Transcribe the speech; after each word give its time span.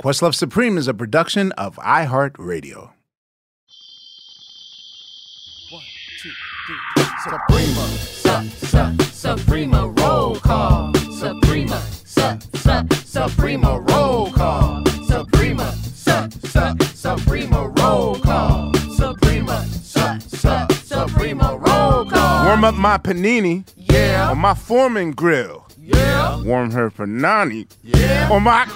Questlove 0.00 0.34
Supreme 0.34 0.76
is 0.76 0.88
a 0.88 0.94
production 0.94 1.52
of 1.52 1.76
iHeartRadio. 1.76 2.90
One, 5.70 5.82
two, 6.20 6.30
three. 6.66 7.04
Suprema, 7.24 7.86
su, 7.88 8.66
su, 8.66 9.36
Suprema 9.36 9.88
roll 9.88 10.36
call. 10.36 10.92
Suprema, 11.18 11.80
su, 12.04 12.38
su, 12.54 12.86
Suprema 13.06 13.78
roll 13.88 14.30
call. 14.32 14.84
Suprema, 15.08 15.72
su, 15.72 16.28
su, 16.44 16.76
Suprema 16.94 17.72
roll 17.78 18.20
call. 18.20 18.74
Suprema, 18.96 19.64
su, 19.64 20.20
su, 20.28 20.66
Suprema 20.84 21.56
roll 21.56 22.04
call. 22.10 22.44
Warm 22.46 22.64
up 22.64 22.74
my 22.74 22.98
panini 22.98 23.64
Yeah, 23.76 24.30
on 24.30 24.38
my 24.38 24.52
Foreman 24.52 25.12
grill. 25.12 25.65
Yeah, 25.86 26.42
Warm 26.42 26.72
her 26.72 26.90
panani 26.90 27.66
yeah. 27.82 28.28
on 28.32 28.42
my 28.42 28.66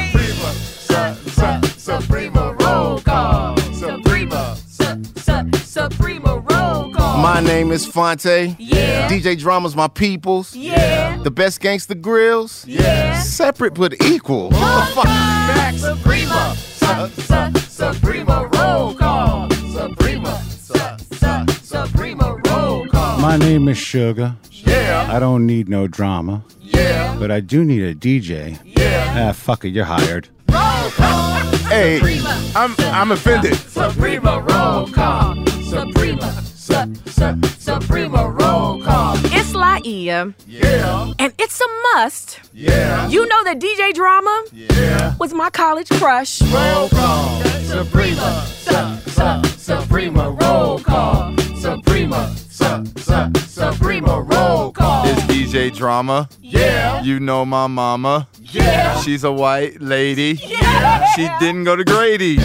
Suprema, 0.00 0.52
su, 0.54 1.30
su, 1.30 1.68
Suprema 1.78 2.54
roll 2.60 3.00
call. 3.00 3.56
Suprema, 3.74 4.56
su, 4.66 5.02
su, 5.16 5.50
Suprema 5.64 6.38
roll 6.38 6.92
call. 6.94 7.18
My 7.22 7.40
name 7.40 7.72
is 7.72 7.84
Fonte. 7.86 8.56
Yeah. 8.58 9.08
DJ 9.08 9.38
Drama's 9.38 9.76
my 9.76 9.88
peoples. 9.88 10.56
Yeah. 10.56 11.18
The 11.22 11.30
best 11.30 11.60
Gangsta 11.60 11.94
Grillz. 12.00 12.64
Yeah. 12.66 13.20
Separate 13.20 13.74
but 13.74 14.00
equal. 14.02 14.50
What 14.50 14.88
the 14.88 14.94
fuck? 14.94 15.04
Back 15.04 15.74
Suprema, 15.74 16.54
su, 16.56 17.08
su, 17.22 17.60
Suprema 17.92 18.48
roll 18.54 18.94
call. 18.94 19.50
Suprema, 19.50 20.40
su, 20.58 20.74
su, 21.12 21.46
Suprema 21.62 22.36
roll 22.46 22.86
call. 22.88 23.18
My 23.20 23.36
name 23.36 23.68
is 23.68 23.76
Sugar. 23.78 24.36
Yeah, 24.80 25.16
I 25.16 25.18
don't 25.18 25.46
need 25.46 25.68
no 25.68 25.86
drama, 25.86 26.42
yeah, 26.62 27.16
but 27.18 27.30
I 27.30 27.40
do 27.40 27.64
need 27.64 27.82
a 27.82 27.94
DJ. 27.94 28.58
yeah. 28.64 29.28
Ah, 29.28 29.32
fuck 29.32 29.64
it, 29.64 29.70
you're 29.70 29.84
hired. 29.84 30.28
Roll 30.50 30.90
call. 30.90 31.34
Hey, 31.68 31.98
Suprema, 31.98 32.52
I'm 32.56 32.74
I'm 32.78 33.10
offended. 33.12 33.54
Suprema 33.56 34.40
roll 34.40 34.86
call. 34.88 35.46
Suprema, 35.62 36.32
su, 36.42 36.74
su, 37.06 37.40
Suprema 37.58 38.28
roll 38.28 38.82
call. 38.82 39.14
It's 39.26 39.52
Laiya, 39.52 40.34
Yeah, 40.46 41.12
and 41.18 41.32
it's 41.38 41.60
a 41.60 41.68
must. 41.94 42.40
yeah, 42.52 43.06
You 43.08 43.26
know 43.28 43.44
that 43.44 43.58
DJ 43.60 43.92
Drama 43.92 44.44
yeah. 44.52 45.14
was 45.18 45.32
my 45.34 45.50
college 45.50 45.90
crush. 45.90 46.40
Roll 46.42 46.88
call. 46.88 47.40
Suprema, 47.74 48.44
su, 48.46 49.10
su, 49.10 49.42
Suprema 49.58 50.30
roll 50.30 50.78
call. 50.80 51.36
Suprema, 51.60 52.34
su, 52.60 52.84
su, 53.02 53.30
Suprema 53.48 54.20
roll 54.20 54.72
call. 54.72 55.06
It's 55.06 55.22
DJ 55.22 55.74
Drama. 55.74 56.28
Yeah, 56.42 57.02
You 57.02 57.18
know 57.20 57.44
my 57.44 57.66
mama. 57.66 58.28
yeah. 58.40 59.00
She's 59.00 59.24
a 59.24 59.32
white 59.32 59.80
lady. 59.80 60.38
Yeah. 60.42 61.06
She 61.14 61.28
didn't 61.40 61.64
go 61.64 61.76
to 61.76 61.84
Grady. 61.84 62.38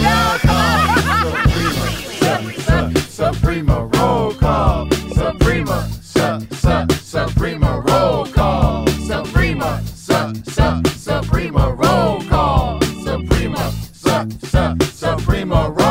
Suprema 3.08 3.88
roll 3.94 4.32
call. 4.34 4.88
Suprema, 5.14 5.88
su, 6.02 6.46
su, 6.56 6.86
Suprema 7.02 7.82
roll 7.86 8.26
call. 8.26 8.86
Suprema, 9.06 9.80
su, 9.94 10.34
su, 10.44 10.82
Suprema 10.98 11.74
roll 11.76 12.22
call. 12.28 12.80
Suprema, 13.04 13.70
su, 13.92 14.28
su, 14.46 14.76
Suprema 14.92 15.54
roll 15.68 15.74
call. 15.76 15.85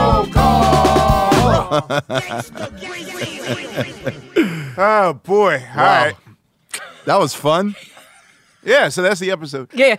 Oh 4.78 5.14
boy. 5.14 5.64
All 5.72 5.76
right. 5.78 6.16
That 7.06 7.18
was 7.18 7.34
fun. 7.34 7.76
Yeah, 8.64 8.90
so 8.90 9.04
that's 9.04 9.20
the 9.20 9.32
episode. 9.32 9.70
Yeah. 9.74 9.96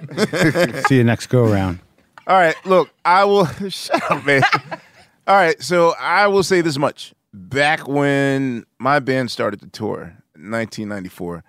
See 0.89 0.97
you 0.97 1.05
next 1.05 1.29
go 1.29 1.45
around. 1.45 1.79
All 2.27 2.37
right, 2.37 2.57
look, 2.67 2.91
I 3.05 3.25
will 3.25 3.47
shut 3.69 4.03
up, 4.11 4.25
man. 4.27 4.43
All 5.27 5.37
right, 5.37 5.61
so 5.63 5.95
I 5.99 6.27
will 6.27 6.43
say 6.43 6.61
this 6.61 6.77
much. 6.77 7.15
Back 7.33 7.87
when 7.87 8.65
my 8.79 8.99
band 8.99 9.31
started 9.31 9.61
the 9.61 9.69
tour, 9.69 10.17
1994, 10.35 11.45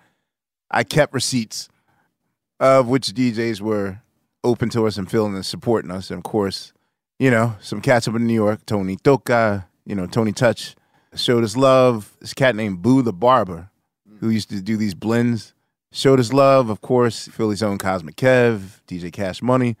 I 0.70 0.84
kept 0.84 1.12
receipts 1.12 1.68
of 2.60 2.88
which 2.88 3.08
DJs 3.08 3.60
were 3.60 4.00
open 4.44 4.70
to 4.70 4.86
us 4.86 4.96
and 4.96 5.10
feeling 5.10 5.34
and 5.34 5.44
supporting 5.44 5.90
us. 5.90 6.10
And 6.10 6.18
of 6.18 6.24
course, 6.24 6.72
you 7.18 7.30
know, 7.30 7.56
some 7.60 7.80
cats 7.80 8.06
up 8.06 8.14
in 8.14 8.26
New 8.26 8.34
York, 8.34 8.64
Tony 8.64 8.96
Toka, 8.96 9.66
you 9.88 9.94
know, 9.94 10.06
Tony 10.06 10.32
Touch, 10.32 10.76
showed 11.14 11.42
us 11.42 11.56
love. 11.56 12.14
This 12.20 12.34
cat 12.34 12.54
named 12.54 12.82
Boo 12.82 13.00
the 13.00 13.12
Barber, 13.12 13.70
who 14.20 14.28
used 14.28 14.50
to 14.50 14.60
do 14.60 14.76
these 14.76 14.94
blends, 14.94 15.54
showed 15.90 16.20
us 16.20 16.30
love. 16.30 16.68
Of 16.68 16.82
course, 16.82 17.26
Philly's 17.28 17.62
own 17.62 17.78
Cosmic 17.78 18.14
Kev, 18.14 18.82
DJ 18.86 19.10
Cash 19.10 19.40
Money. 19.40 19.76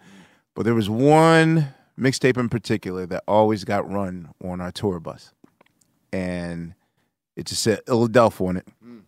But 0.54 0.64
there 0.64 0.74
was 0.74 0.88
one 0.88 1.68
mixtape 2.00 2.38
in 2.38 2.48
particular 2.48 3.04
that 3.06 3.22
always 3.28 3.64
got 3.64 3.88
run 3.88 4.30
on 4.42 4.62
our 4.62 4.72
tour 4.72 4.98
bus. 4.98 5.34
And 6.10 6.74
it 7.36 7.44
just 7.44 7.62
said 7.62 7.82
Philadelphia 7.86 8.46
on 8.46 8.56
it. 8.56 8.66
Hmm. 8.82 9.00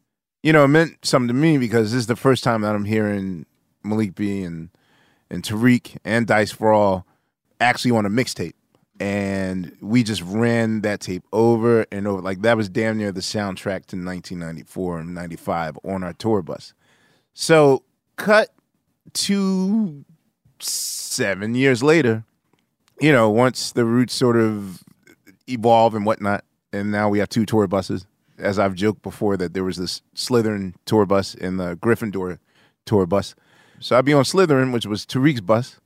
You 0.43 0.53
know, 0.53 0.65
it 0.65 0.69
meant 0.69 1.05
something 1.05 1.29
to 1.29 1.35
me 1.35 1.57
because 1.57 1.93
this 1.93 2.01
is 2.01 2.07
the 2.09 2.17
first 2.17 2.45
time 2.45 2.61
that 2.61 2.75
I'm 2.75 2.85
hearing 2.85 3.47
Malik 3.83 4.15
B 4.15 4.43
and, 4.43 4.69
and 5.31 5.43
Tariq 5.43 5.97
and 6.05 6.27
Dice 6.27 6.61
Raw 6.61 7.05
actually 7.59 7.93
on 7.93 8.05
a 8.05 8.11
mixtape. 8.11 8.53
And 9.01 9.77
we 9.81 10.03
just 10.03 10.23
ran 10.23 10.83
that 10.83 11.01
tape 11.01 11.25
over 11.33 11.87
and 11.91 12.07
over. 12.07 12.21
Like 12.21 12.43
that 12.43 12.57
was 12.57 12.69
damn 12.69 12.99
near 12.99 13.13
the 13.13 13.21
soundtrack 13.21 13.87
to 13.87 13.97
1994 13.97 15.01
and 15.01 15.15
95 15.15 15.79
on 15.85 16.05
our 16.05 16.13
tour 16.13 16.43
bus. 16.43 16.75
So 17.33 17.83
cut 18.17 18.51
to 19.15 20.05
seven 20.59 21.55
years 21.55 21.83
later, 21.83 22.25
you 23.01 23.11
know, 23.11 23.31
once 23.31 23.73
the 23.73 23.87
roots 23.87 24.15
sort 24.15 24.37
of 24.37 24.83
evolve 25.49 25.95
and 25.95 26.05
whatnot, 26.05 26.45
and 26.73 26.93
now 26.93 27.09
we 27.09 27.19
have 27.19 27.29
two 27.29 27.47
tour 27.47 27.67
buses. 27.67 28.07
As 28.39 28.59
I've 28.59 28.75
joked 28.75 29.03
before, 29.03 29.37
that 29.39 29.55
there 29.55 29.65
was 29.65 29.77
this 29.77 30.03
Slytherin 30.15 30.75
tour 30.85 31.07
bus 31.07 31.35
and 31.35 31.59
the 31.59 31.77
Gryffindor 31.77 32.39
tour 32.87 33.07
bus. 33.07 33.35
So 33.81 33.97
I'd 33.97 34.05
be 34.05 34.13
on 34.13 34.25
Slytherin, 34.25 34.73
which 34.73 34.87
was 34.87 35.07
Tariq's 35.07 35.41
bus, 35.41 35.81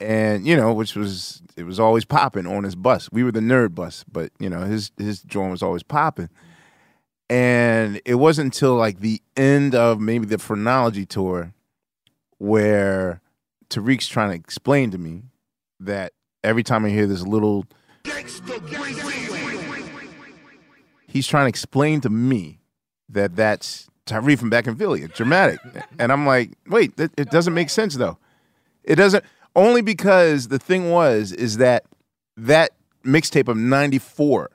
and 0.00 0.46
you 0.46 0.56
know, 0.56 0.72
which 0.72 0.94
was 0.94 1.42
it 1.56 1.64
was 1.64 1.80
always 1.80 2.04
popping 2.04 2.46
on 2.46 2.64
his 2.64 2.76
bus. 2.76 3.10
We 3.10 3.24
were 3.24 3.32
the 3.32 3.40
nerd 3.40 3.74
bus, 3.74 4.04
but 4.10 4.30
you 4.38 4.48
know, 4.48 4.60
his 4.60 4.92
his 4.96 5.22
joint 5.22 5.50
was 5.50 5.62
always 5.62 5.82
popping. 5.82 6.30
And 7.30 8.00
it 8.06 8.14
wasn't 8.14 8.54
until 8.54 8.74
like 8.76 9.00
the 9.00 9.20
end 9.36 9.74
of 9.74 10.00
maybe 10.00 10.24
the 10.24 10.38
Phrenology 10.38 11.04
tour 11.04 11.52
where 12.38 13.20
Tariq's 13.68 14.08
trying 14.08 14.30
to 14.30 14.36
explain 14.36 14.90
to 14.92 14.98
me 14.98 15.24
that 15.80 16.12
every 16.42 16.62
time 16.62 16.84
I 16.86 16.90
hear 16.90 17.06
this 17.06 17.26
little, 17.26 17.66
he's 21.06 21.26
trying 21.26 21.44
to 21.44 21.48
explain 21.48 22.00
to 22.02 22.08
me 22.08 22.60
that 23.10 23.36
that's 23.36 23.88
Tyree 24.06 24.36
from 24.36 24.48
back 24.48 24.66
in 24.66 24.76
Philly. 24.76 25.06
Dramatic, 25.08 25.58
and 25.98 26.10
I'm 26.10 26.24
like, 26.24 26.52
wait, 26.66 26.96
that, 26.96 27.10
it 27.18 27.30
doesn't 27.30 27.52
make 27.52 27.68
sense 27.68 27.94
though. 27.96 28.16
It 28.84 28.96
doesn't 28.96 29.22
only 29.58 29.82
because 29.82 30.48
the 30.48 30.58
thing 30.58 30.90
was 30.90 31.32
is 31.32 31.58
that 31.58 31.84
that 32.36 32.72
mixtape 33.04 33.48
of 33.48 33.56
'94. 33.56 34.50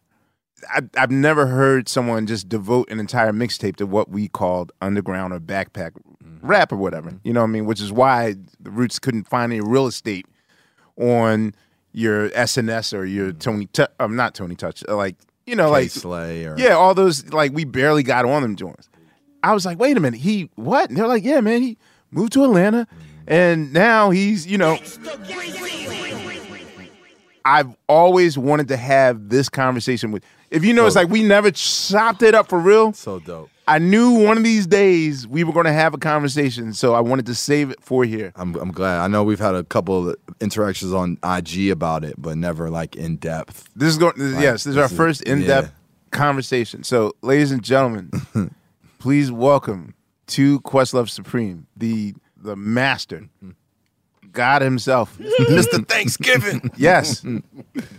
I, 0.74 0.82
I've 0.98 1.12
never 1.12 1.48
heard 1.48 1.90
someone 1.90 2.26
just 2.26 2.48
devote 2.48 2.90
an 2.90 3.00
entire 3.00 3.34
mixtape 3.34 3.76
to 3.78 3.86
what 3.86 4.10
we 4.10 4.30
called 4.30 4.72
underground 4.82 5.34
or 5.34 5.40
backpack 5.40 5.92
rap 6.42 6.72
or 6.72 6.78
whatever. 6.78 7.20
You 7.24 7.34
know 7.34 7.42
what 7.42 7.50
I 7.50 7.52
mean? 7.52 7.66
Which 7.66 7.82
is 7.82 7.92
why 7.92 8.36
the 8.60 8.72
Roots 8.72 8.98
couldn't 9.00 9.28
find 9.28 9.52
any 9.52 9.60
real 9.62 9.88
estate 9.88 10.26
on 10.98 11.54
your 11.92 12.30
SNS 12.30 12.98
or 12.98 13.06
your 13.06 13.32
Tony, 13.34 13.66
Tu- 13.68 13.88
um, 14.00 14.16
not 14.16 14.36
Tony 14.36 14.56
Touch, 14.56 14.84
uh, 14.88 14.96
like 14.96 15.16
you 15.46 15.56
know, 15.56 15.70
like 15.70 15.90
Slay 15.90 16.46
or 16.46 16.58
yeah, 16.58 16.74
all 16.74 16.96
those 16.96 17.32
like 17.34 17.52
we 17.54 17.66
barely 17.66 18.04
got 18.04 18.26
on 18.26 18.42
them 18.42 18.56
joints. 18.56 18.90
I 19.44 19.54
was 19.54 19.66
like, 19.66 19.78
wait 19.78 19.98
a 19.98 20.00
minute, 20.00 20.22
he 20.22 20.50
what? 20.56 20.90
And 20.90 20.98
they're 20.98 21.08
like, 21.08 21.24
yeah, 21.24 21.42
man, 21.42 21.62
he 21.62 21.78
moved 22.12 22.34
to 22.34 22.44
Atlanta, 22.44 22.88
and 23.28 23.74
now 23.74 24.10
he's 24.12 24.46
you 24.48 24.58
know. 24.58 24.78
I've 27.46 27.76
always 27.90 28.38
wanted 28.38 28.70
to 28.70 28.78
have 28.78 29.28
this 29.30 29.50
conversation 29.50 30.12
with. 30.12 30.24
If 30.50 30.64
you 30.64 30.74
know, 30.74 30.86
it's 30.86 30.96
like 30.96 31.10
we 31.10 31.24
never 31.24 31.52
chopped 31.52 32.22
it 32.22 32.36
up 32.36 32.48
for 32.48 32.58
real. 32.60 32.94
so 32.94 33.20
dope. 33.20 33.50
I 33.68 33.80
knew 33.80 34.12
one 34.24 34.38
of 34.38 34.44
these 34.44 34.68
days 34.68 35.26
we 35.28 35.44
were 35.44 35.52
going 35.54 35.66
to 35.66 35.74
have 35.74 35.94
a 35.94 35.98
conversation, 35.98 36.74
so 36.74 36.94
I 36.94 37.00
wanted 37.02 37.26
to 37.28 37.36
save 37.36 37.70
it 37.70 37.82
for 37.82 38.06
here. 38.06 38.32
I'm 38.36 38.56
I'm 38.56 38.72
glad. 38.72 39.00
I 39.00 39.08
know 39.08 39.24
we've 39.24 39.40
had 39.40 39.56
a 39.56 39.64
couple 39.64 40.10
of 40.10 40.16
interactions 40.40 40.94
on 40.94 41.18
IG 41.24 41.70
about 41.70 42.04
it, 42.06 42.16
but 42.18 42.38
never 42.38 42.70
like 42.70 42.96
in 42.96 43.18
depth. 43.18 43.68
This 43.76 43.90
is 43.90 43.98
going. 43.98 44.14
This, 44.18 44.34
Right. 44.36 44.42
yes, 44.44 44.64
this 44.64 44.72
is 44.72 44.78
our 44.78 44.86
is- 44.86 44.94
first 44.94 45.22
in-depth 45.24 45.68
yeah. 45.68 46.18
conversation. 46.18 46.84
So, 46.84 47.14
ladies 47.22 47.52
and 47.52 47.62
gentlemen, 47.64 48.12
please 49.00 49.32
welcome 49.34 49.96
to 50.28 50.62
Questlove 50.62 51.10
Supreme, 51.10 51.68
the 51.76 52.14
the 52.44 52.56
master, 52.56 53.28
God 54.32 54.62
himself, 54.62 55.18
Mr. 55.20 55.88
Thanksgiving. 55.88 56.72
yes, 56.76 57.22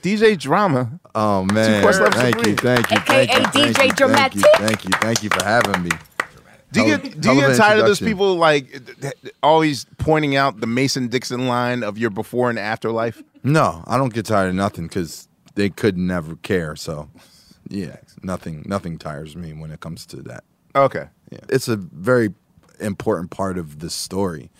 DJ 0.03 0.39
Drama. 0.39 0.99
Oh 1.15 1.45
man. 1.45 1.83
Questlove 1.85 2.13
Thank 2.15 2.37
Supreme. 2.37 2.51
you, 2.53 2.57
thank 2.57 2.91
you, 2.91 2.97
AKA 2.99 3.27
thank 3.27 3.31
you, 3.33 3.45
thank 3.45 3.55
DJ 3.55 3.67
you, 3.69 3.73
thank 3.75 3.91
you, 3.91 3.97
Dramatic. 3.97 4.43
Thank 4.57 4.85
you, 4.85 4.91
thank 5.01 5.23
you 5.23 5.31
for 5.31 5.45
having 5.45 5.83
me. 5.83 5.91
Do 6.73 6.83
you 6.83 6.99
get 6.99 7.21
do 7.21 7.29
you 7.29 7.35
hell 7.41 7.45
of 7.45 7.51
get 7.51 7.51
an 7.51 7.57
tired 7.57 7.79
of 7.79 7.87
those 7.87 8.01
introduction. 8.01 8.07
people 8.07 8.35
like 8.37 8.83
always 9.45 9.87
pointing 9.99 10.35
out 10.35 10.61
the 10.61 10.67
Mason 10.67 11.07
Dixon 11.07 11.47
line 11.47 11.85
of 11.85 11.99
your 11.99 12.11
before 12.11 12.51
and 12.51 12.59
after 12.59 12.91
life? 12.91 13.23
No, 13.45 13.85
I 13.87 13.97
don't 13.97 14.13
get 14.13 14.27
tired 14.27 14.49
of 14.49 14.55
nothing 14.57 14.89
because 14.89 15.29
they 15.55 15.71
could 15.71 15.97
never 15.97 16.35
care. 16.35 16.75
So, 16.75 17.09
yeah, 17.69 17.99
nothing, 18.25 18.65
nothing 18.67 18.99
tires 18.99 19.37
me 19.37 19.53
when 19.53 19.71
it 19.71 19.79
comes 19.79 20.05
to 20.07 20.17
that. 20.23 20.43
Okay, 20.75 21.07
Yeah. 21.31 21.39
It's 21.49 21.69
a 21.69 21.77
very 21.77 22.35
important 22.85 23.31
part 23.31 23.59
of 23.59 23.81
the 23.81 23.91
story 23.91 24.51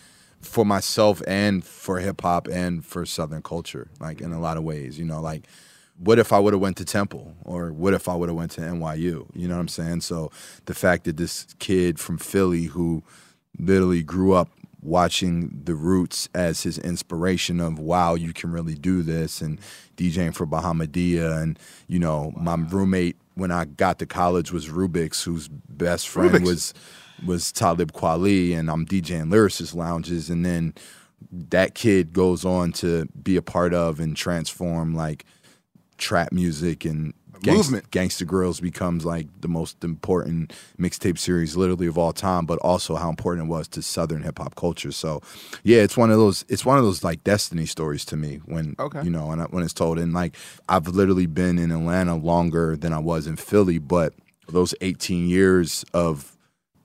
for 0.41 0.65
myself 0.65 1.21
and 1.27 1.63
for 1.63 1.99
hip 1.99 2.21
hop 2.21 2.47
and 2.47 2.85
for 2.85 3.05
Southern 3.05 3.41
culture, 3.41 3.89
like 3.99 4.21
in 4.21 4.31
a 4.31 4.39
lot 4.39 4.57
of 4.57 4.63
ways. 4.63 4.99
You 4.99 5.05
know, 5.05 5.21
like 5.21 5.47
what 5.97 6.19
if 6.19 6.33
I 6.33 6.39
would 6.39 6.53
have 6.53 6.61
went 6.61 6.77
to 6.77 6.85
Temple 6.85 7.35
or 7.43 7.71
what 7.71 7.93
if 7.93 8.09
I 8.09 8.15
would 8.15 8.29
have 8.29 8.37
went 8.37 8.51
to 8.51 8.61
NYU? 8.61 9.27
You 9.33 9.47
know 9.47 9.55
what 9.55 9.61
I'm 9.61 9.67
saying? 9.67 10.01
So 10.01 10.31
the 10.65 10.73
fact 10.73 11.05
that 11.05 11.17
this 11.17 11.47
kid 11.59 11.99
from 11.99 12.17
Philly 12.17 12.65
who 12.65 13.03
literally 13.57 14.03
grew 14.03 14.33
up 14.33 14.49
watching 14.81 15.61
the 15.63 15.73
roots 15.73 16.29
as 16.35 16.61
his 16.61 16.77
inspiration 16.77 17.59
of 17.59 17.79
wow 17.79 18.13
you 18.13 18.31
can 18.31 18.51
really 18.51 18.75
do 18.75 19.01
this 19.01 19.41
and 19.41 19.59
DJing 19.97 20.35
for 20.35 20.45
Bahamadia 20.45 21.41
and 21.41 21.57
you 21.87 21.97
know 21.97 22.31
my 22.37 22.53
roommate 22.53 23.17
when 23.33 23.49
I 23.49 23.65
got 23.65 23.97
to 23.99 24.05
college 24.05 24.51
was 24.51 24.69
Rubik's 24.69 25.23
whose 25.23 25.47
best 25.47 26.07
friend 26.07 26.35
Rubik's. 26.35 26.45
was 26.45 26.73
was 27.25 27.51
Talib 27.51 27.91
Kweli 27.93 28.57
and 28.57 28.69
I'm 28.69 28.85
DJing 28.85 29.29
lyricist 29.29 29.75
lounges 29.75 30.29
and 30.29 30.45
then 30.45 30.73
that 31.31 31.75
kid 31.75 32.13
goes 32.13 32.45
on 32.45 32.71
to 32.73 33.05
be 33.21 33.35
a 33.35 33.41
part 33.41 33.73
of 33.73 33.99
and 33.99 34.15
transform 34.15 34.95
like 34.95 35.25
trap 35.97 36.31
music 36.31 36.85
and 36.85 37.13
gangst- 37.39 37.55
movement. 37.55 37.91
Gangsta 37.91 38.25
Grillz 38.27 38.61
becomes 38.61 39.05
like 39.05 39.27
the 39.41 39.47
most 39.47 39.83
important 39.83 40.53
mixtape 40.79 41.17
series 41.17 41.55
literally 41.55 41.87
of 41.87 41.97
all 41.97 42.11
time, 42.13 42.45
but 42.45 42.59
also 42.59 42.95
how 42.95 43.09
important 43.09 43.47
it 43.47 43.49
was 43.49 43.67
to 43.69 43.81
Southern 43.81 44.23
hip 44.23 44.37
hop 44.39 44.55
culture. 44.55 44.91
So, 44.91 45.21
yeah, 45.63 45.79
it's 45.79 45.97
one 45.97 46.11
of 46.11 46.17
those. 46.17 46.45
It's 46.49 46.65
one 46.65 46.77
of 46.77 46.83
those 46.83 47.03
like 47.03 47.23
destiny 47.23 47.65
stories 47.65 48.05
to 48.05 48.17
me 48.17 48.41
when 48.45 48.75
Okay. 48.79 49.01
you 49.03 49.09
know 49.09 49.31
I, 49.31 49.35
when 49.45 49.63
it's 49.63 49.73
told. 49.73 49.97
And 49.97 50.13
like 50.13 50.35
I've 50.69 50.87
literally 50.89 51.27
been 51.27 51.57
in 51.57 51.71
Atlanta 51.71 52.15
longer 52.15 52.75
than 52.75 52.93
I 52.93 52.99
was 52.99 53.25
in 53.25 53.35
Philly, 53.37 53.79
but 53.79 54.13
those 54.47 54.75
18 54.81 55.27
years 55.27 55.83
of 55.93 56.34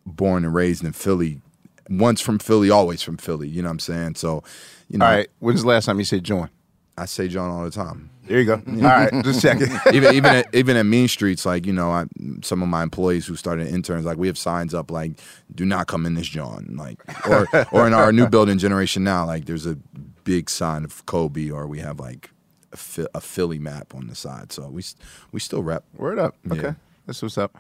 born 0.07 0.45
and 0.45 0.55
raised 0.55 0.85
in 0.85 0.93
Philly, 0.93 1.41
once 1.89 2.21
from 2.21 2.39
Philly, 2.39 2.71
always 2.71 3.03
from 3.03 3.17
Philly. 3.17 3.49
You 3.49 3.63
know 3.63 3.69
what 3.69 3.75
I'm 3.75 3.79
saying? 3.81 4.15
So, 4.17 4.43
you 4.89 4.99
know, 4.99 5.07
all 5.07 5.13
right. 5.13 5.29
When's 5.41 5.63
the 5.63 5.69
last 5.69 5.87
time 5.87 5.99
you 5.99 6.05
said 6.05 6.25
join? 6.25 6.51
I 6.97 7.07
say 7.07 7.29
John 7.29 7.51
all 7.51 7.65
the 7.65 7.71
time. 7.71 8.11
There 8.31 8.39
you 8.39 8.45
go. 8.45 8.55
All 8.69 8.83
right, 8.83 9.11
just 9.25 9.43
checking. 9.43 9.69
even 9.93 10.15
even 10.15 10.35
at, 10.37 10.55
even 10.55 10.77
at 10.77 10.87
Mean 10.87 11.09
Streets, 11.09 11.45
like 11.45 11.67
you 11.67 11.73
know, 11.73 11.91
I, 11.91 12.05
some 12.43 12.63
of 12.63 12.69
my 12.69 12.85
employees 12.85 13.27
who 13.27 13.35
started 13.35 13.67
interns, 13.67 14.05
like 14.05 14.19
we 14.19 14.29
have 14.29 14.39
signs 14.39 14.73
up 14.73 14.89
like 14.89 15.13
"Do 15.53 15.65
not 15.65 15.89
come 15.89 16.07
in 16.07 16.15
this 16.15 16.29
John," 16.29 16.77
like 16.79 17.01
or 17.29 17.49
or 17.73 17.89
in 17.89 17.93
our 17.93 18.13
new 18.13 18.29
building 18.29 18.59
generation 18.59 19.03
now, 19.03 19.27
like 19.27 19.47
there's 19.47 19.67
a 19.67 19.75
big 20.23 20.49
sign 20.49 20.85
of 20.85 21.05
Kobe, 21.07 21.51
or 21.51 21.67
we 21.67 21.81
have 21.81 21.99
like 21.99 22.31
a, 22.73 23.07
a 23.17 23.21
Philly 23.21 23.59
map 23.59 23.97
on 23.97 24.07
the 24.07 24.15
side. 24.15 24.53
So 24.53 24.69
we 24.69 24.85
we 25.33 25.41
still 25.41 25.65
rep. 25.65 25.83
Word 25.97 26.21
up. 26.21 26.37
Yeah. 26.45 26.53
Okay, 26.53 26.75
that's 27.07 27.21
what's 27.23 27.37
up. 27.37 27.59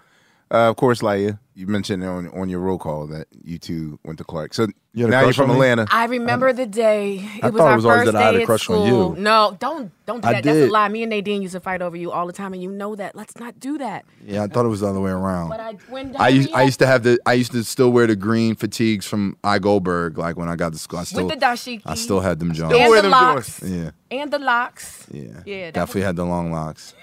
Uh, 0.52 0.68
of 0.68 0.76
course, 0.76 1.00
Laiya, 1.00 1.38
you 1.54 1.66
mentioned 1.68 2.02
on 2.02 2.28
on 2.28 2.48
your 2.48 2.58
roll 2.60 2.78
call 2.78 3.06
that 3.08 3.28
you 3.44 3.58
two 3.58 3.98
went 4.04 4.18
to 4.18 4.24
Clark. 4.24 4.52
So 4.54 4.66
You 4.92 5.06
now 5.06 5.20
you're 5.22 5.32
from 5.32 5.48
me? 5.50 5.54
Atlanta. 5.54 5.86
I 5.92 6.06
remember 6.06 6.52
the 6.52 6.66
day. 6.66 7.18
It 7.18 7.44
I 7.44 7.50
was 7.50 7.58
thought 7.60 7.66
it 7.66 7.70
our 7.70 7.76
was 7.76 7.84
first 7.84 8.06
that 8.06 8.16
I 8.16 8.22
had 8.22 8.34
a 8.34 8.38
day 8.38 8.42
at 8.42 8.46
crush 8.46 8.68
on 8.68 8.76
school. 8.88 9.14
you. 9.16 9.22
No, 9.22 9.56
don't 9.60 9.92
don't 10.06 10.20
do 10.22 10.26
I 10.28 10.32
that. 10.32 10.42
That's 10.44 10.56
a 10.56 10.60
did. 10.62 10.70
lie. 10.72 10.88
Me 10.88 11.04
and 11.04 11.10
Nadine 11.10 11.42
used 11.42 11.52
to 11.54 11.60
fight 11.60 11.82
over 11.82 11.96
you 11.96 12.10
all 12.10 12.26
the 12.26 12.32
time, 12.32 12.52
and 12.52 12.60
you 12.60 12.68
know 12.68 12.96
that. 12.96 13.14
Let's 13.14 13.38
not 13.38 13.60
do 13.60 13.78
that. 13.78 14.04
Yeah, 14.26 14.42
I 14.42 14.48
thought 14.48 14.64
it 14.64 14.70
was 14.70 14.80
the 14.80 14.88
other 14.88 15.00
way 15.00 15.12
around. 15.12 15.50
But 15.50 15.60
I 15.60 15.72
when 15.88 16.16
I 16.16 16.28
used 16.30 16.52
I 16.52 16.62
used 16.62 16.80
to 16.80 16.86
have 16.88 17.04
the 17.04 17.20
I 17.26 17.34
used 17.34 17.52
to 17.52 17.62
still 17.62 17.90
wear 17.90 18.08
the 18.08 18.16
green 18.16 18.56
fatigues 18.56 19.06
from 19.06 19.36
I 19.44 19.60
Goldberg 19.60 20.18
like 20.18 20.36
when 20.36 20.48
I 20.48 20.56
got 20.56 20.72
to 20.72 20.78
school. 20.78 20.98
I 20.98 21.04
still 21.04 21.26
with 21.26 21.38
the 21.38 21.46
dashiki 21.46 21.82
I 21.86 21.94
still 21.94 22.18
had 22.18 22.40
them 22.40 22.52
Johns. 22.54 22.72
Still 22.74 22.80
and 22.82 22.90
wear 22.90 23.02
the 23.02 23.08
them 23.08 23.12
locks 23.12 23.62
Yeah, 23.62 23.90
and 24.10 24.32
the 24.32 24.40
locks. 24.40 25.06
yeah, 25.12 25.22
Yeah, 25.46 25.66
that 25.66 25.74
Definitely 25.74 26.02
had 26.02 26.16
the 26.16 26.24
long 26.24 26.50
locks. 26.50 26.94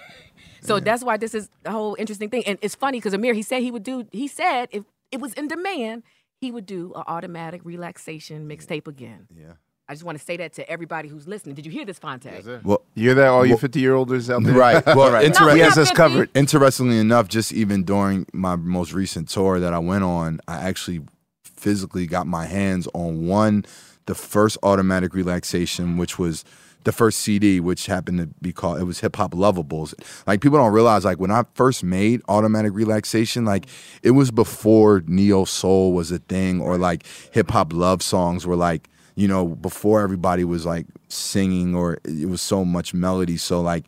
So 0.67 0.79
that's 0.79 1.03
why 1.03 1.17
this 1.17 1.33
is 1.33 1.49
the 1.63 1.71
whole 1.71 1.95
interesting 1.97 2.29
thing. 2.29 2.43
And 2.45 2.57
it's 2.61 2.75
funny 2.75 2.99
because 2.99 3.13
Amir, 3.13 3.33
he 3.33 3.41
said 3.41 3.61
he 3.63 3.71
would 3.71 3.83
do, 3.83 4.05
he 4.11 4.27
said 4.27 4.69
if 4.71 4.83
it 5.11 5.19
was 5.19 5.33
in 5.33 5.47
demand, 5.47 6.03
he 6.39 6.51
would 6.51 6.65
do 6.65 6.93
an 6.95 7.03
automatic 7.07 7.61
relaxation 7.63 8.47
mixtape 8.47 8.87
again. 8.87 9.27
Yeah. 9.35 9.53
I 9.89 9.93
just 9.93 10.03
want 10.03 10.17
to 10.17 10.23
say 10.23 10.35
that 10.37 10.51
to 10.53 10.69
everybody 10.69 11.07
who's 11.07 11.27
listening. 11.29 11.55
Did 11.55 11.65
you 11.65 11.71
hear 11.71 11.85
this, 11.85 11.97
Fonte? 11.97 12.25
Well, 12.63 12.81
You 12.93 13.03
hear 13.05 13.13
that, 13.15 13.27
all 13.29 13.45
you 13.45 13.51
Well- 13.51 13.59
50 13.59 13.79
year 13.79 13.93
olders 13.95 14.29
out 14.29 14.43
there? 14.43 14.53
Right. 14.53 14.85
Well, 14.85 15.11
right. 15.13 15.23
inter- 15.25 15.45
No, 15.45 15.53
he 15.53 15.59
we're 15.61 15.63
has 15.69 15.77
us 15.77 15.91
covered. 15.91 16.29
interestingly 16.35 16.97
enough, 16.99 17.29
just 17.29 17.53
even 17.53 17.83
during 17.85 18.25
my 18.33 18.57
most 18.57 18.91
recent 18.93 19.29
tour 19.29 19.59
that 19.61 19.73
I 19.73 19.79
went 19.79 20.03
on, 20.03 20.41
I 20.47 20.55
actually 20.67 21.01
physically 21.43 22.05
got 22.05 22.27
my 22.27 22.45
hands 22.45 22.87
on 22.93 23.25
one, 23.27 23.65
the 24.07 24.15
first 24.15 24.57
automatic 24.61 25.13
relaxation, 25.13 25.97
which 25.97 26.19
was 26.19 26.43
the 26.83 26.91
first 26.91 27.19
CD, 27.19 27.59
which 27.59 27.85
happened 27.85 28.19
to 28.19 28.27
be 28.41 28.53
called 28.53 28.79
it 28.79 28.85
was 28.85 29.01
Hip 29.01 29.15
Hop 29.17 29.31
Lovables. 29.31 29.93
Like 30.25 30.41
people 30.41 30.57
don't 30.57 30.71
realize, 30.71 31.05
like 31.05 31.19
when 31.19 31.31
I 31.31 31.43
first 31.53 31.83
made 31.83 32.21
automatic 32.29 32.73
relaxation, 32.73 33.45
like 33.45 33.67
it 34.03 34.11
was 34.11 34.31
before 34.31 35.03
neo 35.05 35.45
soul 35.45 35.93
was 35.93 36.11
a 36.11 36.19
thing, 36.19 36.61
or 36.61 36.77
like 36.77 37.05
hip 37.31 37.51
hop 37.51 37.73
love 37.73 38.01
songs 38.01 38.45
were 38.45 38.55
like 38.55 38.89
you 39.15 39.27
know 39.27 39.47
before 39.47 40.01
everybody 40.01 40.43
was 40.43 40.65
like 40.65 40.85
singing 41.09 41.75
or 41.75 41.97
it 42.05 42.29
was 42.29 42.41
so 42.41 42.63
much 42.63 42.93
melody. 42.93 43.37
So 43.37 43.61
like 43.61 43.85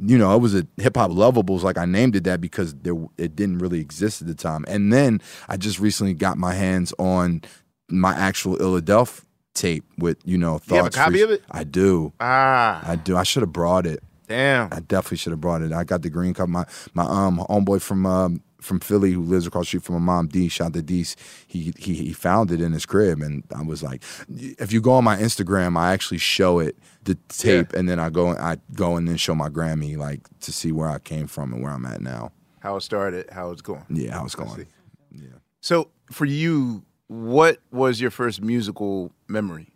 you 0.00 0.16
know, 0.16 0.34
it 0.34 0.38
was 0.38 0.54
a 0.54 0.66
hip 0.76 0.96
hop 0.96 1.10
lovables. 1.10 1.62
Like 1.62 1.76
I 1.76 1.84
named 1.84 2.14
it 2.14 2.24
that 2.24 2.40
because 2.40 2.74
there 2.74 2.94
it 3.16 3.34
didn't 3.34 3.58
really 3.58 3.80
exist 3.80 4.20
at 4.20 4.28
the 4.28 4.34
time. 4.34 4.64
And 4.68 4.92
then 4.92 5.20
I 5.48 5.56
just 5.56 5.80
recently 5.80 6.14
got 6.14 6.38
my 6.38 6.54
hands 6.54 6.92
on 6.98 7.42
my 7.88 8.14
actual 8.14 8.56
Philadelphia 8.56 9.24
tape 9.54 9.84
with 9.98 10.18
you 10.24 10.38
know 10.38 10.58
thoughts. 10.58 10.70
You 10.70 10.76
have 10.76 10.86
a 10.86 10.90
copy 10.90 11.10
Free- 11.12 11.22
of 11.22 11.30
it? 11.30 11.42
I 11.50 11.64
do. 11.64 12.12
Ah, 12.20 12.82
I 12.86 12.96
do. 12.96 13.16
I 13.16 13.22
should 13.22 13.42
have 13.42 13.52
brought 13.52 13.86
it. 13.86 14.02
damn. 14.28 14.68
I 14.72 14.80
definitely 14.80 15.16
should 15.18 15.32
have 15.32 15.40
brought 15.40 15.62
it. 15.62 15.72
I 15.72 15.84
got 15.84 16.02
the 16.02 16.10
green 16.10 16.34
cup. 16.34 16.48
My 16.48 16.64
my 16.94 17.04
um 17.04 17.38
homeboy 17.48 17.80
from 17.80 18.06
um 18.06 18.42
from 18.60 18.80
Philly 18.80 19.12
who 19.12 19.22
lives 19.22 19.46
across 19.46 19.62
the 19.66 19.68
street 19.68 19.82
from 19.84 19.94
my 19.96 20.00
mom, 20.14 20.26
D. 20.28 20.48
Shout 20.48 20.68
out 20.68 20.72
to 20.74 20.82
D. 20.82 21.06
He 21.46 21.72
he 21.78 21.94
he 21.94 22.12
found 22.12 22.50
it 22.50 22.60
in 22.60 22.72
his 22.72 22.84
crib, 22.86 23.22
and 23.22 23.44
I 23.54 23.62
was 23.62 23.82
like, 23.82 24.02
if 24.28 24.72
you 24.72 24.80
go 24.80 24.92
on 24.92 25.04
my 25.04 25.16
Instagram, 25.16 25.78
I 25.78 25.92
actually 25.92 26.18
show 26.18 26.58
it 26.58 26.76
the 27.04 27.14
tape, 27.28 27.72
and 27.72 27.88
then 27.88 27.98
I 28.00 28.10
go 28.10 28.30
I 28.36 28.58
go 28.74 28.96
and 28.96 29.08
then 29.08 29.16
show 29.16 29.34
my 29.34 29.48
Grammy 29.48 29.96
like 29.96 30.20
to 30.40 30.52
see 30.52 30.72
where 30.72 30.88
I 30.88 30.98
came 30.98 31.26
from 31.26 31.52
and 31.52 31.62
where 31.62 31.72
I'm 31.72 31.86
at 31.86 32.00
now. 32.00 32.32
How 32.60 32.74
it 32.76 32.80
started, 32.82 33.30
how 33.30 33.52
it's 33.52 33.62
going. 33.62 33.84
Yeah, 33.88 34.12
how 34.14 34.24
it's 34.24 34.34
going. 34.34 34.66
Yeah. 35.12 35.28
So 35.60 35.90
for 36.10 36.24
you, 36.24 36.82
what 37.06 37.58
was 37.70 38.00
your 38.00 38.10
first 38.10 38.42
musical 38.42 39.12
memory? 39.28 39.68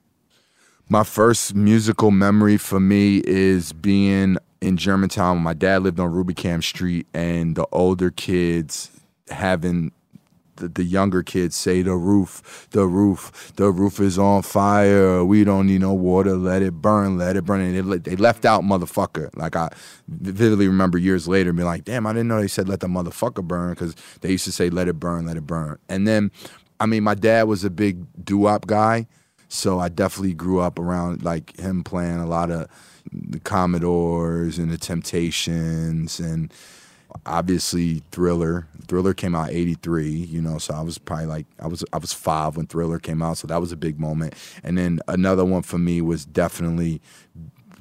My 0.89 1.05
first 1.05 1.55
musical 1.55 2.11
memory 2.11 2.57
for 2.57 2.81
me 2.81 3.23
is 3.25 3.73
being 3.73 4.37
in 4.61 4.77
Germantown. 4.77 5.37
When 5.37 5.45
my 5.45 5.55
dad 5.55 5.83
lived 5.83 6.01
on 6.01 6.11
Rubicam 6.11 6.63
Street, 6.63 7.07
and 7.15 7.57
the 7.57 7.67
older 7.73 8.11
kids 8.11 8.91
having 9.31 9.93
the, 10.57 10.69
the 10.69 10.85
younger 10.85 11.23
kids 11.23 11.57
say, 11.57 11.83
"The 11.83 11.95
roof, 11.95 12.69
the 12.71 12.87
roof, 12.87 13.53
the 13.57 13.71
roof 13.71 14.01
is 14.01 14.19
on 14.19 14.43
fire. 14.43 15.25
We 15.25 15.45
don't 15.45 15.67
need 15.67 15.81
no 15.81 15.95
water. 15.95 16.37
Let 16.37 16.63
it 16.63 16.75
burn, 16.75 17.17
let 17.17 17.37
it 17.37 17.45
burn." 17.45 17.61
And 17.61 17.93
they, 17.93 17.99
they 17.99 18.17
left 18.17 18.45
out 18.45 18.63
motherfucker. 18.63 19.31
Like 19.37 19.57
I 19.57 19.71
vividly 20.09 20.69
remember 20.69 20.99
years 20.99 21.27
later 21.27 21.53
being 21.53 21.67
like, 21.67 21.85
"Damn, 21.85 22.07
I 22.07 22.13
didn't 22.13 22.29
know 22.29 22.41
they 22.41 22.49
said 22.49 22.69
let 22.69 22.81
the 22.81 22.89
motherfucker 22.89 23.43
burn," 23.45 23.71
because 23.71 23.95
they 24.21 24.33
used 24.33 24.45
to 24.45 24.53
say, 24.53 24.69
"Let 24.71 24.89
it 24.89 25.01
burn, 25.01 25.27
let 25.27 25.37
it 25.37 25.47
burn." 25.47 25.79
And 25.89 26.07
then, 26.07 26.31
I 26.79 26.87
mean, 26.87 27.03
my 27.03 27.15
dad 27.15 27.45
was 27.45 27.65
a 27.65 27.71
big 27.71 28.05
doo-wop 28.25 28.67
guy. 28.67 29.07
So 29.53 29.79
I 29.79 29.91
definitely 29.91 30.33
grew 30.33 30.61
up 30.61 30.79
around 30.79 31.23
like 31.23 31.55
him 31.59 31.85
playing 31.85 32.17
a 32.17 32.27
lot 32.27 32.51
of 32.51 32.69
the 33.13 33.39
Commodores 33.39 34.59
and 34.59 34.71
the 34.71 34.79
Temptations 34.79 36.19
and 36.19 36.51
obviously 37.27 38.03
Thriller. 38.13 38.67
Thriller 38.89 39.13
came 39.13 39.35
out 39.35 39.51
83, 39.51 40.09
you 40.09 40.41
know, 40.41 40.57
so 40.57 40.73
I 40.73 40.81
was 40.81 40.97
probably 40.97 41.27
like 41.27 41.47
I 41.61 41.67
was 41.67 41.85
I 41.93 41.99
was 41.99 42.15
5 42.15 42.57
when 42.57 42.67
Thriller 42.67 42.99
came 42.99 43.21
out, 43.21 43.37
so 43.37 43.47
that 43.47 43.61
was 43.61 43.73
a 43.73 43.77
big 43.77 44.01
moment. 44.01 44.35
And 44.65 44.79
then 44.79 45.01
another 45.07 45.45
one 45.45 45.61
for 45.61 45.79
me 45.79 46.01
was 46.01 46.25
definitely 46.25 47.03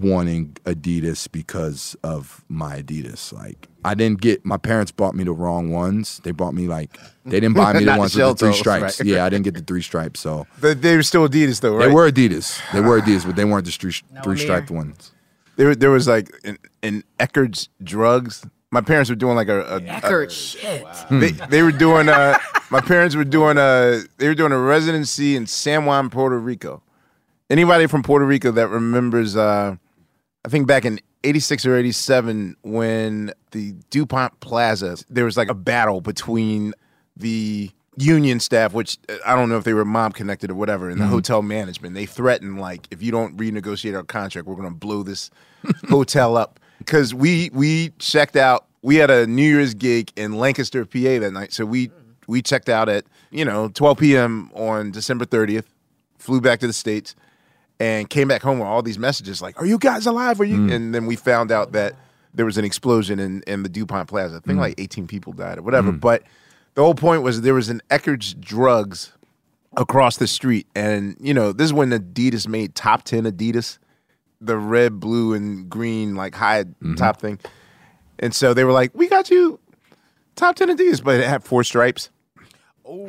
wanting 0.02 0.54
Adidas 0.66 1.32
because 1.32 1.96
of 2.04 2.44
my 2.50 2.82
Adidas. 2.82 3.32
Like 3.34 3.68
I 3.86 3.94
didn't 3.94 4.22
get 4.22 4.46
my 4.46 4.58
parents 4.58 4.92
bought 4.92 5.16
me 5.16 5.24
the 5.24 5.32
wrong 5.32 5.72
ones. 5.72 6.20
They 6.24 6.32
bought 6.32 6.54
me 6.54 6.68
like 6.68 6.98
they 7.26 7.40
didn't 7.40 7.56
buy 7.56 7.74
me 7.80 7.86
the 7.86 7.96
ones 7.98 8.16
with 8.16 8.26
the 8.38 8.46
three 8.48 8.54
stripes. 8.54 9.00
right. 9.00 9.08
Yeah, 9.08 9.26
I 9.26 9.30
didn't 9.30 9.46
get 9.46 9.54
the 9.56 9.62
three 9.62 9.82
stripes, 9.82 10.20
so 10.20 10.48
They, 10.60 10.74
they 10.74 10.96
were 10.96 11.04
still 11.04 11.28
Adidas 11.28 11.62
though, 11.62 11.76
right? 11.76 11.88
they 11.88 11.94
were 11.94 12.12
Adidas. 12.12 12.60
They 12.74 12.82
were 12.82 13.00
Adidas, 13.02 13.26
but 13.26 13.36
they 13.36 13.46
weren't 13.46 13.66
the 13.66 13.72
three, 13.72 13.94
three 14.24 14.38
striped 14.38 14.72
ones. 14.72 15.12
There, 15.58 15.76
there 15.76 15.92
was 15.92 16.08
like 16.08 16.30
in, 16.44 16.58
in 16.82 17.04
Eckerd's 17.20 17.70
drugs. 17.84 18.46
My 18.72 18.82
parents 18.82 19.10
were 19.10 19.18
doing 19.18 19.36
like 19.36 19.50
a, 19.50 19.62
a, 19.62 19.76
a 19.78 19.82
Eckerd, 19.82 20.32
shit. 20.32 20.86
they, 21.12 21.32
they 21.48 21.62
were 21.62 21.74
doing 21.74 22.08
uh 22.08 22.38
my 22.72 22.80
parents 22.82 23.16
were 23.16 23.26
doing 23.26 23.58
a 23.58 24.02
they 24.18 24.28
were 24.30 24.34
doing 24.36 24.54
a 24.54 24.58
residency 24.58 25.36
in 25.36 25.46
San 25.46 25.86
Juan, 25.86 26.10
Puerto 26.10 26.40
Rico. 26.40 26.82
Anybody 27.50 27.86
from 27.88 28.02
Puerto 28.02 28.26
Rico 28.26 28.50
that 28.52 28.70
remembers 28.70 29.36
uh 29.36 29.76
I 30.46 30.50
think 30.50 30.68
back 30.68 30.86
in 30.86 31.00
86 31.24 31.66
or 31.66 31.76
87 31.76 32.58
when 32.64 33.34
the 33.52 33.74
DuPont 33.90 34.40
Plaza 34.40 34.98
there 35.10 35.26
was 35.26 35.38
like 35.38 35.50
a 35.50 35.56
battle 35.56 36.02
between 36.02 36.74
the 37.16 37.70
union 37.98 38.40
staff 38.40 38.74
which 38.74 38.98
uh, 39.10 39.18
I 39.26 39.36
don't 39.36 39.50
know 39.50 39.58
if 39.58 39.64
they 39.64 39.74
were 39.74 39.86
mob 39.86 40.16
connected 40.16 40.50
or 40.50 40.56
whatever 40.56 40.90
and 40.90 41.00
the 41.00 41.08
hotel 41.08 41.42
management. 41.42 41.94
They 41.94 42.06
threatened 42.06 42.60
like 42.60 42.88
if 42.90 43.04
you 43.04 43.12
don't 43.12 43.38
renegotiate 43.38 43.96
our 43.96 44.04
contract 44.04 44.48
we're 44.48 44.56
going 44.56 44.70
to 44.70 44.76
blow 44.76 45.04
this 45.04 45.30
hotel 45.90 46.38
up. 46.38 46.60
Because 46.80 47.14
we 47.14 47.52
we 47.54 47.90
checked 48.00 48.36
out 48.36 48.66
we 48.82 48.96
had 48.96 49.12
a 49.12 49.28
New 49.28 49.44
Year's 49.44 49.76
gig 49.76 50.12
in 50.16 50.38
Lancaster 50.38 50.84
PA 50.86 51.20
that 51.20 51.32
night. 51.32 51.54
So 51.54 51.66
we 51.66 51.92
we 52.28 52.42
checked 52.42 52.70
out 52.70 52.90
at 52.90 53.06
you 53.30 53.46
know 53.46 53.68
12 53.70 53.98
p.m. 54.00 54.52
on 54.56 54.92
December 54.92 55.26
30th 55.26 55.66
flew 56.18 56.40
back 56.40 56.60
to 56.60 56.68
the 56.68 56.74
states 56.74 57.16
and 57.82 58.08
came 58.12 58.28
back 58.28 58.44
home 58.44 58.60
with 58.60 58.68
all 58.68 58.84
these 58.84 59.00
messages 59.00 59.42
like, 59.42 59.60
"Are 59.60 59.66
you 59.66 59.80
guys 59.80 60.06
alive? 60.06 60.40
Are 60.40 60.46
you?" 60.46 60.58
Mm. 60.58 60.72
And 60.72 60.96
then 60.96 61.08
we 61.08 61.16
found 61.16 61.52
out 61.52 61.72
that 61.72 61.96
there 62.32 62.46
was 62.46 62.60
an 62.60 62.64
explosion 62.64 63.20
in, 63.20 63.42
in 63.48 63.64
the 63.64 63.70
Dupont 63.70 64.08
Plaza. 64.08 64.36
I 64.36 64.40
think 64.40 64.58
mm. 64.58 64.62
like 64.62 64.80
18 64.80 65.08
people 65.08 65.34
died 65.34 65.58
or 65.58 65.64
whatever. 65.64 65.92
Mm. 65.92 66.00
But 66.00 66.22
the 66.76 66.84
whole 66.84 66.94
point 66.94 67.24
was 67.24 67.42
there 67.42 67.56
was 67.56 67.70
an 67.70 67.82
Eckerd's 67.90 68.36
Drugs 68.36 69.14
across 69.76 70.18
the 70.18 70.28
street, 70.28 70.68
and 70.76 71.18
you 71.20 71.34
know 71.34 71.52
this 71.52 71.66
is 71.66 71.74
when 71.74 71.90
Adidas 71.90 72.48
made 72.48 72.76
top 72.76 73.04
10 73.04 73.24
Adidas, 73.24 73.80
the 74.40 74.58
red, 74.58 75.00
blue, 75.00 75.34
and 75.34 75.68
green 75.68 76.14
like 76.16 76.36
high 76.36 76.66
mm-hmm. 76.66 76.94
top 76.96 77.20
thing. 77.20 77.40
And 78.20 78.36
so 78.36 78.54
they 78.54 78.64
were 78.64 78.74
like, 78.74 78.92
"We 78.94 79.10
got 79.10 79.32
you 79.32 79.60
top 80.36 80.56
10 80.56 80.78
Adidas," 80.78 81.04
but 81.04 81.20
it 81.20 81.28
had 81.28 81.44
four 81.44 81.64
stripes. 81.64 82.12
Oh. 82.86 83.08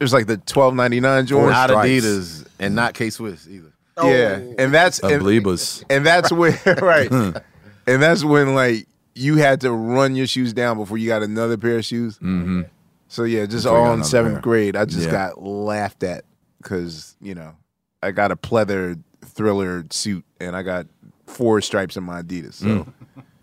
It 0.00 0.04
was 0.04 0.14
like 0.14 0.26
the 0.26 0.38
12.99 0.38 1.26
Jordan. 1.26 1.50
Not 1.50 1.68
stripes. 1.68 2.06
Adidas 2.06 2.39
and 2.60 2.74
not 2.74 2.94
K 2.94 3.10
Swiss 3.10 3.48
either. 3.48 3.72
Yeah, 4.02 4.40
and 4.58 4.72
that's 4.72 5.00
and, 5.00 5.20
Obliebas. 5.22 5.84
and 5.90 6.06
that's 6.06 6.30
when 6.32 6.56
right, 6.80 7.10
and 7.10 8.02
that's 8.02 8.24
when 8.24 8.54
like 8.54 8.86
you 9.14 9.36
had 9.36 9.60
to 9.62 9.72
run 9.72 10.14
your 10.14 10.26
shoes 10.26 10.52
down 10.52 10.78
before 10.78 10.96
you 10.96 11.08
got 11.08 11.22
another 11.22 11.56
pair 11.58 11.78
of 11.78 11.84
shoes. 11.84 12.16
Mm-hmm. 12.18 12.62
So 13.08 13.24
yeah, 13.24 13.44
just 13.46 13.64
Before 13.64 13.78
all 13.78 13.92
in 13.94 14.04
seventh 14.04 14.34
pair. 14.36 14.42
grade, 14.42 14.76
I 14.76 14.84
just 14.84 15.06
Yeah. 15.06 15.10
got 15.10 15.42
laughed 15.42 16.02
at 16.04 16.24
because 16.62 17.16
you 17.20 17.34
know 17.34 17.56
I 18.02 18.12
got 18.12 18.30
a 18.30 18.36
pleather 18.36 19.02
thriller 19.22 19.84
suit 19.90 20.24
and 20.40 20.54
I 20.56 20.62
got 20.62 20.86
four 21.26 21.60
stripes 21.60 21.96
in 21.96 22.04
my 22.04 22.22
Adidas. 22.22 22.54
So 22.54 22.66
Mm. 22.66 22.92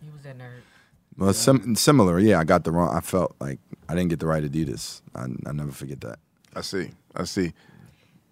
He 0.02 0.10
was 0.10 0.24
that 0.24 0.38
nerd. 0.38 0.62
Well, 1.18 1.34
sim- 1.34 1.76
similar. 1.76 2.18
Yeah, 2.20 2.40
I 2.40 2.44
got 2.46 2.64
the 2.64 2.72
wrong. 2.72 2.96
I 2.96 3.02
felt 3.02 3.36
like 3.40 3.60
I 3.90 3.94
didn't 3.96 4.10
get 4.10 4.20
the 4.22 4.28
right 4.28 4.44
Adidas. 4.44 5.02
I, 5.14 5.26
I 5.48 5.52
never 5.52 5.72
forget 5.72 6.02
that. 6.02 6.20
I 6.56 6.62
see, 6.62 6.92
I 7.16 7.26
see. 7.26 7.54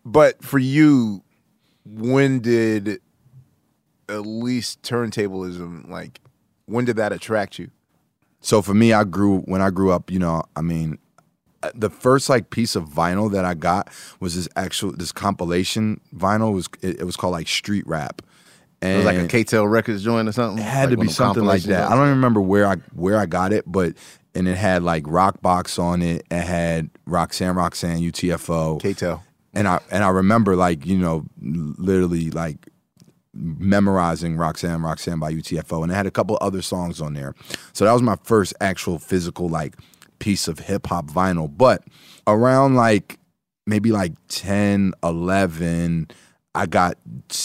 But 0.06 0.44
for 0.44 0.60
you, 0.60 1.24
when 1.86 2.40
did 2.40 3.00
at 4.08 4.26
least 4.26 4.82
turntablism 4.84 5.90
like? 5.90 6.20
When 6.68 6.86
did 6.86 6.96
that 6.98 7.12
attract 7.12 7.60
you? 7.60 7.72
So 8.42 8.62
for 8.62 8.74
me, 8.74 8.94
I 8.94 9.04
grew 9.04 9.40
when 9.42 9.62
I 9.62 9.70
grew 9.72 9.92
up. 9.92 10.12
You 10.12 10.20
know, 10.20 10.44
I 10.56 10.62
mean, 10.62 11.00
uh, 11.64 11.72
the 11.74 11.90
first 11.90 12.30
like 12.30 12.50
piece 12.52 12.76
of 12.76 12.86
vinyl 12.88 13.32
that 13.32 13.46
I 13.46 13.56
got 13.56 13.90
was 14.20 14.36
this 14.36 14.48
actual 14.56 14.92
this 14.92 15.12
compilation 15.12 16.00
vinyl. 16.16 16.52
It 16.52 16.56
was 16.56 16.70
it, 16.82 17.00
it 17.02 17.04
was 17.04 17.16
called 17.16 17.34
like 17.34 17.48
street 17.48 17.86
rap. 17.88 18.22
And 18.82 18.94
It 18.94 18.98
was 18.98 19.06
like 19.06 19.18
a 19.18 19.28
K-Tel 19.28 19.66
Records 19.66 20.04
joint 20.04 20.28
or 20.28 20.32
something. 20.32 20.62
It 20.64 20.68
had 20.68 20.90
Like 20.90 21.00
to 21.00 21.06
be 21.06 21.08
something 21.12 21.46
like 21.46 21.64
that. 21.64 21.86
of- 21.86 21.92
I 21.92 21.96
don't 21.96 22.04
even 22.06 22.16
remember 22.18 22.42
where 22.42 22.68
I 22.68 22.76
where 22.94 23.18
I 23.18 23.26
got 23.26 23.52
it, 23.54 23.64
but 23.66 23.94
and 24.36 24.48
it 24.48 24.58
had 24.58 24.84
like 24.84 25.04
Rock 25.08 25.42
Box 25.42 25.80
on 25.80 26.02
it. 26.02 26.26
It 26.30 26.42
had 26.42 26.90
Roxanne 27.08 27.56
Roxanne 27.56 28.00
UTFO. 28.00 28.80
K-Tel. 28.82 29.24
And 29.56 29.68
I 29.68 29.80
and 29.90 30.04
I 30.04 30.10
remember 30.10 30.56
like 30.56 30.86
you 30.86 30.98
know 30.98 31.26
literally 31.42 32.30
like 32.30 32.70
memorizing 33.34 34.38
Roxanne 34.38 34.82
Roxanne 34.82 35.20
by 35.20 35.34
UTFO, 35.34 35.84
and 35.84 35.92
it 35.92 35.96
had 35.96 36.08
a 36.08 36.12
couple 36.12 36.38
other 36.42 36.62
songs 36.62 37.02
on 37.02 37.14
there. 37.14 37.34
So 37.74 37.86
that 37.86 37.94
was 37.94 38.02
my 38.02 38.18
first 38.24 38.54
actual 38.62 39.00
physical 39.00 39.50
like 39.50 39.76
piece 40.20 40.48
of 40.48 40.60
hip 40.60 40.88
hop 40.88 41.08
vinyl. 41.08 41.50
But 41.56 41.84
around 42.28 42.76
like 42.76 43.20
maybe 43.66 43.92
like 43.92 44.14
10, 44.28 44.94
11, 45.04 46.08
I 46.54 46.66
got 46.66 46.98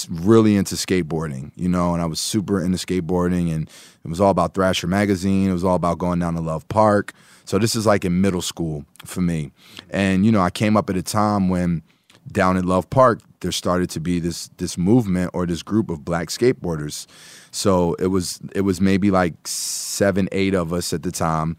really 0.08 0.56
into 0.56 0.74
skateboarding, 0.76 1.50
you 1.56 1.68
know, 1.68 1.94
and 1.94 2.02
I 2.02 2.06
was 2.06 2.20
super 2.20 2.62
into 2.62 2.78
skateboarding, 2.78 3.52
and 3.52 3.68
it 4.04 4.08
was 4.08 4.20
all 4.20 4.30
about 4.30 4.54
Thrasher 4.54 4.86
magazine. 4.86 5.50
It 5.50 5.52
was 5.52 5.64
all 5.64 5.74
about 5.74 5.98
going 5.98 6.20
down 6.20 6.34
to 6.34 6.40
Love 6.40 6.68
Park. 6.68 7.12
So 7.44 7.58
this 7.58 7.74
is 7.74 7.86
like 7.86 8.04
in 8.04 8.20
middle 8.20 8.42
school 8.42 8.84
for 9.04 9.20
me, 9.20 9.50
and 9.90 10.24
you 10.24 10.30
know, 10.30 10.40
I 10.40 10.50
came 10.50 10.76
up 10.76 10.88
at 10.88 10.96
a 10.96 11.02
time 11.02 11.48
when 11.48 11.82
down 12.30 12.56
in 12.56 12.66
Love 12.66 12.88
Park 12.90 13.20
there 13.40 13.52
started 13.52 13.90
to 13.90 14.00
be 14.00 14.20
this 14.20 14.48
this 14.58 14.76
movement 14.76 15.30
or 15.34 15.46
this 15.46 15.62
group 15.62 15.90
of 15.90 16.04
black 16.04 16.28
skateboarders. 16.28 17.06
So 17.50 17.94
it 17.94 18.08
was 18.08 18.40
it 18.54 18.62
was 18.62 18.80
maybe 18.80 19.10
like 19.10 19.34
seven, 19.46 20.28
eight 20.32 20.54
of 20.54 20.72
us 20.72 20.92
at 20.92 21.02
the 21.02 21.10
time, 21.10 21.56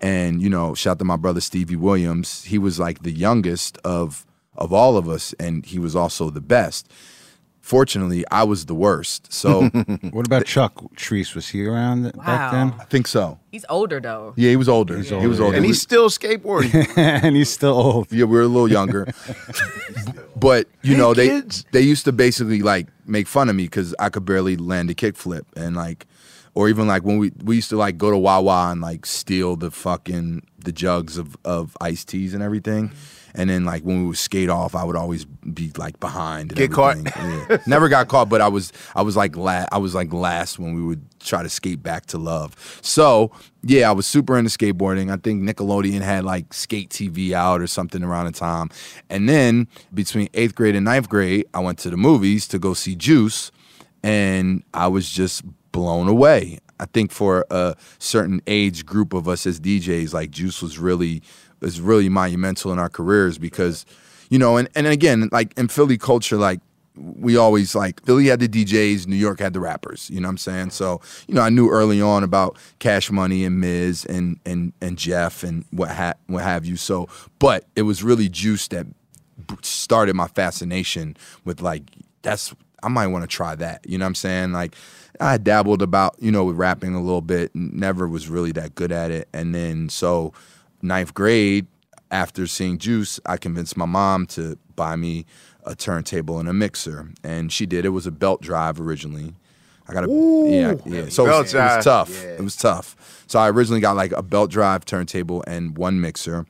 and 0.00 0.40
you 0.40 0.48
know, 0.48 0.74
shout 0.74 0.98
to 1.00 1.04
my 1.04 1.16
brother 1.16 1.40
Stevie 1.40 1.76
Williams. 1.76 2.44
He 2.44 2.58
was 2.58 2.78
like 2.78 3.02
the 3.02 3.12
youngest 3.12 3.78
of 3.84 4.24
of 4.56 4.72
all 4.72 4.96
of 4.96 5.08
us, 5.08 5.34
and 5.34 5.66
he 5.66 5.78
was 5.78 5.96
also 5.96 6.30
the 6.30 6.40
best. 6.40 6.90
Fortunately, 7.64 8.26
I 8.30 8.42
was 8.44 8.66
the 8.66 8.74
worst. 8.74 9.32
So 9.32 9.62
What 10.10 10.26
about 10.26 10.44
Chuck 10.44 10.74
Treece? 10.96 11.34
Was 11.34 11.48
he 11.48 11.64
around 11.64 12.02
th- 12.02 12.14
back 12.14 12.52
then? 12.52 12.74
I 12.78 12.84
think 12.84 13.06
so. 13.06 13.38
He's 13.50 13.64
older 13.70 14.00
though. 14.00 14.34
Yeah, 14.36 14.50
he 14.50 14.56
was 14.56 14.68
older. 14.68 14.98
He 14.98 15.26
was 15.26 15.40
older. 15.40 15.56
And 15.56 15.64
he's 15.64 15.80
still 15.80 16.10
skateboarding. 16.10 16.86
and 16.98 17.34
he's 17.34 17.48
still 17.48 17.72
old. 17.72 18.12
Yeah, 18.12 18.26
we 18.26 18.36
are 18.36 18.42
a 18.42 18.48
little 18.48 18.70
younger. 18.70 19.06
but 20.36 20.68
you 20.82 20.94
know, 20.94 21.14
they 21.14 21.28
kids. 21.28 21.64
they 21.72 21.80
used 21.80 22.04
to 22.04 22.12
basically 22.12 22.60
like 22.60 22.88
make 23.06 23.26
fun 23.26 23.48
of 23.48 23.56
me 23.56 23.62
because 23.62 23.94
I 23.98 24.10
could 24.10 24.26
barely 24.26 24.58
land 24.58 24.90
a 24.90 24.94
kickflip 24.94 25.44
and 25.56 25.74
like, 25.74 26.06
or 26.54 26.68
even 26.68 26.86
like 26.86 27.02
when 27.02 27.16
we 27.16 27.32
we 27.42 27.56
used 27.56 27.70
to 27.70 27.78
like 27.78 27.96
go 27.96 28.10
to 28.10 28.18
Wawa 28.18 28.72
and 28.72 28.82
like 28.82 29.06
steal 29.06 29.56
the 29.56 29.70
fucking 29.70 30.46
the 30.58 30.70
jugs 30.70 31.16
of 31.16 31.34
of 31.46 31.78
iced 31.80 32.08
teas 32.08 32.34
and 32.34 32.42
everything. 32.42 32.92
And 33.34 33.50
then 33.50 33.64
like 33.64 33.82
when 33.82 34.02
we 34.02 34.06
would 34.08 34.16
skate 34.16 34.48
off, 34.48 34.74
I 34.74 34.84
would 34.84 34.96
always 34.96 35.24
be 35.24 35.72
like 35.76 35.98
behind. 35.98 36.52
And 36.52 36.58
Get 36.58 36.72
caught. 36.72 36.96
Yeah. 37.04 37.58
Never 37.66 37.88
got 37.88 38.08
caught, 38.08 38.28
but 38.28 38.40
I 38.40 38.48
was 38.48 38.72
I 38.94 39.02
was 39.02 39.16
like 39.16 39.36
la- 39.36 39.66
I 39.72 39.78
was 39.78 39.94
like 39.94 40.12
last 40.12 40.58
when 40.58 40.74
we 40.74 40.82
would 40.82 41.04
try 41.20 41.42
to 41.42 41.48
skate 41.48 41.82
back 41.82 42.06
to 42.06 42.18
love. 42.18 42.54
So 42.82 43.32
yeah, 43.62 43.88
I 43.88 43.92
was 43.92 44.06
super 44.06 44.38
into 44.38 44.50
skateboarding. 44.50 45.12
I 45.12 45.16
think 45.16 45.42
Nickelodeon 45.42 46.02
had 46.02 46.24
like 46.24 46.52
Skate 46.54 46.90
TV 46.90 47.32
out 47.32 47.60
or 47.60 47.66
something 47.66 48.02
around 48.04 48.26
the 48.26 48.32
time. 48.32 48.70
And 49.10 49.28
then 49.28 49.68
between 49.92 50.28
eighth 50.34 50.54
grade 50.54 50.76
and 50.76 50.84
ninth 50.84 51.08
grade, 51.08 51.46
I 51.54 51.60
went 51.60 51.78
to 51.80 51.90
the 51.90 51.96
movies 51.96 52.46
to 52.48 52.58
go 52.58 52.74
see 52.74 52.94
Juice, 52.94 53.50
and 54.02 54.62
I 54.74 54.86
was 54.88 55.08
just 55.10 55.42
blown 55.72 56.08
away. 56.08 56.60
I 56.78 56.86
think 56.86 57.12
for 57.12 57.46
a 57.50 57.76
certain 57.98 58.42
age 58.46 58.84
group 58.84 59.12
of 59.12 59.28
us 59.28 59.46
as 59.46 59.60
DJs, 59.60 60.12
like 60.12 60.30
Juice 60.30 60.60
was 60.60 60.78
really 60.78 61.22
was 61.64 61.80
really 61.80 62.08
monumental 62.08 62.72
in 62.72 62.78
our 62.78 62.88
careers 62.88 63.38
because, 63.38 63.86
you 64.30 64.38
know, 64.38 64.56
and, 64.56 64.68
and 64.74 64.86
again, 64.86 65.28
like 65.32 65.56
in 65.58 65.68
Philly 65.68 65.98
culture, 65.98 66.36
like 66.36 66.60
we 66.96 67.36
always 67.36 67.74
like 67.74 68.04
Philly 68.04 68.26
had 68.26 68.40
the 68.40 68.48
DJs, 68.48 69.06
New 69.06 69.16
York 69.16 69.40
had 69.40 69.52
the 69.52 69.60
rappers. 69.60 70.08
You 70.10 70.20
know 70.20 70.28
what 70.28 70.32
I'm 70.32 70.38
saying? 70.38 70.70
So 70.70 71.00
you 71.26 71.34
know, 71.34 71.42
I 71.42 71.50
knew 71.50 71.68
early 71.68 72.00
on 72.00 72.22
about 72.22 72.56
Cash 72.78 73.10
Money 73.10 73.44
and 73.44 73.60
Miz 73.60 74.04
and 74.04 74.38
and 74.46 74.72
and 74.80 74.96
Jeff 74.96 75.42
and 75.42 75.64
what 75.70 75.90
ha- 75.90 76.14
what 76.26 76.44
have 76.44 76.64
you. 76.64 76.76
So, 76.76 77.08
but 77.38 77.64
it 77.74 77.82
was 77.82 78.02
really 78.02 78.28
Juice 78.28 78.68
that 78.68 78.86
started 79.62 80.14
my 80.14 80.28
fascination 80.28 81.16
with 81.44 81.60
like 81.60 81.82
that's 82.22 82.54
I 82.82 82.88
might 82.88 83.08
want 83.08 83.22
to 83.22 83.28
try 83.28 83.54
that. 83.56 83.84
You 83.88 83.98
know 83.98 84.04
what 84.04 84.10
I'm 84.10 84.14
saying? 84.14 84.52
Like 84.52 84.76
I 85.20 85.38
dabbled 85.38 85.82
about 85.82 86.16
you 86.20 86.30
know 86.30 86.44
with 86.44 86.56
rapping 86.56 86.94
a 86.94 87.02
little 87.02 87.22
bit, 87.22 87.50
never 87.54 88.06
was 88.06 88.28
really 88.28 88.52
that 88.52 88.74
good 88.74 88.92
at 88.92 89.10
it, 89.10 89.28
and 89.32 89.54
then 89.54 89.88
so 89.88 90.32
ninth 90.84 91.14
grade 91.14 91.66
after 92.10 92.46
seeing 92.46 92.78
Juice, 92.78 93.18
I 93.26 93.36
convinced 93.36 93.76
my 93.76 93.86
mom 93.86 94.26
to 94.28 94.56
buy 94.76 94.94
me 94.96 95.24
a 95.64 95.74
turntable 95.74 96.38
and 96.38 96.48
a 96.48 96.52
mixer, 96.52 97.10
and 97.24 97.50
she 97.50 97.66
did. 97.66 97.84
It 97.84 97.88
was 97.90 98.06
a 98.06 98.10
belt 98.12 98.42
drive 98.42 98.78
originally. 98.80 99.34
I 99.88 99.92
got 99.92 100.04
a 100.04 100.08
yeah 100.46 100.74
yeah. 100.86 101.08
So 101.08 101.24
it 101.24 101.28
Belt 101.28 101.42
was, 101.44 101.54
it 101.54 101.58
was 101.58 101.72
drive. 101.72 101.84
tough. 101.84 102.24
It 102.24 102.40
was 102.40 102.56
tough. 102.56 103.24
So 103.26 103.38
I 103.38 103.50
originally 103.50 103.80
got 103.80 103.96
like 103.96 104.12
a 104.12 104.22
belt 104.22 104.50
drive 104.50 104.84
turntable 104.84 105.42
and 105.46 105.76
one 105.76 106.00
mixer. 106.00 106.46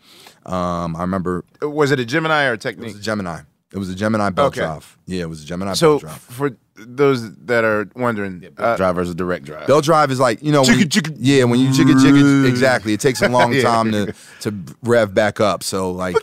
Um, 0.47 0.95
I 0.95 1.01
remember 1.01 1.45
Was 1.63 1.91
it 1.91 1.99
a 1.99 2.05
Gemini 2.05 2.45
or 2.45 2.51
a 2.53 2.55
it 2.55 2.61
Technics? 2.61 2.93
was 2.93 3.01
a 3.01 3.05
Gemini. 3.05 3.41
It 3.75 3.79
was 3.79 3.89
a 3.91 3.95
Gemini 3.95 4.31
belt 4.31 4.53
Okay. 4.57 4.61
drive. 4.61 4.97
Yeah, 5.07 5.23
it 5.23 5.29
was 5.29 5.43
a 5.43 5.47
Gemini 5.47 5.73
So 5.75 5.93
belt 5.99 6.01
drive. 6.03 6.19
for 6.21 6.51
those 6.77 7.35
that 7.47 7.65
are 7.65 7.89
wondering, 7.97 8.39
belt 8.41 8.55
uh, 8.59 8.77
Driver's 8.77 9.11
a 9.11 9.15
direct 9.15 9.45
drive. 9.47 9.67
Belt 9.67 9.85
drive 9.85 10.11
is 10.13 10.21
like 10.21 10.43
you 10.43 10.53
know, 10.53 10.63
when 10.63 10.79
you, 10.79 10.87
Chicka, 10.87 11.11
chicka. 11.11 11.17
yeah, 11.19 11.45
when 11.45 11.59
you 11.61 11.69
chicka 11.71 11.95
chicka, 11.95 12.49
exactly. 12.49 12.93
It 12.93 13.01
takes 13.01 13.21
a 13.21 13.29
long 13.29 13.53
Yeah. 13.55 13.63
time 13.63 13.93
to 13.93 14.15
to 14.43 14.55
rev 14.83 15.13
back 15.13 15.41
up. 15.41 15.63
So 15.65 15.91
like, 15.91 16.15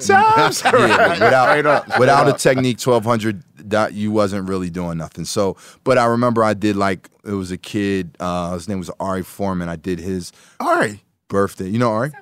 times. 0.00 0.62
yeah, 0.64 1.12
without 1.12 1.48
Straight 1.50 1.66
up, 1.66 1.98
without 1.98 2.28
a 2.28 2.32
Technics 2.32 2.82
twelve 2.82 3.04
hundred, 3.04 3.42
that 3.56 3.92
you 3.94 4.10
wasn't 4.10 4.48
really 4.48 4.70
doing 4.70 4.98
nothing. 4.98 5.24
So, 5.24 5.56
but 5.84 5.98
I 5.98 6.06
remember 6.06 6.42
I 6.44 6.54
did 6.54 6.76
like 6.76 7.08
it 7.24 7.32
was 7.32 7.50
a 7.50 7.56
kid. 7.58 8.16
Uh, 8.20 8.54
his 8.54 8.68
name 8.68 8.78
was 8.78 8.90
Ari 9.00 9.22
Foreman. 9.22 9.68
I 9.68 9.76
did 9.76 9.98
his 9.98 10.32
Ari 10.60 11.02
birthday. 11.28 11.68
You 11.68 11.78
know 11.78 11.90
Ari? 11.92 12.12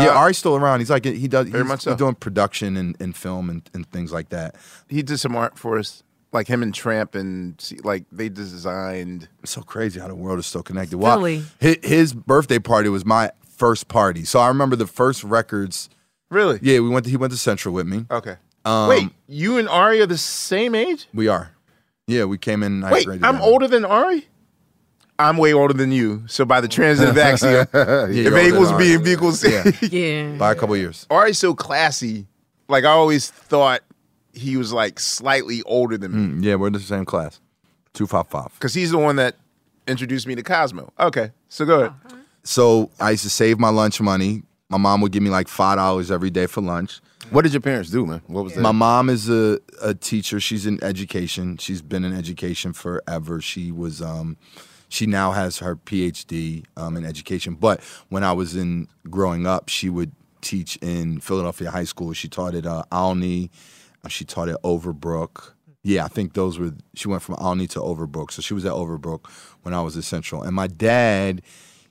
Yeah, 0.00 0.08
Uh, 0.08 0.18
Ari's 0.18 0.38
still 0.38 0.56
around. 0.56 0.80
He's 0.80 0.90
like 0.90 1.04
he 1.04 1.28
does. 1.28 1.48
Very 1.48 1.64
he's, 1.64 1.68
much 1.68 1.80
so. 1.82 1.90
he's 1.90 1.98
doing 1.98 2.14
production 2.14 2.76
and, 2.76 2.96
and 3.00 3.16
film 3.16 3.50
and, 3.50 3.68
and 3.74 3.90
things 3.90 4.12
like 4.12 4.30
that. 4.30 4.56
He 4.88 5.02
did 5.02 5.18
some 5.18 5.36
art 5.36 5.58
for 5.58 5.78
us, 5.78 6.02
like 6.32 6.48
him 6.48 6.62
and 6.62 6.74
Tramp, 6.74 7.14
and 7.14 7.60
see, 7.60 7.78
like 7.84 8.04
they 8.12 8.28
designed. 8.28 9.28
It's 9.42 9.52
so 9.52 9.62
crazy 9.62 10.00
how 10.00 10.08
the 10.08 10.14
world 10.14 10.38
is 10.38 10.46
so 10.46 10.62
connected. 10.62 10.98
Wow. 10.98 11.16
Philly. 11.16 11.42
His, 11.58 11.78
his 11.82 12.12
birthday 12.12 12.58
party 12.58 12.88
was 12.88 13.04
my 13.04 13.30
first 13.56 13.88
party. 13.88 14.24
So 14.24 14.40
I 14.40 14.48
remember 14.48 14.76
the 14.76 14.86
first 14.86 15.24
records. 15.24 15.88
Really? 16.30 16.58
Yeah, 16.60 16.80
we 16.80 16.88
went 16.88 17.04
to 17.04 17.10
he 17.10 17.16
went 17.16 17.32
to 17.32 17.38
Central 17.38 17.74
with 17.74 17.86
me. 17.86 18.06
Okay. 18.10 18.36
Um, 18.64 18.88
Wait, 18.88 19.10
you 19.28 19.58
and 19.58 19.68
Ari 19.68 20.00
are 20.00 20.06
the 20.06 20.18
same 20.18 20.74
age? 20.74 21.06
We 21.14 21.28
are. 21.28 21.52
Yeah, 22.08 22.24
we 22.24 22.36
came 22.38 22.62
in 22.62 22.80
ninth 22.80 22.92
Wait, 22.92 23.06
grade. 23.06 23.24
I'm 23.24 23.40
older 23.40 23.68
than 23.68 23.84
Ari. 23.84 24.26
I'm 25.18 25.36
way 25.38 25.52
older 25.54 25.72
than 25.74 25.92
you. 25.92 26.24
So 26.26 26.44
by 26.44 26.60
the 26.60 26.68
transitive 26.68 27.16
axiom, 27.30 27.66
you're 27.72 28.10
if 28.10 28.26
older 28.26 28.36
A 28.36 28.46
equals 28.48 28.68
than 28.70 28.78
B 28.78 28.94
and 28.94 29.04
B 29.04 29.12
equals 29.12 29.40
C. 29.40 29.50
Yeah. 29.52 29.70
Yeah. 29.90 30.36
by 30.38 30.52
a 30.52 30.54
couple 30.54 30.76
years. 30.76 31.06
Ari's 31.10 31.38
so 31.38 31.54
classy. 31.54 32.26
Like 32.68 32.84
I 32.84 32.88
always 32.90 33.30
thought 33.30 33.80
he 34.32 34.56
was 34.56 34.72
like 34.72 35.00
slightly 35.00 35.62
older 35.62 35.96
than 35.96 36.12
me 36.12 36.18
Mm, 36.40 36.44
yeah, 36.44 36.54
we're 36.56 36.66
in 36.66 36.72
the 36.74 36.80
same 36.80 37.04
class. 37.04 37.40
Two 37.94 38.06
five 38.06 38.26
five. 38.28 38.52
because 38.54 38.74
he's 38.74 38.90
the 38.90 38.98
one 38.98 39.16
that 39.16 39.36
introduced 39.88 40.26
me 40.26 40.34
to 40.34 40.42
Cosmo. 40.42 40.92
Okay, 41.00 41.30
so 41.48 41.64
go 41.64 41.80
ahead. 41.80 41.92
So 42.44 42.90
I 43.00 43.12
used 43.12 43.22
to 43.22 43.30
save 43.30 43.58
my 43.58 43.70
lunch 43.70 44.00
money. 44.00 44.42
My 44.68 44.76
mom 44.78 45.00
would 45.00 45.12
give 45.12 45.22
me 45.22 45.30
like 45.30 45.48
five 45.48 45.76
dollars 45.78 46.10
every 46.10 46.28
day 46.30 46.46
for 46.46 46.60
lunch. 46.60 47.00
What 47.30 47.42
did 47.42 47.52
your 47.52 47.62
parents 47.62 47.90
do, 47.90 48.04
man? 48.04 48.20
What 48.26 48.44
was 48.44 48.54
that? 48.54 48.60
My 48.60 48.72
mom 48.72 49.08
is 49.08 49.28
a, 49.30 49.58
a 49.82 49.94
teacher. 49.94 50.38
She's 50.40 50.66
in 50.66 50.82
education. 50.84 51.56
She's 51.56 51.80
been 51.82 52.04
in 52.04 52.12
education 52.16 52.72
forever. 52.72 53.40
She 53.40 53.72
was 53.72 54.02
um 54.02 54.36
she 54.96 55.06
now 55.06 55.32
has 55.32 55.58
her 55.58 55.76
PhD 55.76 56.64
um, 56.76 56.96
in 56.96 57.04
education. 57.04 57.54
But 57.54 57.82
when 58.08 58.24
I 58.24 58.32
was 58.32 58.56
in 58.56 58.88
growing 59.10 59.46
up, 59.46 59.68
she 59.68 59.90
would 59.90 60.12
teach 60.40 60.76
in 60.76 61.20
Philadelphia 61.20 61.70
High 61.70 61.84
School. 61.84 62.14
She 62.14 62.28
taught 62.28 62.54
at 62.54 62.64
uh, 62.64 62.84
Olney. 62.90 63.50
Uh, 64.02 64.08
She 64.08 64.24
taught 64.24 64.48
at 64.48 64.60
Overbrook. 64.62 65.52
Yeah, 65.82 66.04
I 66.04 66.08
think 66.08 66.32
those 66.32 66.58
were. 66.58 66.72
She 66.94 67.08
went 67.08 67.22
from 67.22 67.36
Olney 67.38 67.66
to 67.68 67.80
Overbrook, 67.80 68.32
so 68.32 68.40
she 68.42 68.54
was 68.54 68.64
at 68.64 68.72
Overbrook 68.72 69.26
when 69.62 69.74
I 69.74 69.82
was 69.82 69.96
at 69.96 70.04
Central. 70.04 70.42
And 70.42 70.54
my 70.54 70.66
dad 70.66 71.42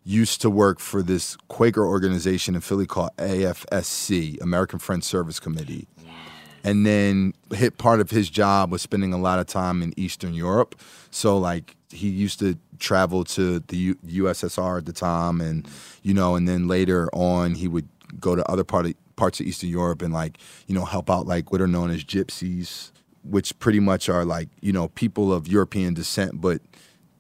used 0.04 0.41
to 0.41 0.50
work 0.50 0.80
for 0.80 1.02
this 1.02 1.38
Quaker 1.48 1.86
organization 1.86 2.56
in 2.56 2.62
Philly 2.62 2.86
called 2.86 3.12
AFSC, 3.18 4.41
American 4.41 4.80
Friends 4.80 5.06
Service 5.08 5.39
Committee. 5.39 5.88
And 6.63 6.86
then 6.86 7.34
hit 7.54 7.78
part 7.78 8.00
of 8.00 8.10
his 8.10 8.30
job 8.30 8.72
was 8.72 8.82
spending 8.82 9.13
a 9.13 9.20
lot 9.20 9.38
of 9.39 9.46
time 9.46 9.84
in 9.84 9.94
Eastern 9.98 10.34
Europe. 10.34 10.76
So 11.12 11.38
like 11.38 11.76
he 11.91 12.10
used 12.10 12.39
to 12.39 12.58
travel 12.80 13.24
to 13.24 13.60
the 13.60 13.78
U- 13.78 13.98
USSR 14.06 14.80
at 14.80 14.86
the 14.86 14.93
time, 14.93 15.41
and 15.41 15.67
you 16.04 16.13
know, 16.13 16.36
and 16.36 16.48
then 16.48 16.67
later 16.67 17.10
on 17.13 17.56
he 17.56 17.67
would 17.67 17.88
go 18.19 18.36
to 18.36 18.50
other 18.50 18.63
part 18.63 18.86
of, 18.86 18.93
parts 19.15 19.39
of 19.39 19.45
Eastern 19.45 19.69
Europe 19.69 20.02
and 20.02 20.13
like 20.13 20.38
you 20.67 20.76
know 20.76 20.86
help 20.86 21.10
out 21.10 21.26
like 21.26 21.52
what 21.52 21.62
are 21.62 21.67
known 21.67 21.89
as 21.89 22.04
gypsies, 22.04 22.91
which 23.24 23.58
pretty 23.60 23.80
much 23.80 24.10
are 24.10 24.26
like 24.26 24.50
you 24.62 24.74
know 24.74 24.89
people 24.89 25.34
of 25.34 25.48
European 25.48 25.93
descent, 25.93 26.41
but 26.41 26.62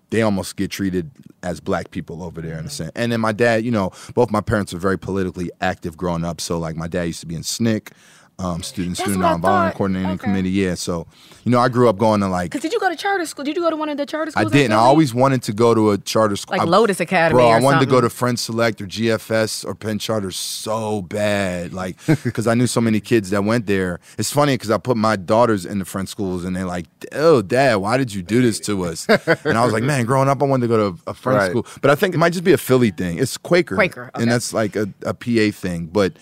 they 0.09 0.21
almost 0.21 0.55
get 0.55 0.71
treated 0.71 1.11
as 1.43 1.59
black 1.59 1.91
people 1.91 2.23
over 2.23 2.41
there 2.41 2.53
in 2.53 2.59
a 2.59 2.61
mm-hmm. 2.61 2.69
sense. 2.69 2.91
And 2.95 3.11
then 3.11 3.21
my 3.21 3.31
dad, 3.31 3.65
you 3.65 3.71
know, 3.71 3.91
both 4.13 4.31
my 4.31 4.41
parents 4.41 4.73
were 4.73 4.79
very 4.79 4.97
politically 4.97 5.51
active 5.61 5.97
growing 5.97 6.23
up. 6.23 6.39
So 6.39 6.57
like 6.57 6.75
my 6.75 6.87
dad 6.87 7.03
used 7.03 7.21
to 7.21 7.25
be 7.25 7.35
in 7.35 7.41
SNCC, 7.41 7.91
um, 8.37 8.61
student 8.63 8.97
That's 8.97 9.09
student 9.11 9.23
nonviolent 9.23 9.73
coordinating 9.75 10.11
Okay. 10.11 10.23
committee. 10.25 10.49
Yeah. 10.51 10.75
So 10.75 11.07
you 11.45 11.51
know, 11.51 11.59
I 11.59 11.69
grew 11.69 11.87
up 11.89 11.97
going 11.97 12.21
to 12.21 12.27
like 12.27 12.51
Because 12.51 12.63
did 12.63 12.73
you 12.73 12.79
go 12.79 12.89
to 12.89 12.95
charter 12.95 13.25
school? 13.25 13.45
Did 13.45 13.55
you 13.55 13.61
go 13.61 13.69
to 13.69 13.75
one 13.77 13.87
of 13.89 13.97
the 13.97 14.05
charter 14.05 14.29
I 14.35 14.41
schools? 14.41 14.51
in 14.51 14.57
didn't. 14.57 14.73
I 14.73 14.77
always 14.77 15.13
wanted 15.13 15.43
to 15.43 15.53
go 15.53 15.73
to 15.75 15.91
a 15.91 15.97
charter 15.97 16.35
school. 16.35 16.57
Like 16.57 16.67
Lotus 16.67 16.99
Academy 16.99 17.37
Bro, 17.37 17.47
I 17.49 17.59
or 17.59 17.61
wanted 17.61 17.79
to 17.81 17.85
go 17.85 18.01
to 18.01 18.09
Friends 18.09 18.41
Select 18.41 18.81
or 18.81 18.87
GFS 18.87 19.63
or 19.63 19.75
Penn 19.75 19.99
Charter 19.99 20.31
so 20.31 21.01
bad. 21.03 21.71
Like, 21.73 21.97
because 22.23 22.47
I 22.47 22.55
knew 22.55 22.65
so 22.67 22.81
many 22.81 22.99
kids 22.99 23.29
that 23.29 23.43
went 23.43 23.67
there. 23.67 23.99
It's 24.17 24.31
funny 24.31 24.55
because 24.55 24.71
I 24.71 24.79
put 24.79 24.97
my 24.97 25.15
daughters 25.15 25.65
in 25.65 25.79
the 25.79 25.85
Friends 25.85 26.09
schools 26.09 26.43
and 26.43 26.55
they're 26.55 26.65
like, 26.65 26.87
oh, 27.13 27.41
dad, 27.43 27.75
why 27.75 27.97
did 27.97 28.13
you 28.13 28.21
do 28.23 28.41
this 28.41 28.59
to 28.61 28.83
us? 28.85 29.07
And 29.45 29.57
I 29.57 29.63
was 29.63 29.73
like, 29.73 29.83
man, 29.83 30.05
growing 30.05 30.27
up, 30.27 30.41
I 30.41 30.45
wanted 30.45 30.67
to 30.67 30.67
go 30.67 30.91
to 30.91 30.99
a 31.07 31.13
Friends 31.13 31.37
Right. 31.37 31.49
school. 31.51 31.67
But 31.81 31.91
I 31.91 31.95
think 31.95 32.15
it 32.15 32.17
might 32.17 32.33
just 32.33 32.43
be 32.43 32.53
a 32.53 32.57
Philly 32.57 32.89
thing. 32.91 33.19
It's 33.19 33.37
Quaker. 33.37 33.75
Quaker, 33.75 34.09
okay. 34.15 34.21
And 34.23 34.31
that's 34.31 34.51
like 34.53 34.75
a, 34.75 34.89
a 35.03 35.13
PA 35.13 35.51
thing. 35.55 35.85
But 35.85 36.13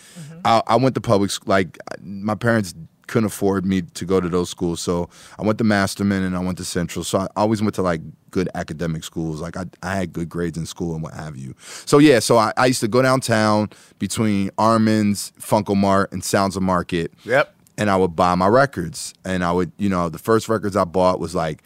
I, 0.46 0.62
I 0.68 0.76
went 0.76 0.96
to 0.96 1.02
public 1.02 1.32
school. 1.32 1.50
Like, 1.50 1.78
my 2.02 2.36
parents 2.36 2.74
couldn't 3.08 3.28
afford 3.28 3.66
me 3.66 3.82
to 3.82 4.06
go 4.06 4.20
to 4.20 4.30
those 4.30 4.50
schools. 4.50 4.82
So 4.82 5.10
I 5.38 5.44
went 5.44 5.58
to 5.58 5.64
Masterman 5.64 6.24
and 6.24 6.36
I 6.36 6.40
went 6.40 6.58
to 6.60 6.66
Central. 6.66 7.04
So 7.04 7.20
I 7.20 7.28
always 7.36 7.62
went 7.62 7.76
to 7.76 7.82
like 7.82 8.02
good 8.32 8.50
academic 8.56 9.04
schools. 9.04 9.42
Like 9.42 9.58
I, 9.58 9.66
I 9.82 9.96
had 9.96 10.14
good 10.14 10.30
grades 10.30 10.58
in 10.58 10.66
school 10.66 10.94
and 10.94 11.04
what 11.04 11.14
have 11.14 11.36
you. 11.36 11.54
So 11.86 11.98
yeah, 12.00 12.20
so 12.20 12.38
I, 12.38 12.54
I 12.58 12.68
used 12.68 12.80
to 12.80 12.88
go 12.88 13.02
downtown 13.02 13.70
between 14.00 14.52
Armin's, 14.58 15.32
Funko 15.40 15.76
Mart, 15.76 16.12
and 16.12 16.24
Sounds 16.24 16.56
of 16.56 16.64
Market. 16.64 17.14
Yep. 17.26 17.54
And 17.78 17.90
I 17.90 17.98
would 17.98 18.16
buy 18.16 18.36
my 18.36 18.48
records. 18.48 19.14
And 19.26 19.44
I 19.44 19.52
would, 19.52 19.72
you 19.78 19.90
know, 19.90 20.10
the 20.10 20.20
first 20.20 20.48
records 20.48 20.76
I 20.76 20.86
bought 20.86 21.20
was 21.20 21.36
like 21.36 21.62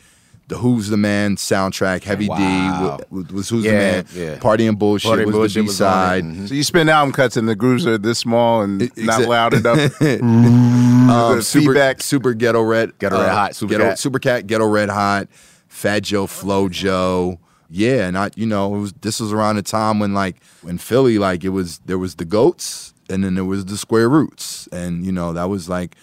the 0.47 0.57
Who's 0.57 0.87
the 0.87 0.97
Man 0.97 1.35
soundtrack, 1.35 2.03
Heavy 2.03 2.29
Wow. 2.29 2.97
D 2.97 3.03
was, 3.09 3.27
was 3.31 3.49
Who's 3.49 3.65
Yeah, 3.65 3.71
the 3.71 3.77
Man, 3.77 4.05
yeah. 4.33 4.39
Party 4.39 4.65
and 4.67 4.79
Bullshit 4.79 5.09
Party 5.09 5.25
was 5.25 5.33
Bullshit 5.35 5.63
the 5.63 5.67
B 5.67 5.73
side. 5.73 6.23
it. 6.23 6.27
Mhm. 6.27 6.47
So 6.47 6.53
you 6.55 6.63
spin 6.63 6.87
album 6.89 7.11
cuts 7.13 7.35
and 7.35 7.49
the 7.49 7.55
grooves 7.55 7.85
are 7.85 7.97
this 7.97 8.19
small 8.19 8.61
and 8.61 8.79
not 8.97 9.21
Exa- 9.21 9.27
loud 9.27 9.53
enough. 9.53 10.01
um, 10.61 11.41
super, 11.41 11.65
feedback. 11.73 12.01
super 12.01 12.33
ghetto 12.33 12.61
red, 12.61 12.97
Ghetto 12.99 13.19
Red 13.19 13.29
Hot, 13.31 13.55
Super 13.55 13.71
ghetto, 13.71 13.83
Cat. 13.89 13.99
super 13.99 14.19
cat, 14.19 14.47
ghetto 14.47 14.65
red 14.65 14.89
hot, 14.89 15.27
Fat 15.67 16.03
Joe, 16.03 16.27
Flo 16.27 16.69
Joe. 16.69 17.39
Yeah, 17.69 18.07
and 18.07 18.17
I, 18.17 18.29
you 18.35 18.45
know, 18.45 18.73
it 18.75 18.79
was 18.79 18.93
this 19.01 19.19
was 19.19 19.33
around 19.33 19.57
the 19.57 19.61
time 19.63 19.99
when 19.99 20.13
like 20.13 20.37
in 20.65 20.77
Philly, 20.77 21.17
like 21.17 21.43
it 21.43 21.49
was 21.49 21.79
there 21.85 21.97
was 21.97 22.15
the 22.15 22.23
goats 22.25 22.93
and 23.09 23.23
then 23.23 23.35
there 23.35 23.43
was 23.45 23.65
the 23.65 23.75
square 23.77 24.07
roots, 24.09 24.67
and 24.71 25.05
you 25.05 25.11
know 25.11 25.33
that 25.33 25.49
was 25.49 25.67
like 25.67 25.95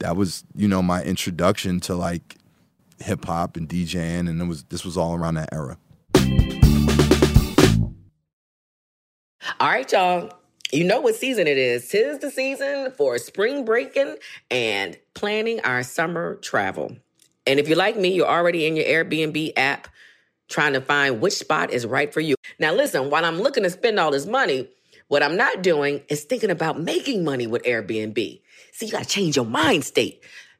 that 0.00 0.16
was 0.16 0.42
you 0.56 0.66
know 0.66 0.82
my 0.82 1.02
introduction 1.04 1.78
to 1.80 1.94
like 1.94 2.34
hip 3.00 3.24
hop 3.24 3.56
and 3.56 3.68
DJing, 3.68 4.28
and 4.28 4.40
it 4.40 4.44
was 4.46 4.64
this 4.64 4.84
was 4.84 4.96
all 4.96 5.14
around 5.14 5.34
that 5.34 5.48
era. 5.52 5.78
All 9.60 9.68
right, 9.68 9.90
y'all. 9.90 10.32
You 10.70 10.84
know 10.84 11.00
what 11.00 11.14
season 11.14 11.46
it 11.46 11.56
is. 11.56 11.88
Tis 11.88 12.18
the 12.18 12.30
season 12.30 12.92
for 12.92 13.16
spring 13.16 13.64
breaking 13.64 14.16
and 14.50 14.98
planning 15.14 15.60
our 15.60 15.82
summer 15.82 16.34
travel. 16.36 16.94
And 17.46 17.58
if 17.58 17.68
you're 17.68 17.78
like 17.78 17.96
me, 17.96 18.12
you're 18.12 18.28
already 18.28 18.66
in 18.66 18.76
your 18.76 18.84
Airbnb 18.84 19.52
app 19.56 19.88
trying 20.48 20.74
to 20.74 20.82
find 20.82 21.22
which 21.22 21.32
spot 21.32 21.70
is 21.70 21.86
right 21.86 22.12
for 22.12 22.20
you. 22.20 22.34
Now, 22.58 22.74
listen, 22.74 23.08
while 23.08 23.24
I'm 23.24 23.38
looking 23.40 23.62
to 23.62 23.70
spend 23.70 23.98
all 23.98 24.10
this 24.10 24.26
money, 24.26 24.68
what 25.08 25.22
I'm 25.22 25.36
not 25.36 25.62
doing 25.62 26.02
is 26.08 26.24
thinking 26.24 26.50
about 26.50 26.80
making 26.80 27.24
money 27.24 27.46
with 27.46 27.62
Airbnb. 27.62 28.42
See, 28.72 28.86
you 28.86 28.92
got 28.92 29.04
to 29.04 29.08
change 29.08 29.36
your 29.36 29.46
mind 29.46 29.84
state. 29.84 30.22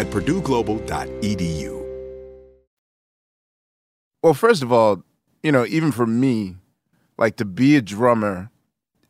at 0.00 0.06
purdueglobal.edu. 0.06 1.86
Well, 4.22 4.34
first 4.34 4.62
of 4.62 4.72
all, 4.72 5.02
you 5.42 5.52
know, 5.52 5.66
even 5.66 5.92
for 5.92 6.06
me, 6.06 6.56
like 7.18 7.36
to 7.36 7.44
be 7.44 7.76
a 7.76 7.82
drummer 7.82 8.50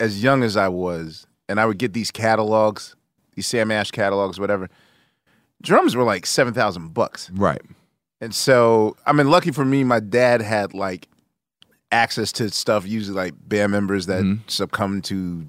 as 0.00 0.22
young 0.22 0.42
as 0.42 0.56
I 0.56 0.68
was, 0.68 1.28
and 1.48 1.60
I 1.60 1.66
would 1.66 1.78
get 1.78 1.92
these 1.92 2.10
catalogs, 2.10 2.96
these 3.36 3.46
Sam 3.46 3.70
Ash 3.70 3.92
catalogs, 3.92 4.40
whatever. 4.40 4.68
Drums 5.62 5.94
were 5.94 6.02
like 6.04 6.26
seven 6.26 6.54
thousand 6.54 6.92
bucks, 6.92 7.30
Right. 7.32 7.62
and 8.20 8.34
so 8.34 8.96
I 9.06 9.12
mean, 9.12 9.30
lucky 9.30 9.52
for 9.52 9.64
me, 9.64 9.84
my 9.84 10.00
dad 10.00 10.42
had 10.42 10.74
like 10.74 11.06
access 11.92 12.32
to 12.32 12.50
stuff. 12.50 12.86
Usually, 12.86 13.14
like 13.14 13.34
band 13.46 13.70
members 13.70 14.06
that 14.06 14.22
mm-hmm. 14.22 14.42
succumb 14.48 15.02
to 15.02 15.46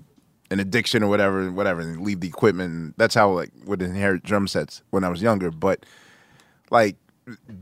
an 0.52 0.60
addiction 0.60 1.02
or 1.04 1.08
whatever, 1.08 1.52
whatever, 1.52 1.80
and 1.82 2.02
leave 2.02 2.20
the 2.20 2.28
equipment. 2.28 2.72
And 2.74 2.94
that's 2.98 3.16
how 3.16 3.32
like 3.32 3.50
would 3.66 3.82
inherit 3.82 4.22
drum 4.24 4.48
sets 4.48 4.84
when 4.92 5.04
I 5.04 5.10
was 5.10 5.22
younger. 5.22 5.50
But 5.50 5.86
like 6.70 6.96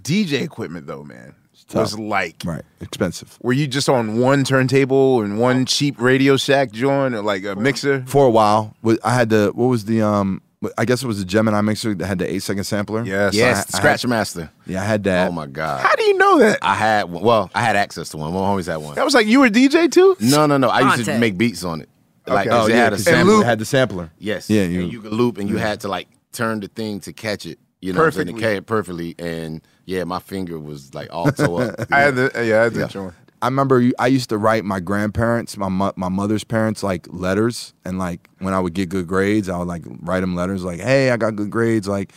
DJ 0.01 0.41
equipment, 0.41 0.87
though, 0.87 1.03
man, 1.03 1.35
was 1.73 1.97
like 1.99 2.41
Right. 2.45 2.63
Expensive. 2.81 3.37
were 3.41 3.53
you 3.53 3.67
just 3.67 3.89
on 3.89 4.17
one 4.19 4.43
turntable 4.43 5.21
and 5.21 5.39
one 5.39 5.65
cheap 5.65 6.01
Radio 6.01 6.35
Shack 6.37 6.71
joint 6.71 7.13
or 7.15 7.21
like 7.21 7.43
a 7.45 7.55
mixer? 7.55 8.03
For 8.07 8.25
a 8.25 8.29
while, 8.29 8.75
I 9.03 9.13
had 9.13 9.29
the 9.29 9.51
what 9.53 9.67
was 9.67 9.85
the 9.85 10.01
um 10.01 10.41
I 10.77 10.83
guess 10.83 11.01
it 11.03 11.07
was 11.07 11.19
the 11.19 11.25
Gemini 11.25 11.61
mixer 11.61 11.95
that 11.95 12.05
had 12.05 12.19
the 12.19 12.29
eight 12.33 12.43
second 12.43 12.65
sampler. 12.65 13.03
Yes. 13.05 13.33
So 13.33 13.39
I- 13.41 13.45
Yes, 13.45 13.73
I 13.73 13.77
Scratch 13.77 14.01
had- 14.01 14.09
Master. 14.09 14.49
yeah, 14.65 14.81
I 14.81 14.85
had 14.85 15.03
that. 15.05 15.29
Oh 15.29 15.31
my 15.31 15.45
god. 15.47 15.81
How 15.81 15.95
do 15.95 16.03
you 16.03 16.17
know 16.17 16.39
that? 16.39 16.59
I 16.61 16.73
had 16.75 17.03
well, 17.11 17.49
I 17.55 17.61
had 17.61 17.75
access 17.75 18.09
to 18.09 18.17
one. 18.17 18.33
My 18.33 18.39
homies 18.39 18.65
had 18.67 18.77
one. 18.77 18.95
That 18.95 19.05
was 19.05 19.13
like 19.13 19.27
you 19.27 19.39
were 19.41 19.49
DJ 19.49 19.89
too? 19.91 20.17
No, 20.19 20.47
no, 20.47 20.57
no. 20.57 20.69
I 20.69 20.95
used 20.95 21.05
to 21.05 21.17
make 21.19 21.37
beats 21.37 21.63
on 21.63 21.81
it. 21.81 21.89
Like 22.29 22.47
Okay. 22.47 22.55
Oh 22.55 22.65
it 22.65 22.69
yeah, 22.71 22.75
had 22.75 22.93
a 22.93 22.95
'cause 22.95 23.07
And 23.07 23.15
sampler. 23.17 23.33
loop. 23.35 23.45
had 23.45 23.59
the 23.59 23.65
sampler. 23.65 24.11
Yes. 24.19 24.49
Yeah, 24.49 24.63
and 24.63 24.73
you- 24.73 24.81
you 24.85 25.01
could 25.01 25.13
loop 25.13 25.37
and 25.37 25.49
you 25.49 25.57
had 25.57 25.79
to 25.81 25.87
like 25.87 26.07
turn 26.31 26.59
the 26.59 26.67
thing 26.67 26.99
to 27.01 27.13
catch 27.13 27.45
it. 27.45 27.59
You 27.81 27.93
know, 27.93 27.99
what 27.99 28.07
I'm 28.07 28.11
saying, 28.11 28.27
to 28.27 28.33
Perfectly. 28.33 28.41
carry 28.41 28.55
it 28.57 28.65
perfectly. 28.65 29.15
And 29.19 29.61
yeah, 29.85 30.03
my 30.03 30.19
finger 30.19 30.59
was 30.59 30.93
like 30.93 31.07
all 31.11 31.31
tore 31.31 31.63
up. 31.63 31.87
I 31.91 31.99
had 32.01 32.15
the 32.15 32.31
yeah, 32.35 32.59
I 32.59 32.63
had 32.65 32.73
the 32.73 32.89
Yeah. 32.93 33.11
I 33.41 33.47
remember 33.47 33.79
you- 33.79 33.93
I 33.97 34.07
used 34.07 34.27
to 34.29 34.37
write 34.37 34.65
my 34.65 34.81
grandparents, 34.81 35.55
my 35.55 35.69
mo- 35.69 35.93
my 35.95 36.09
mother's 36.09 36.43
parents, 36.43 36.83
like 36.83 37.07
letters, 37.09 37.73
and 37.85 37.97
like 37.97 38.29
when 38.39 38.53
I 38.53 38.59
would 38.59 38.73
get 38.73 38.89
good 38.89 39.07
grades, 39.07 39.47
I 39.47 39.57
would 39.57 39.67
like 39.69 39.83
write 40.01 40.19
them 40.19 40.35
letters, 40.35 40.63
like, 40.65 40.81
"Hey, 40.81 41.09
I 41.11 41.15
got 41.15 41.37
good 41.37 41.49
grades. 41.49 41.87
Like, 41.87 42.11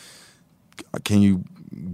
can 1.04 1.22
you 1.22 1.44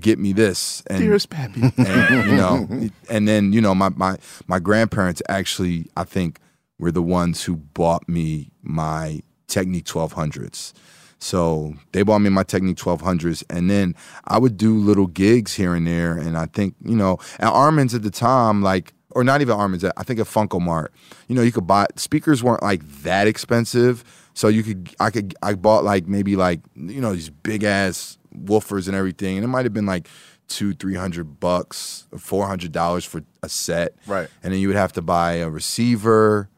get 0.01 0.19
me 0.19 0.33
this?" 0.33 0.83
And 0.87 1.01
Dearest 1.01 1.29
Pappy. 1.29 1.61
and 1.77 2.27
you 2.31 2.37
know, 2.37 2.67
and 3.11 3.29
then 3.29 3.53
you 3.53 3.61
know, 3.61 3.75
my 3.75 3.91
my 3.91 4.17
my 4.47 4.59
grandparents 4.59 5.21
actually, 5.29 5.87
I 5.95 6.05
think, 6.05 6.41
were 6.79 6.93
the 6.93 7.03
ones 7.03 7.45
who 7.45 7.57
bought 7.57 8.09
me 8.09 8.51
my 8.63 9.23
Technics 9.47 9.91
twelve 9.91 10.13
hundreds. 10.13 10.75
So 11.19 11.75
they 11.93 12.03
bought 12.03 12.21
me 12.21 12.31
my 12.31 12.45
Technics 12.45 12.83
1200s, 12.83 13.43
and 13.51 13.69
then 13.69 13.95
I 14.27 14.39
would 14.39 14.57
do 14.57 14.77
little 14.77 15.07
gigs 15.07 15.55
here 15.55 15.75
and 15.75 15.87
there. 15.87 16.17
And 16.17 16.37
I 16.37 16.47
think, 16.47 16.75
you 16.85 16.97
know, 16.97 17.19
at 17.41 17.49
Armin's 17.49 17.95
at 17.95 18.03
the 18.03 18.11
time, 18.11 18.63
like, 18.63 18.95
or 19.11 19.25
not 19.25 19.41
even 19.41 19.57
Armin's, 19.57 19.85
I 19.85 20.03
think 20.05 20.21
at 20.21 20.27
Funko 20.27 20.61
Mart, 20.61 20.93
you 21.27 21.35
know, 21.35 21.43
you 21.43 21.51
could 21.51 21.67
buy 21.67 21.87
speakers 21.97 22.43
weren't 22.43 22.63
like 22.63 22.87
that 23.03 23.27
expensive. 23.27 24.05
So 24.35 24.47
you 24.47 24.63
could, 24.63 24.95
I 25.01 25.11
could, 25.11 25.35
I 25.43 25.55
bought 25.55 25.83
like 25.83 26.07
maybe 26.07 26.37
like, 26.37 26.61
you 26.77 27.01
know, 27.01 27.13
these 27.15 27.31
big 27.31 27.65
ass 27.65 28.19
woofers 28.37 28.87
and 28.87 28.97
everything. 28.97 29.37
And 29.37 29.45
it 29.45 29.49
might 29.49 29.65
have 29.65 29.73
been 29.73 29.87
like 29.87 30.09
two, 30.47 30.73
three 30.75 30.95
hundred 30.95 31.41
bucks, 31.41 32.07
four 32.17 32.47
hundred 32.47 32.71
dollars 32.71 33.05
for 33.05 33.23
a 33.43 33.49
set. 33.49 33.95
Right. 34.07 34.29
And 34.43 34.53
then 34.53 34.61
you 34.61 34.69
would 34.69 34.77
have 34.77 34.93
to 34.93 35.03
buy 35.03 35.35
a 35.35 35.51
receiver. 35.51 36.49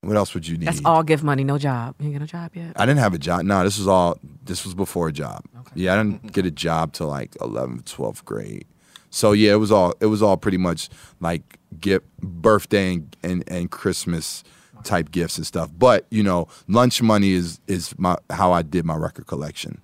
What 0.00 0.16
else 0.16 0.32
would 0.34 0.46
you 0.46 0.56
need? 0.56 0.68
That's 0.68 0.80
all 0.84 1.02
gift 1.02 1.24
money, 1.24 1.42
no 1.42 1.58
job. 1.58 1.96
You 1.98 2.06
ain't 2.06 2.18
got 2.18 2.22
a 2.22 2.26
job 2.26 2.54
yet. 2.54 2.72
I 2.76 2.86
didn't 2.86 3.00
have 3.00 3.14
a 3.14 3.18
job. 3.18 3.42
No, 3.44 3.64
this 3.64 3.78
was 3.78 3.88
all. 3.88 4.18
This 4.44 4.64
was 4.64 4.74
before 4.74 5.08
a 5.08 5.12
job. 5.12 5.44
Yeah, 5.74 5.94
I 5.94 5.96
didn't 5.96 6.32
get 6.32 6.46
a 6.46 6.50
job 6.50 6.92
till 6.92 7.08
like 7.08 7.32
11th, 7.32 7.84
12th 7.84 8.24
grade. 8.24 8.66
So 9.10 9.32
yeah, 9.32 9.52
it 9.52 9.56
was 9.56 9.72
all. 9.72 9.94
It 10.00 10.06
was 10.06 10.22
all 10.22 10.36
pretty 10.36 10.58
much 10.58 10.88
like 11.20 11.58
gift, 11.80 12.06
birthday 12.20 12.94
and, 12.94 13.16
and 13.22 13.44
and 13.48 13.70
Christmas 13.70 14.44
type 14.84 15.10
gifts 15.10 15.36
and 15.36 15.46
stuff. 15.46 15.70
But 15.76 16.06
you 16.10 16.22
know, 16.22 16.46
lunch 16.68 17.02
money 17.02 17.32
is 17.32 17.60
is 17.66 17.98
my 17.98 18.16
how 18.30 18.52
I 18.52 18.62
did 18.62 18.84
my 18.84 18.96
record 18.96 19.26
collection. 19.26 19.80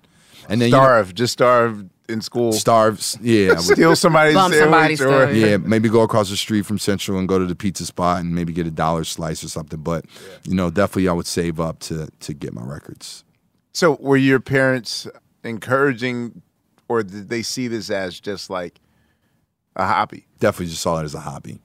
And 0.47 0.61
then 0.61 0.69
you 0.69 0.75
know, 0.75 0.79
Starve, 0.83 1.13
just 1.13 1.33
starve 1.33 1.85
in 2.09 2.21
school. 2.21 2.51
starves. 2.53 3.17
Yeah, 3.21 3.51
I 3.51 3.53
would- 3.55 3.61
Steal 3.63 3.95
somebody's 3.95 4.35
Bum 4.35 4.51
sandwich 4.51 4.63
somebody's 4.71 5.01
or 5.01 5.25
stuff. 5.27 5.35
yeah, 5.35 5.57
maybe 5.57 5.89
go 5.89 6.01
across 6.01 6.29
the 6.29 6.37
street 6.37 6.65
from 6.65 6.77
Central 6.79 7.17
and 7.17 7.27
go 7.27 7.39
to 7.39 7.45
the 7.45 7.55
pizza 7.55 7.85
spot 7.85 8.21
and 8.21 8.33
maybe 8.35 8.53
get 8.53 8.67
a 8.67 8.71
dollar 8.71 9.03
slice 9.03 9.43
or 9.43 9.49
something. 9.49 9.79
But 9.81 10.05
you 10.43 10.53
know, 10.55 10.69
definitely 10.69 11.07
I 11.09 11.13
would 11.13 11.27
save 11.27 11.59
up 11.59 11.79
to 11.79 12.07
to 12.19 12.33
get 12.33 12.53
my 12.53 12.63
records. 12.63 13.23
So 13.73 13.97
were 13.99 14.17
your 14.17 14.39
parents 14.39 15.07
encouraging 15.43 16.41
or 16.87 17.03
did 17.03 17.29
they 17.29 17.41
see 17.41 17.67
this 17.67 17.89
as 17.89 18.19
just 18.19 18.49
like 18.49 18.79
a 19.75 19.85
hobby? 19.85 20.27
Definitely 20.39 20.67
just 20.67 20.81
saw 20.81 20.99
it 20.99 21.03
as 21.03 21.15
a 21.15 21.19
hobby. 21.21 21.59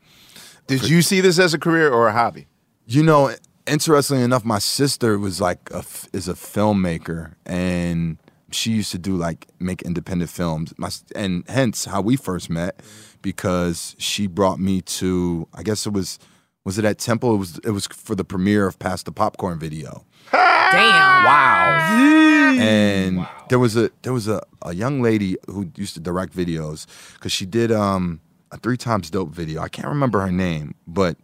Did 0.67 0.89
you 0.89 1.03
see 1.03 1.21
this 1.21 1.39
as 1.39 1.53
a 1.55 1.59
career 1.59 1.91
or 1.91 2.09
a 2.09 2.13
hobby? 2.13 2.47
You 2.87 3.03
know, 3.03 3.35
interestingly 3.67 4.23
enough, 4.23 4.45
my 4.45 4.59
sister 4.59 5.19
was 5.19 5.41
like 5.41 5.59
a 5.73 5.79
f 5.79 6.09
is 6.13 6.29
a 6.29 6.35
filmmaker, 6.35 7.35
and 7.45 8.17
she 8.53 8.73
used 8.73 8.91
to 8.93 8.99
do 8.99 9.17
like 9.17 9.47
make 9.59 9.83
independent 9.83 10.31
films. 10.31 10.73
My 10.77 10.91
and 11.15 11.45
hence 11.49 11.85
how 11.87 12.01
we 12.01 12.17
first 12.17 12.51
met, 12.51 12.81
because 13.23 13.95
she 13.99 14.27
brought 14.27 14.59
me 14.61 14.81
to 14.83 15.47
I 15.55 15.63
guess 15.63 15.87
it 15.87 15.93
was 15.93 16.19
was 16.65 16.79
it 16.79 16.85
at 16.85 16.99
Temple? 16.99 17.35
It 17.35 17.39
was 17.39 17.59
it 17.65 17.71
was 17.71 17.87
for 17.87 18.15
the 18.15 18.25
premiere 18.25 18.67
of 18.67 18.79
Pass 18.79 19.03
the 19.03 19.13
Popcorn 19.13 19.59
video, 19.59 20.05
Damn. 20.33 21.25
wow. 21.25 22.57
and 22.59 23.27
there 23.49 23.59
was 23.59 23.77
a 23.77 23.91
there 24.03 24.13
was 24.13 24.29
a, 24.29 24.43
a 24.63 24.75
young 24.75 25.01
lady 25.03 25.37
who 25.47 25.71
used 25.77 25.95
to 25.95 26.01
direct 26.01 26.35
videos 26.37 26.87
because 27.15 27.33
she 27.33 27.47
did 27.47 27.73
um 27.73 28.21
a 28.53 28.59
three 28.59 28.77
times 28.77 29.11
dope 29.11 29.31
video. 29.31 29.63
I 29.63 29.69
can't 29.69 29.89
remember 29.89 30.21
her 30.21 30.33
name, 30.33 30.75
but 30.87 31.17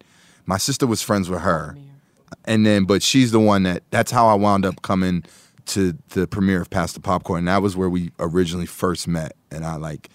my 0.47 0.59
sister 0.59 0.87
was 0.87 1.03
friends 1.03 1.29
with 1.29 1.41
her. 1.41 1.77
and 2.45 2.65
then 2.65 2.85
but 2.85 3.03
she's 3.03 3.31
the 3.33 3.41
one 3.41 3.65
that 3.65 3.83
that's 3.91 4.11
how 4.11 4.27
I 4.29 4.35
wound 4.35 4.65
up 4.65 4.83
coming 4.83 5.25
to 5.67 5.97
the 6.11 6.27
premiere 6.27 6.61
of 6.61 6.71
Pass 6.71 6.93
the 6.93 7.01
Popcorn. 7.01 7.41
And 7.41 7.49
that 7.49 7.63
was 7.63 7.77
where 7.77 7.91
we 7.91 8.13
originally 8.19 8.67
first 8.67 9.07
met, 9.09 9.33
and 9.51 9.65
I 9.65 9.77
like 9.77 10.09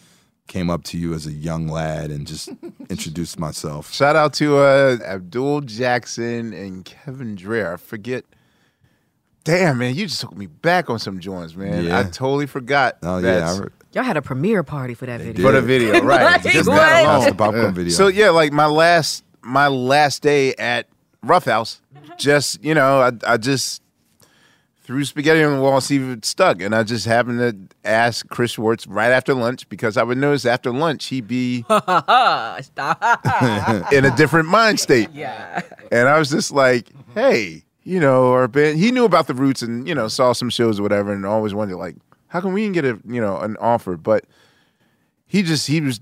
came 0.48 0.70
up 0.70 0.84
to 0.84 0.98
you 0.98 1.14
as 1.14 1.26
a 1.26 1.32
young 1.32 1.68
lad 1.68 2.12
and 2.12 2.28
just 2.28 2.50
introduced 2.90 3.40
myself. 3.40 3.94
Shout 3.94 4.16
out 4.18 4.34
to 4.34 4.58
uh, 4.58 4.98
Abdul 5.06 5.62
Jackson 5.62 6.52
and 6.54 6.84
Kevin 6.84 7.38
Dreher. 7.38 7.74
I 7.74 7.78
forget 7.78 8.26
Damn, 9.44 9.80
man, 9.80 9.96
you 9.96 10.06
just 10.06 10.22
took 10.22 10.38
me 10.38 10.46
back 10.46 10.90
on 10.90 11.00
some 11.00 11.20
joints, 11.20 11.56
man. 11.56 11.86
Yeah. 11.86 12.00
I 12.00 12.04
totally 12.04 12.46
forgot. 12.46 12.98
Oh 13.02 13.18
yeah, 13.18 13.52
I 13.52 13.58
re- 13.58 13.70
Y'all 13.94 14.04
had 14.04 14.16
a 14.16 14.22
premiere 14.22 14.62
party 14.64 14.94
for 14.94 15.08
that 15.08 15.20
video. 15.20 15.44
for 15.44 15.52
the 15.52 15.62
video, 15.62 16.00
right? 16.04 16.24
Like, 16.24 16.44
Just 16.44 16.70
what? 16.70 16.76
that 16.76 17.06
alone. 17.06 17.26
the 17.30 17.36
popcorn 17.36 17.74
video. 17.74 17.92
So 17.92 18.08
yeah, 18.08 18.30
like 18.30 18.54
my 18.54 18.68
last 18.68 19.24
my 19.42 19.68
last 19.68 20.22
day 20.22 20.54
at 20.56 20.88
Ruffhouse, 21.26 21.80
just 22.20 22.64
you 22.64 22.76
know, 22.76 23.02
I 23.02 23.34
I 23.34 23.38
just 23.38 23.82
threw 24.92 25.06
spaghetti 25.06 25.42
on 25.42 25.56
the 25.56 25.62
wall, 25.62 25.80
see 25.80 25.96
if 25.96 26.18
it 26.18 26.26
stuck, 26.26 26.62
and 26.62 26.76
I 26.76 26.84
just 26.84 27.06
happened 27.06 27.40
to 27.40 27.56
ask 27.90 28.28
Chris 28.28 28.52
Schwartz 28.52 28.86
right 28.86 29.12
after 29.12 29.34
lunch 29.34 29.70
because 29.70 29.96
I 29.96 30.04
would 30.04 30.18
notice 30.18 30.46
after 30.46 30.70
lunch 30.70 31.06
he'd 31.06 31.28
be 31.28 31.60
in 31.70 31.74
a 34.06 34.14
different 34.18 34.50
mind 34.50 34.82
state, 34.82 35.10
yeah. 35.14 35.62
and 35.94 36.10
I 36.10 36.20
was 36.20 36.30
just 36.30 36.52
like, 36.52 36.90
hey, 37.16 37.64
you 37.84 38.02
know, 38.02 38.34
our 38.34 38.50
band. 38.50 38.80
He 38.80 38.92
knew 38.92 39.06
about 39.06 39.28
the 39.28 39.34
Roots 39.34 39.62
and 39.62 39.88
you 39.88 39.96
know 39.96 40.10
saw 40.10 40.34
some 40.34 40.50
shows 40.50 40.78
or 40.78 40.84
whatever, 40.84 41.14
and 41.14 41.26
always 41.26 41.54
wondered 41.54 41.78
like, 41.78 41.96
how 42.28 42.42
can 42.42 42.52
we 42.52 42.64
didn't 42.64 42.74
get 42.74 42.84
a 42.84 43.00
you 43.08 43.22
know 43.22 43.38
an 43.38 43.56
offer? 43.62 43.96
But 43.96 44.26
he 45.26 45.42
just 45.42 45.68
he 45.68 45.80
was 45.80 46.02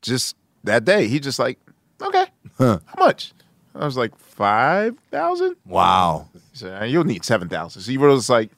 just 0.00 0.36
that 0.64 0.86
day. 0.86 1.06
He 1.06 1.20
just 1.20 1.38
like, 1.38 1.58
okay, 2.00 2.24
how 2.58 2.80
much? 2.98 3.34
I 3.74 3.84
was 3.84 3.96
like 3.96 4.16
five 4.18 4.96
thousand. 5.10 5.56
wow. 5.66 6.28
He 6.34 6.40
said 6.58 6.90
you'll 6.90 7.04
need 7.04 7.24
seven 7.24 7.48
thousand. 7.48 7.82
So 7.82 7.90
he 7.90 7.96
wrote 7.98 8.16
us 8.16 8.28
like 8.28 8.50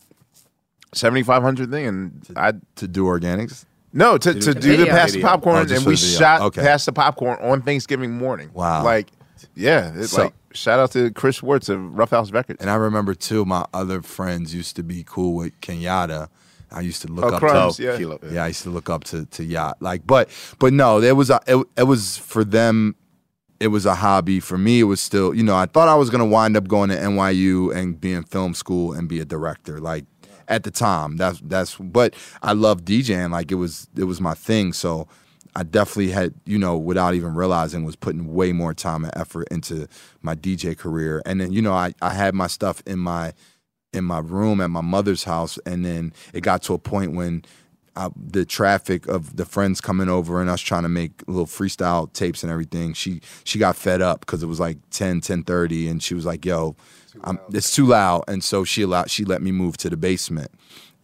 seventy 0.92 1.22
five 1.22 1.42
hundred 1.42 1.70
thing, 1.70 1.86
and 1.86 2.26
I 2.36 2.52
To 2.76 2.88
do 2.88 3.04
Organix. 3.04 3.64
no 3.92 4.18
to, 4.18 4.34
to 4.34 4.54
do 4.54 4.76
the 4.76 4.86
pass 4.86 5.12
the 5.12 5.22
popcorn, 5.22 5.66
Oh, 5.70 5.74
and 5.74 5.86
we 5.86 5.96
shot 5.96 6.40
Okay. 6.42 6.62
pass 6.62 6.84
the 6.84 6.92
popcorn 6.92 7.38
on 7.40 7.62
Thanksgiving 7.62 8.12
morning. 8.12 8.50
Wow. 8.52 8.84
like 8.84 9.08
yeah, 9.54 9.92
it's 9.94 10.12
So- 10.12 10.24
like 10.24 10.34
shout 10.52 10.78
out 10.78 10.92
to 10.92 11.10
Chris 11.10 11.36
Schwartz 11.36 11.68
of 11.68 11.78
Ruffhouse 11.80 12.32
Records. 12.32 12.60
And 12.60 12.70
I 12.70 12.74
remember 12.76 13.14
too, 13.14 13.44
my 13.44 13.64
other 13.74 14.02
friends 14.02 14.54
used 14.54 14.76
to 14.76 14.82
be 14.84 15.04
cool 15.06 15.34
with 15.34 15.60
Kenyatta. 15.60 16.28
I 16.72 16.80
used 16.80 17.02
to 17.02 17.08
look 17.08 17.24
Oh, 17.26 17.34
up 17.34 17.40
Crumbs, 17.40 17.76
to 17.76 17.82
yeah. 17.84 18.30
Yeah, 18.32 18.44
I 18.44 18.48
used 18.48 18.62
to 18.64 18.70
look 18.70 18.88
up 18.90 19.04
to 19.04 19.26
to 19.26 19.44
yacht. 19.44 19.76
Like, 19.80 20.06
but 20.06 20.28
but 20.58 20.72
no, 20.72 21.00
there 21.00 21.14
was 21.14 21.30
a 21.30 21.40
it, 21.46 21.64
it 21.76 21.84
was 21.84 22.16
for 22.16 22.42
them. 22.44 22.96
It 23.60 23.68
was 23.68 23.86
a 23.86 23.94
hobby 23.94 24.40
for 24.40 24.58
me. 24.58 24.80
It 24.80 24.84
was 24.84 25.00
still, 25.00 25.34
you 25.34 25.42
know, 25.42 25.56
I 25.56 25.66
thought 25.66 25.88
I 25.88 25.94
was 25.94 26.10
gonna 26.10 26.26
wind 26.26 26.56
up 26.56 26.68
going 26.68 26.90
to 26.90 26.96
NYU 26.96 27.74
and 27.74 28.00
be 28.00 28.12
in 28.12 28.24
film 28.24 28.54
school 28.54 28.92
and 28.92 29.08
be 29.08 29.20
a 29.20 29.24
director. 29.24 29.80
Like 29.80 30.04
at 30.48 30.64
the 30.64 30.70
time, 30.70 31.16
that's 31.16 31.40
that's. 31.40 31.76
But 31.76 32.14
I 32.42 32.52
love 32.52 32.84
DJing. 32.84 33.30
Like 33.30 33.50
it 33.52 33.56
was 33.56 33.88
it 33.96 34.04
was 34.04 34.20
my 34.20 34.34
thing. 34.34 34.72
So 34.72 35.08
I 35.56 35.62
definitely 35.62 36.10
had, 36.10 36.34
you 36.44 36.58
know, 36.58 36.76
without 36.76 37.14
even 37.14 37.34
realizing, 37.34 37.84
was 37.84 37.96
putting 37.96 38.34
way 38.34 38.52
more 38.52 38.74
time 38.74 39.04
and 39.04 39.16
effort 39.16 39.48
into 39.50 39.86
my 40.20 40.34
DJ 40.34 40.76
career. 40.76 41.22
And 41.24 41.40
then, 41.40 41.52
you 41.52 41.62
know, 41.62 41.72
I, 41.72 41.94
I 42.02 42.10
had 42.10 42.34
my 42.34 42.48
stuff 42.48 42.82
in 42.86 42.98
my 42.98 43.34
in 43.92 44.04
my 44.04 44.18
room 44.18 44.60
at 44.60 44.70
my 44.70 44.80
mother's 44.80 45.22
house, 45.22 45.56
and 45.64 45.84
then 45.84 46.12
it 46.32 46.40
got 46.40 46.62
to 46.64 46.74
a 46.74 46.78
point 46.78 47.12
when 47.12 47.44
I, 47.96 48.10
the 48.16 48.44
traffic 48.44 49.06
of 49.06 49.36
the 49.36 49.44
friends 49.44 49.80
coming 49.80 50.08
over 50.08 50.40
and 50.40 50.50
us 50.50 50.60
trying 50.60 50.82
to 50.82 50.88
make 50.88 51.22
little 51.26 51.46
freestyle 51.46 52.12
tapes 52.12 52.42
and 52.42 52.50
everything. 52.50 52.92
She 52.92 53.20
she 53.44 53.58
got 53.58 53.76
fed 53.76 54.02
up 54.02 54.20
because 54.20 54.42
it 54.42 54.46
was 54.46 54.60
like 54.60 54.78
10, 54.90 55.20
10.30 55.20 55.90
and 55.90 56.02
she 56.02 56.14
was 56.14 56.26
like, 56.26 56.44
"Yo, 56.44 56.76
I'm, 57.22 57.38
it's 57.52 57.74
too 57.74 57.86
loud," 57.86 58.24
and 58.28 58.42
so 58.42 58.64
she 58.64 58.82
allowed 58.82 59.10
she 59.10 59.24
let 59.24 59.42
me 59.42 59.52
move 59.52 59.76
to 59.78 59.90
the 59.90 59.96
basement. 59.96 60.50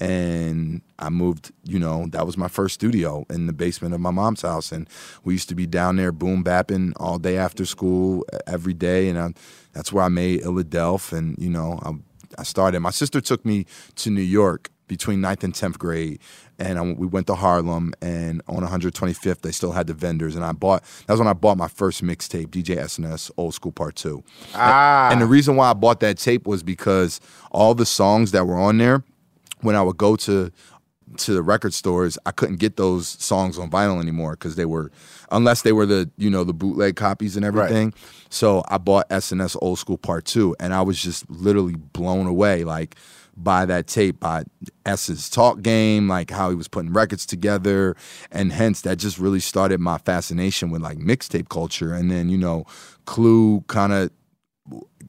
And 0.01 0.81
I 0.99 1.11
moved, 1.11 1.53
you 1.63 1.79
know, 1.79 2.07
that 2.09 2.25
was 2.25 2.39
my 2.39 2.49
first 2.49 2.73
studio 2.73 3.27
in 3.29 3.47
the 3.47 3.53
basement 3.53 3.93
of 3.95 4.01
my 4.01 4.11
mom's 4.11 4.41
house. 4.41 4.73
And 4.73 4.89
we 5.25 5.35
used 5.35 5.51
to 5.51 5.55
be 5.55 5.67
down 5.67 5.97
there 5.97 6.11
boom 6.11 6.43
bapping 6.43 6.95
all 6.97 7.19
day 7.19 7.37
after 7.37 7.67
school, 7.67 8.25
every 8.47 8.73
day. 8.73 9.11
And 9.11 9.19
I, 9.19 9.35
that's 9.75 9.93
where 9.93 10.03
I 10.03 10.09
made 10.09 10.41
Illadelph. 10.41 11.13
And, 11.13 11.37
you 11.39 11.51
know, 11.51 11.79
I, 11.83 11.93
I 12.39 12.45
started. 12.45 12.81
My 12.81 12.91
sister 12.91 13.21
took 13.21 13.45
me 13.45 13.67
to 13.97 14.09
New 14.09 14.23
York 14.23 14.71
between 14.91 15.21
9th 15.21 15.45
and 15.45 15.55
10th 15.55 15.79
grade. 15.79 16.19
And 16.59 16.79
I, 16.79 16.83
we 16.83 17.07
went 17.07 17.29
to 17.29 17.37
Harlem, 17.37 17.95
and 18.03 18.43
on 18.49 18.63
125th, 18.67 19.41
they 19.43 19.53
still 19.53 19.71
had 19.71 19.87
the 19.87 19.95
vendors. 19.95 20.35
And 20.35 20.45
I 20.45 20.51
bought, 20.53 20.83
that 21.07 21.13
was 21.15 21.21
when 21.21 21.29
I 21.29 21.33
bought 21.33 21.57
my 21.57 21.69
first 21.69 22.03
mixtape, 22.03 22.49
DJ 22.49 22.77
SNS 22.77 23.31
Old 23.37 23.55
School 23.55 23.71
Part 23.73 23.95
2. 23.95 24.23
Ah, 24.55 25.11
And 25.13 25.23
the 25.23 25.27
reason 25.27 25.55
why 25.55 25.71
I 25.71 25.75
bought 25.75 26.01
that 26.01 26.19
tape 26.19 26.45
was 26.47 26.65
because 26.65 27.21
all 27.53 27.75
the 27.75 27.87
songs 27.87 28.33
that 28.33 28.47
were 28.49 28.59
on 28.59 28.79
there, 28.79 29.05
when 29.61 29.77
I 29.77 29.83
would 29.83 29.97
go 29.97 30.17
to 30.17 30.51
to 31.19 31.35
the 31.35 31.43
record 31.43 31.75
stores, 31.75 32.19
I 32.27 32.31
couldn't 32.31 32.57
get 32.57 32.77
those 32.77 33.09
songs 33.09 33.59
on 33.59 33.71
vinyl 33.71 34.01
anymore 34.01 34.33
because 34.33 34.57
they 34.57 34.65
were, 34.65 34.91
unless 35.31 35.63
they 35.63 35.73
were 35.73 35.87
the 35.87 36.11
you 36.17 36.31
know 36.31 36.45
the 36.45 36.55
bootleg 36.55 36.97
copies 36.97 37.37
and 37.37 37.45
everything. 37.45 37.93
So 38.29 38.63
I 38.69 38.79
bought 38.79 39.09
SNS 39.09 39.57
Old 39.61 39.79
School 39.79 39.99
Part 39.99 40.25
Two, 40.25 40.55
and 40.61 40.73
I 40.73 40.83
was 40.83 41.01
just 41.03 41.29
literally 41.31 41.75
blown 41.75 42.27
away, 42.27 42.65
like 42.65 42.97
by 43.37 43.65
that 43.67 43.87
tape, 43.87 44.21
by 44.21 44.45
S's 44.85 45.31
talk 45.31 45.63
game, 45.63 46.09
like 46.09 46.31
how 46.31 46.51
he 46.51 46.57
was 46.57 46.69
putting 46.69 46.93
records 46.93 47.27
together, 47.27 47.97
and 48.31 48.53
hence 48.53 48.83
that 48.83 48.97
just 48.97 49.19
really 49.19 49.41
started 49.41 49.81
my 49.81 49.99
fascination 49.99 50.71
with 50.71 50.83
like 50.83 50.99
mixtape 50.99 51.49
culture. 51.49 51.95
And 51.95 52.11
then 52.11 52.29
you 52.29 52.39
know, 52.39 52.65
Clue 53.07 53.63
kind 53.63 53.93
of 53.93 54.11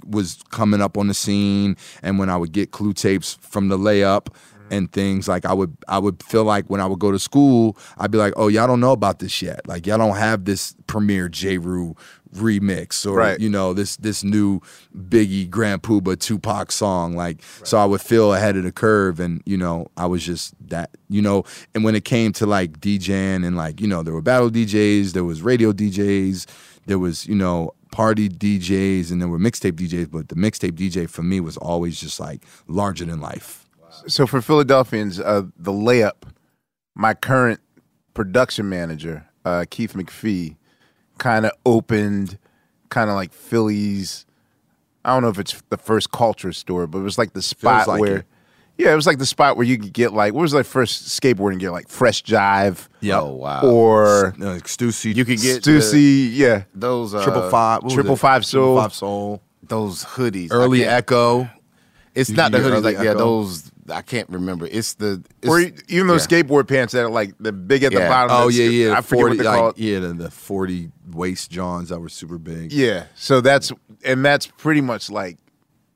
was 0.06 0.40
coming 0.50 0.82
up 0.82 0.98
on 0.98 1.08
the 1.08 1.14
scene 1.14 1.78
and 2.02 2.18
when 2.18 2.30
I 2.30 2.38
would 2.38 2.52
get 2.52 2.72
clue 2.72 2.92
tapes 2.92 3.38
from 3.42 3.68
the 3.68 3.78
layup 3.78 4.30
and 4.72 4.92
things 4.92 5.28
like 5.28 5.46
I 5.46 5.54
would 5.54 5.76
I 5.88 6.00
would 6.00 6.24
feel 6.24 6.44
like 6.46 6.66
when 6.68 6.82
I 6.82 6.88
would 6.88 6.98
go 7.00 7.12
to 7.12 7.20
school 7.20 7.78
I'd 7.98 8.10
be 8.10 8.18
like 8.18 8.34
oh 8.38 8.48
y'all 8.48 8.66
don't 8.68 8.80
know 8.80 8.94
about 8.94 9.20
this 9.20 9.42
yet 9.42 9.68
like 9.68 9.86
y'all 9.86 10.00
don't 10.00 10.16
have 10.18 10.46
this 10.46 10.74
Premier 10.88 11.30
Jeru 11.30 11.94
remix 12.34 13.06
or 13.06 13.18
Right. 13.18 13.40
you 13.40 13.50
know 13.50 13.74
this 13.74 13.98
this 13.98 14.24
new 14.24 14.62
Biggie 14.98 15.50
Grand 15.50 15.84
Puba 15.84 16.18
Tupac 16.18 16.72
song 16.72 17.14
like 17.16 17.44
so 17.64 17.78
I 17.78 17.84
would 17.86 18.00
feel 18.02 18.34
ahead 18.34 18.56
of 18.56 18.64
the 18.64 18.72
curve 18.72 19.20
and 19.20 19.42
you 19.46 19.58
know 19.58 19.88
I 19.98 20.06
was 20.06 20.26
just 20.26 20.54
that 20.70 20.92
you 21.10 21.22
know 21.22 21.44
and 21.76 21.84
when 21.84 21.94
it 21.94 22.06
came 22.06 22.32
to 22.34 22.46
like 22.46 22.80
DJing 22.80 23.46
and 23.46 23.58
like 23.58 23.82
you 23.82 23.88
know 23.88 24.02
there 24.02 24.14
were 24.14 24.22
battle 24.22 24.50
DJs 24.50 25.12
there 25.12 25.26
was 25.26 25.42
radio 25.42 25.74
DJs 25.74 26.46
there 26.86 26.98
was 27.00 27.28
you 27.28 27.36
know 27.36 27.72
party 27.92 28.30
DJs 28.30 29.12
and 29.12 29.22
there 29.22 29.28
were 29.28 29.38
mixtape 29.38 29.74
DJs 29.74 30.10
but 30.10 30.30
the 30.30 30.36
mixtape 30.36 30.72
DJ 30.72 31.10
for 31.10 31.24
me 31.24 31.42
was 31.42 31.58
always 31.58 32.00
just 32.00 32.22
like 32.22 32.42
larger 32.70 33.04
than 33.04 33.20
life 33.20 33.61
so 34.08 34.28
for 34.28 34.42
Philadelphians, 34.42 35.20
uh, 35.20 35.44
the 35.58 35.72
layup, 35.72 36.24
my 36.96 37.14
current 37.14 37.60
production 38.14 38.70
manager, 38.70 39.26
uh, 39.46 39.66
Keith 39.70 39.94
McPhee, 39.94 40.56
kind 41.18 41.46
of 41.46 41.52
opened 41.66 42.38
kind 42.90 43.10
of 43.10 43.16
like 43.16 43.34
Philly's. 43.34 44.26
I 45.04 45.14
don't 45.14 45.24
know 45.24 45.30
if 45.30 45.40
it's 45.40 45.62
the 45.70 45.78
first 45.78 46.12
culture 46.12 46.54
store, 46.54 46.86
but 46.88 47.00
it 47.00 47.04
was 47.04 47.18
like 47.18 47.34
the 47.34 47.42
spot 47.42 47.88
like 47.88 48.02
where, 48.02 48.18
it. 48.18 48.26
yeah, 48.78 48.92
it 48.92 48.96
was 48.96 49.08
like 49.08 49.18
the 49.18 49.26
spot 49.26 49.58
where 49.58 49.66
you 49.66 49.78
could 49.80 49.94
get 49.94 50.14
like 50.14 50.34
what 50.34 50.42
was 50.42 50.52
the 50.52 50.64
first 50.64 51.06
skateboarding 51.20 51.60
gear 51.60 51.72
like 51.72 51.88
Fresh 51.88 52.24
Jive, 52.24 52.88
Yep. 53.00 53.20
Oh 53.20 53.32
wow. 53.34 53.62
or 53.64 54.28
uh, 54.28 54.60
Stussy 54.64 55.16
you 55.16 55.26
could 55.26 55.40
get 55.40 55.64
Stussy, 55.64 56.30
yeah, 56.32 56.64
those 56.76 57.16
uh, 57.16 57.24
triple 57.24 57.50
five 57.50 57.78
what 57.78 57.86
was 57.86 57.94
Triple 57.96 58.14
it? 58.14 58.20
Five 58.20 58.46
Soul. 58.46 58.76
Triple 58.76 58.82
five 58.84 58.94
soul 58.94 59.42
those 59.64 60.04
hoodies. 60.04 60.50
Early 60.52 60.84
echo 60.86 61.50
It's 62.14 62.30
You 62.30 62.36
not 62.36 62.52
the 62.52 62.60
hoodies. 62.60 62.84
Like 62.84 62.98
yeah, 62.98 63.14
those. 63.14 63.71
I 63.92 64.02
can't 64.02 64.30
remember. 64.30 64.68
It's 64.70 64.94
the. 64.96 65.24
It's, 65.42 65.50
or 65.50 65.60
even 65.88 66.08
those 66.08 66.30
yeah. 66.32 66.42
skateboard 66.42 66.68
pants 66.68 66.94
that 66.94 67.04
are 67.04 67.10
like 67.10 67.34
the 67.40 67.52
big 67.52 67.84
at 67.84 67.92
the 67.94 68.00
Yeah. 68.00 68.10
bottom. 68.10 68.32
oh 68.36 68.48
yeah 68.48 68.66
yeah 68.66 68.92
I 68.98 69.02
forget 69.02 69.10
40 69.10 69.24
what 69.24 69.38
they're 69.38 69.52
like, 69.52 69.60
called. 69.60 69.78
yeah 69.78 70.00
the, 70.00 70.14
the 70.14 70.32
40 70.32 70.92
waist 71.12 71.52
johns 71.52 71.90
that 71.90 72.00
were 72.00 72.10
super 72.10 72.38
big 72.38 72.72
Yeah. 72.72 73.06
So 73.16 73.42
that's 73.42 73.72
and 74.06 74.24
that's 74.26 74.48
pretty 74.48 74.82
much 74.82 75.10
like 75.10 75.38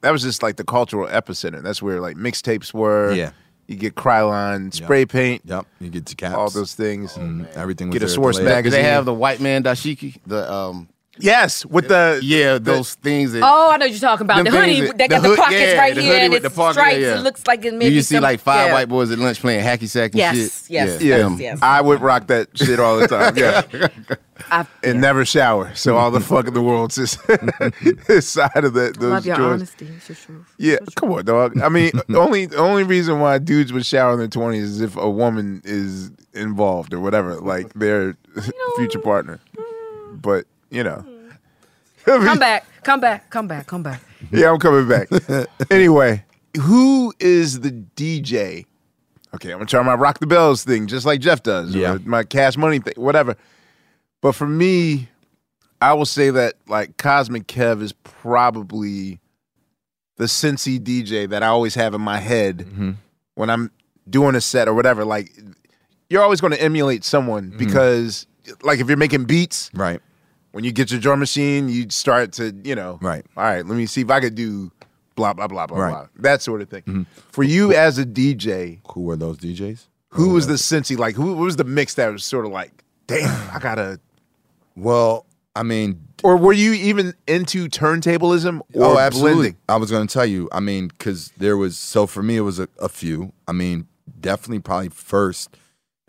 that 0.01 0.11
was 0.11 0.21
just 0.21 0.43
like 0.43 0.57
the 0.57 0.63
cultural 0.63 1.07
epicenter. 1.07 1.63
That's 1.63 1.81
where 1.81 1.99
like 2.01 2.15
mixtapes 2.17 2.73
were. 2.73 3.11
Yeah. 3.13 3.31
You 3.67 3.75
get 3.77 3.95
Krylon, 3.95 4.71
spray 4.71 5.07
paint, 5.07 5.41
yep 5.45 5.65
you 5.79 5.89
get 5.89 6.05
to 6.05 6.15
caps 6.15 6.35
all 6.35 6.49
those 6.51 6.75
things. 6.75 7.13
Mhm. 7.13 7.51
everything 7.55 7.87
was 7.89 7.93
Get 7.95 8.03
a 8.03 8.05
there 8.05 8.13
source 8.13 8.35
layup. 8.37 8.41
Do 8.41 8.45
magazine. 8.45 8.81
they 8.83 8.87
have 8.87 9.05
the 9.05 9.13
white 9.13 9.39
man 9.39 9.63
dashiki? 9.63 10.17
The 10.27 10.51
um. 10.53 10.87
Yes, 11.17 11.65
with 11.65 11.87
the 11.87 12.19
Yeah, 12.23 12.57
those 12.57 12.95
things. 12.95 13.31
That, 13.31 13.41
Oh, 13.43 13.71
I 13.71 13.77
know 13.77 13.85
what 13.85 13.91
you're 13.91 13.99
talking 13.99 14.25
about. 14.25 14.43
The 14.43 14.51
hoodie 14.51 14.75
things 14.75 14.87
that- 14.89 14.97
that 14.97 15.09
got 15.09 15.21
the 15.21 15.29
the 15.29 15.35
pockets 15.37 15.61
yeah, 15.61 15.77
right 15.79 15.95
the 15.95 16.01
here 16.01 16.15
and 16.25 16.33
it's 16.33 16.55
pocket, 16.55 16.73
stripes. 16.73 16.99
yeah. 16.99 17.15
It 17.19 17.21
looks 17.21 17.47
like 17.47 17.63
it 17.65 17.71
Do 17.71 17.77
maybe 17.77 17.95
you 17.95 18.01
see 18.01 18.15
some- 18.15 18.23
like 18.23 18.39
five 18.41 18.67
yeah. 18.67 18.73
white 18.73 18.89
boys 18.89 19.11
at 19.11 19.19
lunch 19.19 19.39
playing 19.39 19.63
hacky 19.65 19.87
sack 19.87 20.11
and 20.11 20.19
Yes, 20.19 20.35
shit? 20.35 20.69
yes, 20.71 21.01
yeah, 21.01 21.17
yes, 21.29 21.39
yes. 21.39 21.59
I 21.61 21.79
would 21.81 22.01
rock 22.01 22.27
that 22.27 22.49
shit 22.57 22.79
all 22.79 22.97
the 22.97 23.07
time. 23.07 23.37
Yeah, 23.37 23.61
I, 24.51 24.59
and 24.83 24.95
yeah. 24.95 24.99
never 24.99 25.23
shower, 25.23 25.73
so 25.75 25.95
all 25.95 26.11
the 26.11 26.19
fuck 26.19 26.47
in 26.47 26.53
the 26.53 26.61
world's 26.61 26.95
just 26.95 27.17
inside 28.09 28.63
of 28.65 28.73
that. 28.73 28.99
Those 28.99 29.11
Love 29.11 29.25
your 29.25 29.35
drawers. 29.37 29.53
honesty. 29.61 29.87
It's 29.95 30.09
your 30.09 30.15
truth. 30.17 30.45
Yeah, 30.57 30.77
come 30.95 31.11
on, 31.13 31.23
dog. 31.25 31.59
I 31.61 31.69
mean, 31.69 31.91
the 32.09 32.19
only 32.19 32.45
the 32.47 32.57
only 32.57 32.83
reason 32.83 33.19
why 33.21 33.37
dudes 33.37 33.71
would 33.71 33.85
shower 33.85 34.13
in 34.13 34.19
their 34.19 34.27
twenties 34.27 34.63
is 34.71 34.81
if 34.81 34.95
a 34.97 35.09
woman 35.09 35.61
is 35.63 36.11
involved 36.33 36.93
or 36.93 36.99
whatever, 36.99 37.35
like 37.35 37.73
their 37.73 38.17
future 38.75 38.99
partner. 38.99 39.39
Mm. 39.57 40.21
But 40.21 40.45
you 40.75 40.83
know, 40.83 41.05
Come 42.05 42.37
back, 42.37 42.65
come 42.83 42.99
back, 42.99 43.29
come 43.31 43.47
back, 43.47 43.65
come 43.65 43.81
back. 43.81 44.01
yeah, 44.31 44.51
I'm 44.51 44.59
coming 44.59 44.87
back. 44.87 45.07
anyway, 45.71 46.23
who 46.61 47.11
is 47.19 47.61
the 47.61 47.71
DJ? 47.71 48.65
Okay, 49.33 49.51
I'm 49.51 49.57
gonna 49.57 49.65
try 49.65 49.81
my 49.81 49.95
rock 49.95 50.19
the 50.19 50.27
bells 50.27 50.63
thing, 50.63 50.85
just 50.87 51.05
like 51.05 51.19
Jeff 51.19 51.41
does, 51.41 51.73
Yeah. 51.73 51.93
or 51.95 51.99
my 51.99 52.23
cash 52.23 52.57
money 52.57 52.77
thing, 52.79 52.93
whatever. 52.97 53.35
But 54.21 54.33
for 54.33 54.45
me, 54.47 55.09
I 55.81 55.93
will 55.93 56.05
say 56.05 56.29
that 56.29 56.53
like 56.67 56.97
Cosmic 56.97 57.47
Kev 57.47 57.81
is 57.81 57.91
probably 57.93 59.19
the 60.17 60.25
Cincy 60.25 60.79
DJ 60.79 61.27
that 61.29 61.41
I 61.43 61.47
always 61.47 61.73
have 61.75 61.93
in 61.95 62.01
my 62.01 62.19
head 62.19 62.59
Mm-hmm. 62.59 62.91
when 63.33 63.49
I'm 63.49 63.71
doing 64.09 64.35
a 64.35 64.41
set 64.41 64.67
or 64.67 64.73
whatever. 64.75 65.03
Like, 65.05 65.31
you're 66.09 66.21
always 66.21 66.39
going 66.39 66.53
to 66.53 66.61
emulate 66.61 67.03
someone 67.03 67.49
Mm-hmm. 67.49 67.57
because, 67.57 68.27
like, 68.61 68.79
if 68.79 68.87
you're 68.87 68.95
making 68.97 69.25
beats, 69.25 69.71
Right. 69.73 69.99
When 70.55 70.63
you 70.63 70.71
get 70.71 70.89
your 70.89 71.01
drum 71.01 71.19
machine, 71.19 71.67
you 71.67 71.87
start 71.89 72.31
to, 72.31 72.55
you 72.63 72.75
know, 72.75 72.97
Right. 73.01 73.25
All 73.35 73.43
right, 73.43 73.65
let 73.65 73.75
me 73.75 73.85
see 73.85 73.99
if 74.01 74.09
I 74.09 74.21
could 74.21 74.35
do 74.35 74.71
blah 75.17 75.33
blah 75.33 75.47
blah 75.47 75.67
blah 75.67 75.77
Right. 75.77 75.93
Mm-hmm. 75.93 76.21
blah 76.21 76.31
that 76.31 76.41
sort 76.41 76.61
of 76.61 76.69
thing. 76.69 77.05
For 77.33 77.43
you 77.43 77.73
as 77.73 77.99
a 77.99 78.05
DJ, 78.05 78.79
Who 78.93 79.01
were 79.01 79.17
those 79.17 79.37
DJs? 79.37 79.87
who 80.11 80.29
was 80.29 80.47
the 80.47 80.53
Cincy 80.53 80.97
like? 80.97 81.15
Who 81.15 81.33
was 81.33 81.57
the 81.57 81.65
mix 81.65 81.95
that 81.95 82.09
was 82.09 82.23
sort 82.23 82.45
of 82.45 82.53
like, 82.53 82.71
damn, 83.07 83.29
I 83.53 83.59
gotta. 83.59 83.99
Well, 84.77 85.25
I 85.55 85.63
mean, 85.63 86.01
Or 86.21 86.35
were 86.35 86.51
you 86.51 86.73
even 86.73 87.13
into 87.27 87.67
turntablism 87.69 88.59
or 88.73 88.85
oh, 88.85 88.97
absolutely. 88.97 89.33
blending? 89.33 89.57
I 89.69 89.77
was 89.77 89.89
going 89.89 90.05
to 90.05 90.13
tell 90.13 90.25
you. 90.25 90.49
I 90.51 90.59
mean, 90.59 90.89
because 90.89 91.31
there 91.37 91.55
was 91.55 91.77
so 91.77 92.07
for 92.07 92.21
me, 92.21 92.35
it 92.35 92.41
was 92.41 92.59
a, 92.59 92.67
a 92.79 92.89
few. 92.89 93.31
I 93.47 93.53
mean, 93.53 93.87
definitely, 94.19 94.59
probably 94.59 94.89
first, 94.89 95.55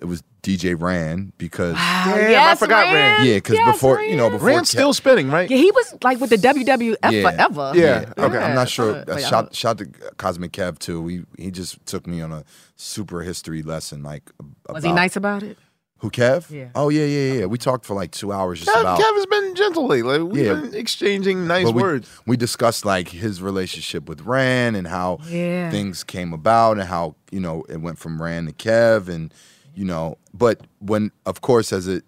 it 0.01 0.07
was 0.07 0.23
DJ 0.47 0.81
Ran 0.81 1.33
because 1.39 1.75
Wow, 1.75 2.05
Damn, 2.15 2.53
I 2.53 2.55
forgot 2.55 2.85
Ran. 2.85 2.95
Ran. 3.19 3.27
yeah, 3.27 3.35
because 3.35 3.57
Yes, 3.57 3.73
before 3.75 4.01
you 4.01 4.17
know 4.17 4.25
Ran. 4.25 4.33
before 4.33 4.49
Ran's 4.49 4.69
Ke- 4.69 4.73
still 4.73 4.95
spinning, 4.95 5.29
right? 5.29 5.51
Yeah, 5.51 5.57
he 5.57 5.73
was 5.73 5.97
like 6.05 6.21
with 6.21 6.31
the 6.31 6.37
WWF 6.39 6.97
Yeah. 7.11 7.31
forever. 7.31 7.73
Yeah, 7.75 8.13
okay. 8.17 8.39
I'm 8.39 8.55
not 8.55 8.69
sure. 8.69 8.97
Uh, 8.97 9.05
wait, 9.09 9.25
shout 9.25 9.55
shout 9.55 9.79
to 9.79 9.87
Cosmic 10.19 10.53
Kev 10.53 10.79
too. 10.79 11.05
He 11.09 11.23
he 11.37 11.51
just 11.51 11.85
took 11.85 12.07
me 12.07 12.21
on 12.23 12.31
a 12.31 12.45
super 12.77 13.23
history 13.23 13.63
lesson. 13.63 14.05
Like, 14.05 14.31
Was 14.69 14.85
he 14.85 14.93
nice 14.93 15.17
about 15.17 15.43
it? 15.43 15.59
Who 16.01 16.11
Kev? 16.11 16.51
Yeah. 16.51 16.69
Oh 16.75 16.91
yeah, 16.91 17.07
yeah, 17.07 17.33
yeah. 17.41 17.45
We 17.47 17.57
talked 17.59 17.85
for 17.87 17.95
like 17.95 18.11
two 18.13 18.31
hours 18.31 18.61
just 18.61 18.71
Kev, 18.71 18.83
about. 18.83 19.01
Kev 19.01 19.15
has 19.17 19.27
been 19.27 19.55
gentle 19.57 19.87
lately. 19.89 20.23
We've 20.23 20.45
Yeah. 20.45 20.53
been 20.55 20.75
exchanging 20.75 21.47
nice 21.49 21.67
we, 21.73 21.83
words. 21.83 22.09
we 22.27 22.37
discussed 22.37 22.85
like 22.85 23.09
his 23.09 23.41
relationship 23.43 24.07
with 24.09 24.21
Ran 24.21 24.75
and 24.77 24.87
how 24.87 25.19
Yeah. 25.29 25.71
things 25.71 26.05
came 26.05 26.33
about 26.35 26.79
and 26.79 26.87
how 26.87 27.17
you 27.33 27.41
know 27.41 27.65
it 27.69 27.81
went 27.81 27.99
from 27.99 28.23
Ran 28.23 28.45
to 28.47 28.53
Kev 28.53 29.09
and 29.09 29.33
you 29.77 29.85
know. 29.85 30.19
But 30.35 30.61
when, 30.81 31.13
of 31.25 31.41
course, 31.43 31.73
as 31.73 31.87
a 31.87 32.03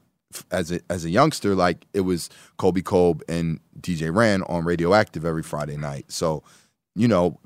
as 0.51 0.73
a 0.73 0.81
as 0.91 1.05
a 1.05 1.11
youngster, 1.11 1.55
like 1.55 1.87
it 1.95 2.01
was 2.01 2.29
Colby 2.57 2.83
Colb 2.83 3.23
and 3.29 3.61
DJ 3.81 4.15
Ran 4.15 4.43
on 4.45 4.65
Radioactive 4.65 5.25
every 5.25 5.43
Friday 5.43 5.77
night. 5.77 6.07
So 6.11 6.43
you 6.97 7.07
know, 7.07 7.39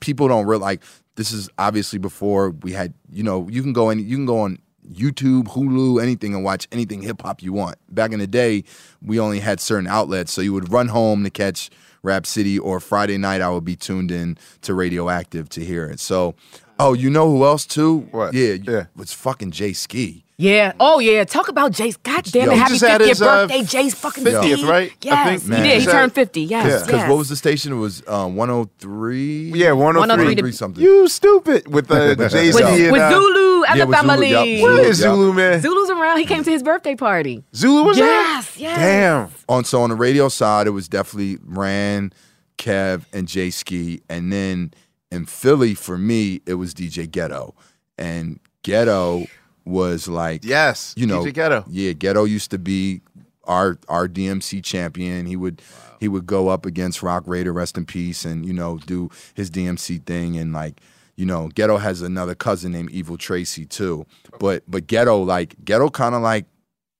people 0.00 0.28
don't 0.28 0.46
realize 0.46 0.62
like 0.62 0.82
this 1.16 1.32
is 1.32 1.50
obviously 1.58 1.98
before 1.98 2.50
we 2.50 2.72
had 2.72 2.94
you 3.10 3.24
know 3.24 3.48
you 3.48 3.62
can 3.62 3.72
go 3.72 3.90
in 3.90 3.98
you 3.98 4.16
can 4.16 4.26
go 4.26 4.40
on 4.40 4.58
YouTube, 4.90 5.44
Hulu, 5.44 6.02
anything 6.02 6.34
and 6.34 6.44
watch 6.44 6.66
anything 6.72 7.02
hip 7.02 7.22
hop 7.22 7.42
you 7.42 7.52
want. 7.52 7.76
Back 7.88 8.12
in 8.12 8.18
the 8.18 8.26
day, 8.26 8.64
we 9.00 9.18
only 9.18 9.40
had 9.40 9.60
certain 9.60 9.86
outlets, 9.86 10.32
so 10.32 10.40
you 10.40 10.52
would 10.52 10.72
run 10.72 10.88
home 10.88 11.24
to 11.24 11.30
catch 11.30 11.70
Rap 12.02 12.26
City 12.26 12.58
or 12.58 12.80
Friday 12.80 13.16
night 13.16 13.40
I 13.40 13.50
would 13.50 13.64
be 13.64 13.76
tuned 13.76 14.10
in 14.10 14.36
to 14.62 14.74
Radioactive 14.74 15.48
to 15.50 15.64
hear 15.64 15.86
it. 15.86 16.00
So, 16.00 16.34
oh, 16.78 16.92
you 16.94 17.10
know 17.10 17.30
who 17.30 17.44
else 17.44 17.66
too? 17.66 18.08
What? 18.10 18.34
Yeah, 18.34 18.56
Yeah. 18.62 18.84
it's 18.98 19.12
fucking 19.12 19.50
Jay 19.52 19.72
Ski. 19.72 20.24
Yeah. 20.38 20.72
Oh 20.80 20.98
yeah. 20.98 21.22
Talk 21.22 21.46
about 21.48 21.70
Jace. 21.72 22.02
God 22.02 22.24
damn 22.24 22.48
it. 22.48 22.54
he 22.54 22.58
Happy 22.58 22.72
just 22.72 22.84
had 22.84 23.00
50th 23.00 23.08
his, 23.08 23.22
uh, 23.22 23.46
birthday, 23.46 23.60
Jace 23.62 23.94
fucking 23.94 24.24
50th, 24.24 24.52
Ski. 24.58 24.64
right? 24.64 24.90
I 24.90 24.96
Yes. 25.02 25.42
think- 25.42 25.54
he 25.54 25.62
did. 25.68 25.80
He 25.80 25.86
Yeah. 25.86 25.92
turned 25.92 26.12
50. 26.14 26.40
Yes. 26.42 26.82
Because 26.82 27.00
yes. 27.02 27.08
what 27.08 27.18
was 27.18 27.28
the 27.28 27.36
station? 27.36 27.72
It 27.72 27.76
was 27.76 28.02
uh, 28.08 28.26
103. 28.26 29.52
Yeah, 29.54 29.72
103. 29.72 30.00
103 30.00 30.52
something. 30.52 30.82
You 30.82 31.06
stupid 31.08 31.68
with 31.72 31.86
the 31.88 32.16
Jay 32.30 32.50
Z 32.50 32.56
with, 32.62 32.64
and 32.64 32.92
with 32.92 33.00
uh, 33.02 33.10
Zulu 33.12 33.62
and 33.64 33.78
Yeah, 33.78 33.84
the 33.84 33.86
with 33.86 33.98
Zulu, 34.00 34.08
family. 34.10 34.30
yup. 34.30 34.44
Where 34.64 34.76
Zulu, 34.76 34.88
is. 34.88 34.96
Zulu 34.96 35.32
man? 35.32 35.60
Zulu's 35.60 35.90
around. 35.90 36.18
He 36.18 36.26
came 36.26 36.42
to 36.42 36.50
his 36.50 36.62
birthday 36.62 36.96
party. 36.96 37.44
Zulu 37.54 37.84
was 37.84 37.98
Yes, 37.98 38.54
there. 38.54 38.62
yes. 38.64 38.78
Damn. 38.78 39.28
on 39.48 39.64
so 39.64 39.82
on 39.82 39.90
the 39.90 39.96
radio 39.96 40.28
side, 40.28 40.66
it 40.66 40.70
was 40.70 40.88
definitely 40.88 41.38
Ran, 41.44 42.12
Kev, 42.58 43.02
and 43.12 43.28
Jay 43.28 43.50
Ski, 43.50 44.00
and 44.08 44.32
then 44.32 44.72
in 45.12 45.26
Philly 45.26 45.74
for 45.74 45.96
me, 45.98 46.40
it 46.46 46.54
was 46.54 46.74
DJ 46.74 47.08
Ghetto, 47.10 47.54
and 47.98 48.40
Ghetto 48.62 49.26
was 49.64 50.08
like 50.08 50.44
Yes. 50.44 50.92
you 50.96 51.06
know 51.06 51.22
DJ 51.24 51.34
Ghetto. 51.34 51.64
yeah 51.68 51.92
Ghetto 51.92 52.24
used 52.24 52.50
to 52.50 52.58
be 52.58 53.00
our 53.44 53.78
our 53.88 54.08
DMC 54.08 54.62
champion. 54.64 55.26
He 55.26 55.36
would 55.36 55.62
he 56.00 56.08
would 56.08 56.26
go 56.26 56.48
up 56.48 56.66
against 56.66 57.02
Roc 57.02 57.24
Raida, 57.26 57.54
rest 57.54 57.76
in 57.76 57.84
peace, 57.86 58.24
and 58.24 58.44
you 58.46 58.52
know 58.52 58.78
do 58.78 59.10
his 59.34 59.50
DMC 59.50 60.04
thing 60.04 60.36
and 60.36 60.52
like. 60.52 60.80
You 61.14 61.26
know, 61.26 61.48
Ghetto 61.48 61.76
has 61.76 62.00
another 62.00 62.34
cousin 62.34 62.72
named 62.72 62.90
Evil 62.90 63.18
Tracy 63.18 63.66
too, 63.66 64.06
but 64.40 64.62
but 64.66 64.86
Ghetto 64.86 65.22
like 65.22 65.54
Ghetto 65.62 65.90
kind 65.90 66.14
of 66.14 66.22
like 66.22 66.46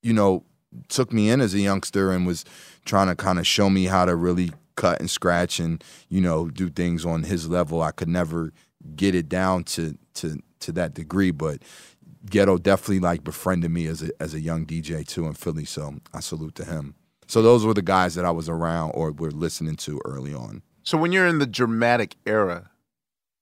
you 0.03 0.13
know, 0.13 0.45
took 0.89 1.13
me 1.15 1.31
in 1.31 1.41
as 1.41 1.55
a 1.55 1.61
youngster 1.61 2.13
and 2.13 2.27
was 2.27 2.45
trying 2.85 3.07
to 3.09 3.17
kind 3.17 3.39
of 3.39 3.47
show 3.47 3.71
me 3.71 3.87
how 3.87 4.05
to 4.05 4.15
really 4.15 4.53
cut 4.77 5.01
and 5.01 5.11
scratch 5.11 5.59
and 5.61 5.83
you 6.09 6.21
know 6.21 6.49
do 6.49 6.69
things 6.71 7.05
on 7.07 7.23
his 7.25 7.49
level. 7.49 7.83
I 7.83 7.91
could 7.91 8.09
never 8.09 8.53
get 8.97 9.15
it 9.15 9.29
down 9.29 9.65
to 9.65 9.97
to 10.15 10.39
to 10.61 10.73
that 10.73 10.95
degree, 10.95 11.31
but 11.31 11.63
Ghetto 12.31 12.57
definitely 12.59 13.01
like 13.01 13.25
befriended 13.25 13.71
me 13.71 13.87
as 13.87 14.03
a 14.03 14.11
as 14.21 14.35
a 14.35 14.41
young 14.41 14.65
DJ 14.67 15.07
too 15.07 15.27
in 15.27 15.35
Philly. 15.35 15.65
So 15.65 15.95
I 16.15 16.21
salute 16.21 16.55
to 16.57 16.65
him. 16.65 16.95
So 17.27 17.41
those 17.43 17.65
were 17.65 17.75
the 17.75 17.83
guys 17.83 18.15
that 18.17 18.25
I 18.25 18.31
was 18.31 18.49
around 18.49 18.91
or 18.91 19.11
were 19.13 19.31
listening 19.31 19.77
to 19.77 20.01
early 20.05 20.35
on. 20.35 20.63
So 20.83 20.99
when 20.99 21.13
you're 21.13 21.27
in 21.27 21.39
the 21.39 21.47
dramatic 21.47 22.17
era, 22.27 22.71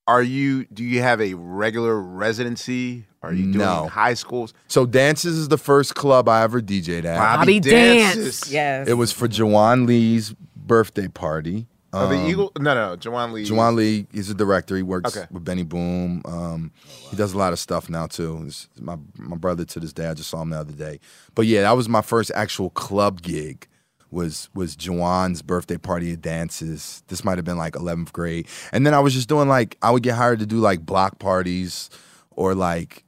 are 0.07 0.23
you 0.23 0.65
do 0.67 0.85
you 0.85 1.03
have 1.03 1.21
a 1.21 1.35
regular 1.35 2.01
residency? 2.01 3.07
Are 3.23 3.35
you 3.35 3.45
doing 3.45 3.59
No. 3.59 3.87
high 3.89 4.15
schools? 4.15 4.55
So 4.67 4.87
Dances 4.87 5.37
is 5.37 5.49
the 5.49 5.59
first 5.59 5.95
club 5.95 6.27
I 6.29 6.43
ever 6.43 6.63
DJ'd 6.63 7.05
at. 7.05 7.19
Bobby 7.19 7.61
Dances. 7.61 8.41
Dance. 8.41 8.51
Yes. 8.53 8.89
It 8.89 8.95
was 8.95 9.13
for 9.13 9.29
Jawan 9.29 9.87
Lee's 9.87 10.35
birthday 10.71 11.09
party. 11.09 11.67
Oh, 11.93 12.09
the 12.09 12.15
Um, 12.17 12.27
Eagle? 12.31 12.53
No, 12.61 12.73
no, 12.75 12.97
Jawan 12.97 13.33
Lee. 13.33 13.45
Juwan 13.45 13.75
Lee, 13.75 14.07
he's 14.13 14.31
a 14.31 14.35
director. 14.35 14.77
He 14.77 14.83
works 14.85 15.17
Okay. 15.17 15.27
with 15.33 15.45
Benny 15.45 15.65
Boom. 15.65 16.23
Um, 16.25 16.71
he 17.11 17.17
does 17.17 17.33
a 17.33 17.39
lot 17.39 17.53
of 17.53 17.59
stuff 17.59 17.91
now 17.91 18.07
too. 18.07 18.45
He's 18.45 18.69
my 18.79 18.97
my 19.19 19.37
brother 19.37 19.65
to 19.65 19.81
this 19.81 19.93
day. 19.93 20.07
I 20.07 20.15
just 20.15 20.31
saw 20.31 20.41
him 20.43 20.51
the 20.51 20.59
other 20.59 20.73
day. 20.73 21.01
But 21.35 21.47
yeah, 21.47 21.63
that 21.63 21.73
was 21.77 21.89
my 21.89 22.03
first 22.03 22.31
actual 22.37 22.71
club 22.71 23.21
gig. 23.23 23.67
Was 24.13 24.49
was 24.55 24.77
Juwan's 24.77 25.43
birthday 25.43 25.79
party 25.79 26.13
at 26.13 26.21
dances. 26.23 27.03
This 27.09 27.25
might 27.25 27.39
have 27.39 27.45
been 27.45 27.59
like 27.59 27.75
11th 27.75 28.13
grade, 28.13 28.47
and 28.73 28.87
then 28.87 28.95
I 28.95 29.01
was 29.01 29.13
just 29.15 29.29
doing 29.29 29.49
like 29.49 29.77
I 29.83 29.91
would 29.91 30.03
get 30.05 30.15
hired 30.15 30.39
to 30.41 30.47
do 30.47 30.59
like 30.59 30.87
block 30.87 31.19
parties 31.19 31.91
or 32.31 32.55
like 32.55 33.05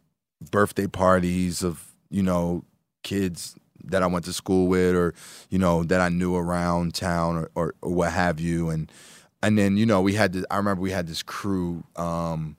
birthday 0.51 0.89
parties 0.89 1.63
of 1.63 1.93
you 2.11 2.23
know 2.25 2.65
kids 3.05 3.55
that 3.85 4.03
I 4.03 4.07
went 4.07 4.25
to 4.27 4.33
school 4.33 4.69
with 4.69 4.95
or 4.95 5.15
you 5.51 5.59
know 5.59 5.83
that 5.85 6.01
I 6.01 6.09
knew 6.09 6.37
around 6.37 6.95
town 6.95 7.37
or, 7.37 7.51
or, 7.55 7.75
or 7.83 7.93
what 7.93 8.13
have 8.13 8.41
you. 8.41 8.71
And 8.71 8.91
and 9.43 9.59
then 9.59 9.77
you 9.77 9.87
know 9.87 10.01
we 10.01 10.15
had 10.15 10.33
this, 10.33 10.45
I 10.51 10.57
remember 10.57 10.81
we 10.83 10.91
had 10.91 11.07
this 11.07 11.23
crew 11.23 11.85
um, 11.97 12.57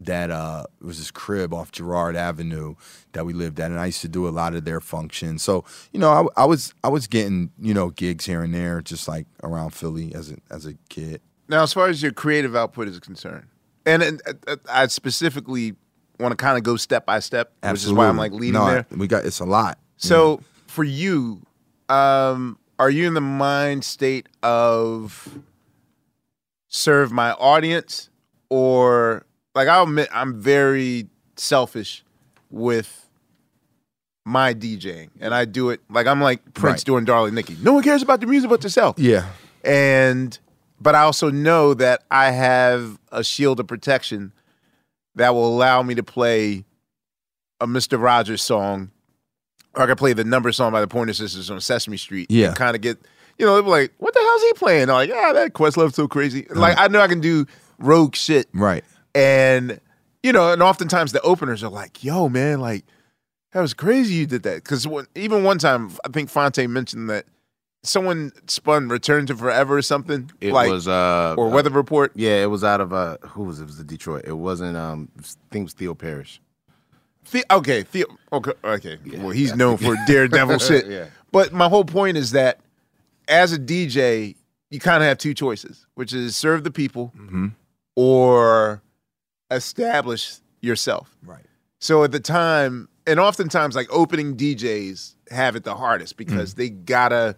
that 0.00 0.30
uh, 0.30 0.64
it 0.80 0.84
was 0.84 0.98
this 0.98 1.10
crib 1.10 1.52
off 1.52 1.72
Girard 1.72 2.16
Avenue 2.16 2.74
that 3.12 3.26
we 3.26 3.32
lived 3.32 3.60
at 3.60 3.70
and 3.70 3.80
I 3.80 3.86
used 3.86 4.02
to 4.02 4.08
do 4.08 4.28
a 4.28 4.30
lot 4.30 4.54
of 4.54 4.64
their 4.64 4.80
functions. 4.80 5.42
So 5.42 5.64
you 5.92 6.00
know 6.00 6.10
I, 6.36 6.42
I 6.42 6.44
was 6.46 6.74
I 6.82 6.88
was 6.88 7.06
getting 7.06 7.50
you 7.60 7.74
know 7.74 7.90
gigs 7.90 8.26
here 8.26 8.42
and 8.42 8.54
there 8.54 8.80
just 8.80 9.08
like 9.08 9.26
around 9.42 9.70
Philly 9.70 10.14
as 10.14 10.30
a 10.30 10.36
as 10.50 10.66
a 10.66 10.74
kid. 10.88 11.20
Now, 11.48 11.62
as 11.62 11.72
far 11.74 11.88
as 11.88 12.02
your 12.02 12.12
creative 12.12 12.56
output 12.56 12.88
is 12.88 12.98
concerned, 12.98 13.46
and, 13.84 14.02
and 14.02 14.22
uh, 14.46 14.56
I 14.70 14.86
specifically 14.86 15.74
want 16.18 16.32
to 16.32 16.36
kind 16.36 16.56
of 16.56 16.62
go 16.62 16.76
step 16.76 17.04
by 17.04 17.18
step, 17.18 17.52
which 17.62 17.84
is 17.84 17.92
why 17.92 18.06
I'm 18.06 18.16
like 18.16 18.32
leading 18.32 18.54
no, 18.54 18.66
there. 18.66 18.86
we 18.90 19.06
got 19.06 19.26
it's 19.26 19.40
a 19.40 19.44
lot. 19.44 19.78
So 19.96 20.40
for 20.72 20.84
you, 20.84 21.42
um, 21.90 22.58
are 22.78 22.88
you 22.88 23.06
in 23.06 23.12
the 23.12 23.20
mind 23.20 23.84
state 23.84 24.26
of 24.42 25.38
serve 26.68 27.12
my 27.12 27.32
audience, 27.32 28.08
or 28.48 29.24
like 29.54 29.68
I'll 29.68 29.82
admit 29.84 30.08
I'm 30.12 30.40
very 30.40 31.08
selfish 31.36 32.02
with 32.50 33.06
my 34.24 34.54
DJing, 34.54 35.10
and 35.20 35.34
I 35.34 35.44
do 35.44 35.68
it 35.70 35.80
like 35.90 36.06
I'm 36.06 36.20
like 36.22 36.40
Prince 36.54 36.80
Right. 36.80 36.84
doing 36.84 37.04
Darling 37.04 37.34
Nikki. 37.34 37.56
No 37.60 37.74
one 37.74 37.82
cares 37.82 38.02
about 38.02 38.20
the 38.20 38.26
music 38.26 38.48
but 38.48 38.62
yourself 38.62 38.98
yeah 38.98 39.26
and 39.64 40.38
but 40.80 40.94
I 40.94 41.02
also 41.02 41.30
know 41.30 41.74
that 41.74 42.02
I 42.10 42.30
have 42.30 42.98
a 43.10 43.22
shield 43.22 43.60
of 43.60 43.66
protection 43.66 44.32
that 45.16 45.34
will 45.34 45.46
allow 45.46 45.82
me 45.82 45.94
to 45.96 46.02
play 46.02 46.64
a 47.60 47.66
Mr. 47.66 48.00
Rogers 48.00 48.42
song, 48.42 48.90
I 49.74 49.86
can 49.86 49.96
play 49.96 50.12
the 50.12 50.24
number 50.24 50.52
song 50.52 50.72
by 50.72 50.80
the 50.80 50.88
Pointer 50.88 51.14
Sisters 51.14 51.50
on 51.50 51.60
Sesame 51.60 51.96
Street. 51.96 52.30
Yeah. 52.30 52.48
and 52.48 52.56
kind 52.56 52.76
of 52.76 52.82
get 52.82 52.98
you 53.38 53.46
know 53.46 53.54
they'll 53.54 53.62
be 53.62 53.70
like, 53.70 53.92
what 53.98 54.12
the 54.14 54.20
hell's 54.20 54.42
he 54.42 54.52
playing? 54.54 54.90
I'm 54.90 54.94
like, 54.94 55.10
ah, 55.12 55.32
that 55.32 55.54
Questlove's 55.54 55.94
so 55.94 56.06
crazy. 56.06 56.46
Like 56.50 56.78
I 56.78 56.88
know 56.88 57.00
I 57.00 57.08
can 57.08 57.20
do 57.20 57.46
rogue 57.78 58.14
shit, 58.14 58.48
right 58.52 58.84
and 59.14 59.80
you 60.22 60.32
know, 60.32 60.52
and 60.52 60.62
oftentimes 60.62 61.12
the 61.12 61.20
openers 61.22 61.62
are 61.62 61.70
like, 61.70 62.04
yo, 62.04 62.28
man, 62.28 62.60
like 62.60 62.84
that 63.52 63.60
was 63.60 63.74
crazy 63.74 64.14
you 64.14 64.26
did 64.26 64.42
that 64.44 64.62
because 64.62 64.86
even 65.14 65.44
one 65.44 65.58
time 65.58 65.90
I 66.04 66.08
think 66.08 66.30
Phonte 66.30 66.66
mentioned 66.68 67.10
that 67.10 67.26
someone 67.82 68.32
spun 68.46 68.88
Return 68.88 69.26
to 69.26 69.36
Forever 69.36 69.76
or 69.76 69.82
something. 69.82 70.30
It 70.40 70.52
like, 70.52 70.70
was 70.70 70.88
uh 70.88 71.34
or 71.36 71.48
uh, 71.48 71.50
Weather 71.50 71.70
Report. 71.70 72.12
Yeah, 72.14 72.42
it 72.42 72.46
was 72.46 72.64
out 72.64 72.80
of 72.80 72.92
uh 72.92 73.18
who 73.22 73.44
was 73.44 73.58
it? 73.58 73.64
It 73.64 73.66
was 73.66 73.78
the 73.78 73.84
Detroit. 73.84 74.24
It 74.26 74.34
wasn't 74.34 74.76
um 74.76 75.08
I 75.18 75.22
think 75.50 75.62
it 75.62 75.64
was 75.64 75.72
Theo 75.74 75.94
Parrish. 75.94 76.40
The, 77.30 77.44
okay, 77.50 77.82
Theo, 77.82 78.06
okay, 78.32 78.52
okay. 78.64 78.98
Well, 79.16 79.30
he's 79.30 79.54
known 79.54 79.76
for 79.78 79.96
daredevil 80.06 80.58
shit. 80.58 80.86
Yeah. 80.86 81.06
But 81.30 81.52
my 81.52 81.68
whole 81.68 81.84
point 81.84 82.16
is 82.18 82.32
that 82.32 82.60
as 83.28 83.52
a 83.52 83.58
DJ, 83.58 84.36
you 84.70 84.80
kind 84.80 85.02
of 85.02 85.08
have 85.08 85.16
two 85.18 85.32
choices, 85.32 85.86
which 85.94 86.12
is 86.12 86.36
serve 86.36 86.64
the 86.64 86.70
people 86.70 87.12
Mm-hmm. 87.16 87.48
or 87.96 88.82
establish 89.50 90.36
yourself. 90.60 91.14
Right. 91.24 91.44
So 91.78 92.04
at 92.04 92.12
the 92.12 92.20
time, 92.20 92.88
and 93.06 93.18
oftentimes 93.18 93.74
like 93.74 93.88
opening 93.92 94.36
DJs 94.36 95.14
have 95.30 95.56
it 95.56 95.64
the 95.64 95.74
hardest 95.74 96.16
because 96.16 96.54
they 96.54 96.68
gotta, 96.70 97.36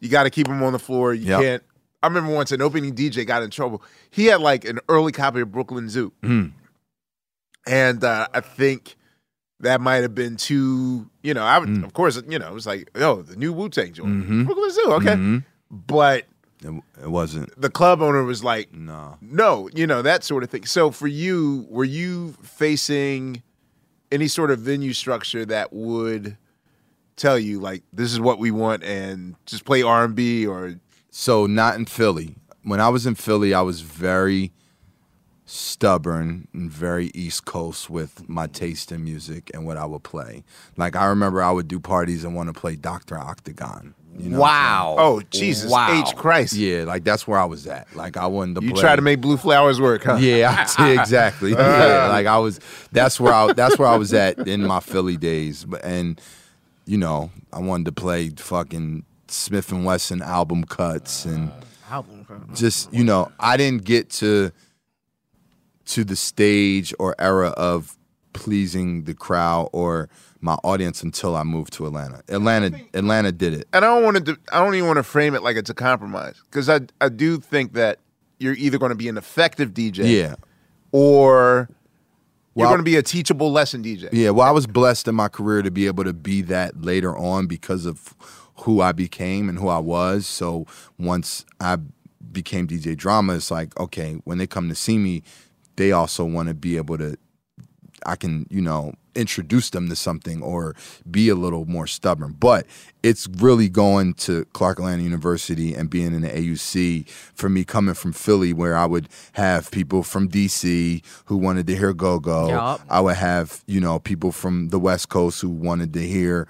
you 0.00 0.08
gotta 0.08 0.30
keep 0.30 0.46
them 0.46 0.62
on 0.62 0.72
the 0.72 0.78
floor. 0.78 1.14
You 1.14 1.26
Yep. 1.30 1.40
can't. 1.40 1.62
I 2.02 2.06
remember 2.08 2.32
once 2.34 2.52
an 2.52 2.60
opening 2.60 2.94
DJ 2.94 3.26
got 3.26 3.42
in 3.42 3.50
trouble. 3.50 3.82
He 4.10 4.26
had 4.26 4.40
like 4.40 4.64
an 4.66 4.78
early 4.88 5.12
copy 5.12 5.40
of 5.40 5.50
Brooklyn 5.50 5.88
Zoo, 5.88 6.12
Mm. 6.22 6.52
And 7.66 8.02
uh, 8.04 8.28
I 8.32 8.40
think 8.40 8.96
that 9.60 9.80
might 9.80 10.02
have 10.02 10.14
been 10.14 10.36
too. 10.36 11.08
You 11.22 11.34
know, 11.34 11.42
I 11.44 11.58
would, 11.58 11.68
Mm. 11.68 11.84
of 11.84 11.92
course, 11.94 12.20
you 12.28 12.38
know, 12.38 12.48
it 12.48 12.54
was 12.54 12.66
like, 12.66 12.90
oh, 12.96 13.22
the 13.22 13.36
new 13.36 13.52
Wu 13.52 13.68
Tang 13.68 13.92
joint, 13.92 14.28
Mhm. 14.28 14.44
Brooklyn 14.46 14.70
Zoo, 14.70 14.92
okay, 14.94 15.14
Mhm. 15.14 15.44
but 15.70 16.24
It, 16.62 16.82
it 17.02 17.10
wasn't. 17.10 17.58
the 17.60 17.70
club 17.70 18.02
owner 18.02 18.22
was 18.24 18.42
like, 18.44 18.74
No. 18.74 19.16
no, 19.20 19.68
you 19.74 19.86
know, 19.86 20.02
that 20.02 20.24
sort 20.24 20.42
of 20.42 20.50
thing. 20.50 20.66
So 20.66 20.90
for 20.90 21.06
you, 21.06 21.66
were 21.70 21.84
you 21.84 22.34
facing 22.42 23.42
any 24.12 24.28
sort 24.28 24.50
of 24.50 24.58
venue 24.60 24.92
structure 24.92 25.44
that 25.46 25.72
would 25.72 26.36
tell 27.16 27.38
you 27.38 27.60
like 27.60 27.82
this 27.92 28.12
is 28.12 28.18
what 28.20 28.38
we 28.38 28.50
want 28.50 28.82
and 28.82 29.34
just 29.46 29.64
play 29.64 29.82
R 29.82 30.04
and 30.04 30.14
B 30.14 30.46
or 30.46 30.74
So 31.10 31.46
not 31.46 31.76
in 31.76 31.86
Philly. 31.86 32.36
When 32.64 32.80
I 32.80 32.88
was 32.88 33.06
in 33.06 33.14
Philly, 33.14 33.54
I 33.54 33.60
was 33.62 33.82
very 33.82 34.52
stubborn 35.54 36.48
and 36.52 36.70
very 36.70 37.12
East 37.14 37.44
Coast 37.44 37.88
with 37.88 38.28
my 38.28 38.46
taste 38.48 38.90
in 38.90 39.04
music 39.04 39.50
and 39.54 39.64
what 39.64 39.76
I 39.76 39.84
would 39.84 40.02
play. 40.02 40.42
Like 40.76 40.96
I 40.96 41.06
remember 41.06 41.42
I 41.42 41.52
would 41.52 41.68
do 41.68 41.78
parties 41.78 42.24
and 42.24 42.34
want 42.34 42.52
to 42.52 42.58
play 42.58 42.74
Doctor 42.74 43.16
Octagon. 43.16 43.94
You 44.16 44.30
know 44.30 44.40
what 44.40 44.50
I'm 44.50 44.98
oh 44.98 45.22
Jesus 45.30 45.72
H 45.72 46.14
Christ. 46.16 46.54
Yeah, 46.54 46.84
like 46.84 47.04
that's 47.04 47.26
where 47.26 47.38
I 47.38 47.44
was 47.44 47.66
at. 47.66 47.94
Like 47.96 48.16
I 48.16 48.26
wanted 48.26 48.60
to 48.60 48.66
You 48.66 48.72
play. 48.72 48.80
try 48.80 48.96
to 48.96 49.02
make 49.02 49.20
Blue 49.20 49.36
Flowers 49.36 49.80
work, 49.80 50.04
huh? 50.04 50.16
Yeah, 50.16 50.66
I 50.78 50.88
did, 50.88 51.00
exactly. 51.00 51.54
Uh. 51.54 51.58
yeah, 51.58 52.08
like 52.08 52.26
I 52.26 52.38
was. 52.38 52.60
That's 52.92 53.18
where 53.18 53.32
I. 53.32 53.52
That's 53.52 53.78
where 53.78 53.88
I 53.88 53.96
was 53.96 54.12
at 54.14 54.38
in 54.46 54.64
my 54.64 54.80
Philly 54.80 55.16
days. 55.16 55.64
But 55.64 55.84
and 55.84 56.20
you 56.84 56.96
know, 56.96 57.30
I 57.52 57.58
wanted 57.60 57.86
to 57.86 57.92
play 57.92 58.28
fucking 58.28 59.04
Smif-N-Wessun 59.28 60.20
album 60.20 60.64
cuts 60.64 61.24
and 61.24 61.50
just 62.54 62.92
you 62.92 63.04
know, 63.04 63.32
I 63.40 63.56
didn't 63.56 63.84
get 63.84 64.10
to 64.10 64.52
to 65.86 66.04
the 66.04 66.16
stage 66.16 66.94
or 66.98 67.14
era 67.18 67.48
of 67.50 67.96
pleasing 68.32 69.04
the 69.04 69.14
crowd 69.14 69.68
or 69.72 70.08
my 70.40 70.54
audience 70.64 71.02
until 71.02 71.36
I 71.36 71.42
moved 71.42 71.72
to 71.74 71.86
Atlanta. 71.86 72.22
Atlanta, 72.28 72.78
Atlanta 72.92 73.32
did 73.32 73.54
it. 73.54 73.68
And 73.72 73.84
I 73.84 73.88
don't 73.88 74.02
want 74.04 74.26
to. 74.26 74.36
I 74.52 74.62
don't 74.62 74.74
even 74.74 74.86
want 74.86 74.98
to 74.98 75.02
frame 75.02 75.34
it 75.34 75.42
like 75.42 75.56
it's 75.56 75.70
a 75.70 75.74
compromise 75.74 76.36
because 76.50 76.68
I 76.68 76.80
I 77.00 77.08
do 77.08 77.38
think 77.38 77.72
that 77.74 77.98
you're 78.38 78.54
either 78.54 78.78
going 78.78 78.90
to 78.90 78.96
be 78.96 79.08
an 79.08 79.16
effective 79.16 79.70
DJ, 79.72 80.04
Yeah. 80.20 80.34
or 80.92 81.68
you're 82.56 82.66
going 82.66 82.78
to 82.78 82.84
be 82.84 82.96
a 82.96 83.02
teachable 83.02 83.50
lesson 83.50 83.82
DJ. 83.82 84.08
Yeah, 84.12 84.30
well, 84.30 84.46
I 84.46 84.50
was 84.52 84.66
blessed 84.66 85.08
in 85.08 85.14
my 85.14 85.28
career 85.28 85.62
to 85.62 85.70
be 85.70 85.86
able 85.86 86.04
to 86.04 86.12
be 86.12 86.42
that 86.42 86.82
later 86.82 87.16
on 87.16 87.46
because 87.46 87.84
of 87.86 88.14
who 88.58 88.80
I 88.80 88.92
became 88.92 89.48
and 89.48 89.58
who 89.58 89.68
I 89.68 89.78
was. 89.78 90.26
So 90.26 90.66
once 90.98 91.44
I 91.60 91.78
became 92.32 92.68
DJ 92.68 92.96
Drama, 92.96 93.34
it's 93.36 93.50
like, 93.50 93.78
okay, 93.78 94.14
when 94.24 94.38
they 94.38 94.46
come 94.46 94.68
to 94.68 94.74
see 94.74 94.98
me, 94.98 95.22
they 95.76 95.92
also 95.92 96.24
want 96.24 96.48
to 96.48 96.54
be 96.54 96.76
able 96.76 96.98
to, 96.98 97.16
I 98.06 98.16
can, 98.16 98.46
you 98.50 98.60
know, 98.60 98.94
introduce 99.14 99.70
them 99.70 99.88
to 99.88 99.96
something 99.96 100.42
or 100.42 100.74
be 101.10 101.28
a 101.28 101.34
little 101.34 101.64
more 101.66 101.86
stubborn. 101.86 102.34
But 102.38 102.66
it's 103.02 103.28
really 103.28 103.68
going 103.68 104.14
to 104.14 104.44
Clark 104.46 104.78
Atlanta 104.78 105.02
University 105.02 105.74
and 105.74 105.88
being 105.88 106.14
in 106.14 106.22
the 106.22 106.28
AUC 106.28 107.08
for 107.08 107.48
me 107.48 107.64
coming 107.64 107.94
from 107.94 108.12
Philly, 108.12 108.52
where 108.52 108.76
I 108.76 108.86
would 108.86 109.08
have 109.32 109.70
people 109.70 110.02
from 110.02 110.28
DC 110.28 111.04
who 111.26 111.36
wanted 111.36 111.66
to 111.68 111.76
hear 111.76 111.92
go 111.92 112.18
go. 112.18 112.48
Yup. 112.48 112.80
I 112.88 113.00
would 113.00 113.16
have, 113.16 113.62
you 113.66 113.80
know, 113.80 113.98
people 113.98 114.32
from 114.32 114.68
the 114.68 114.78
West 114.78 115.08
Coast 115.08 115.40
who 115.40 115.50
wanted 115.50 115.92
to 115.94 116.00
hear 116.00 116.48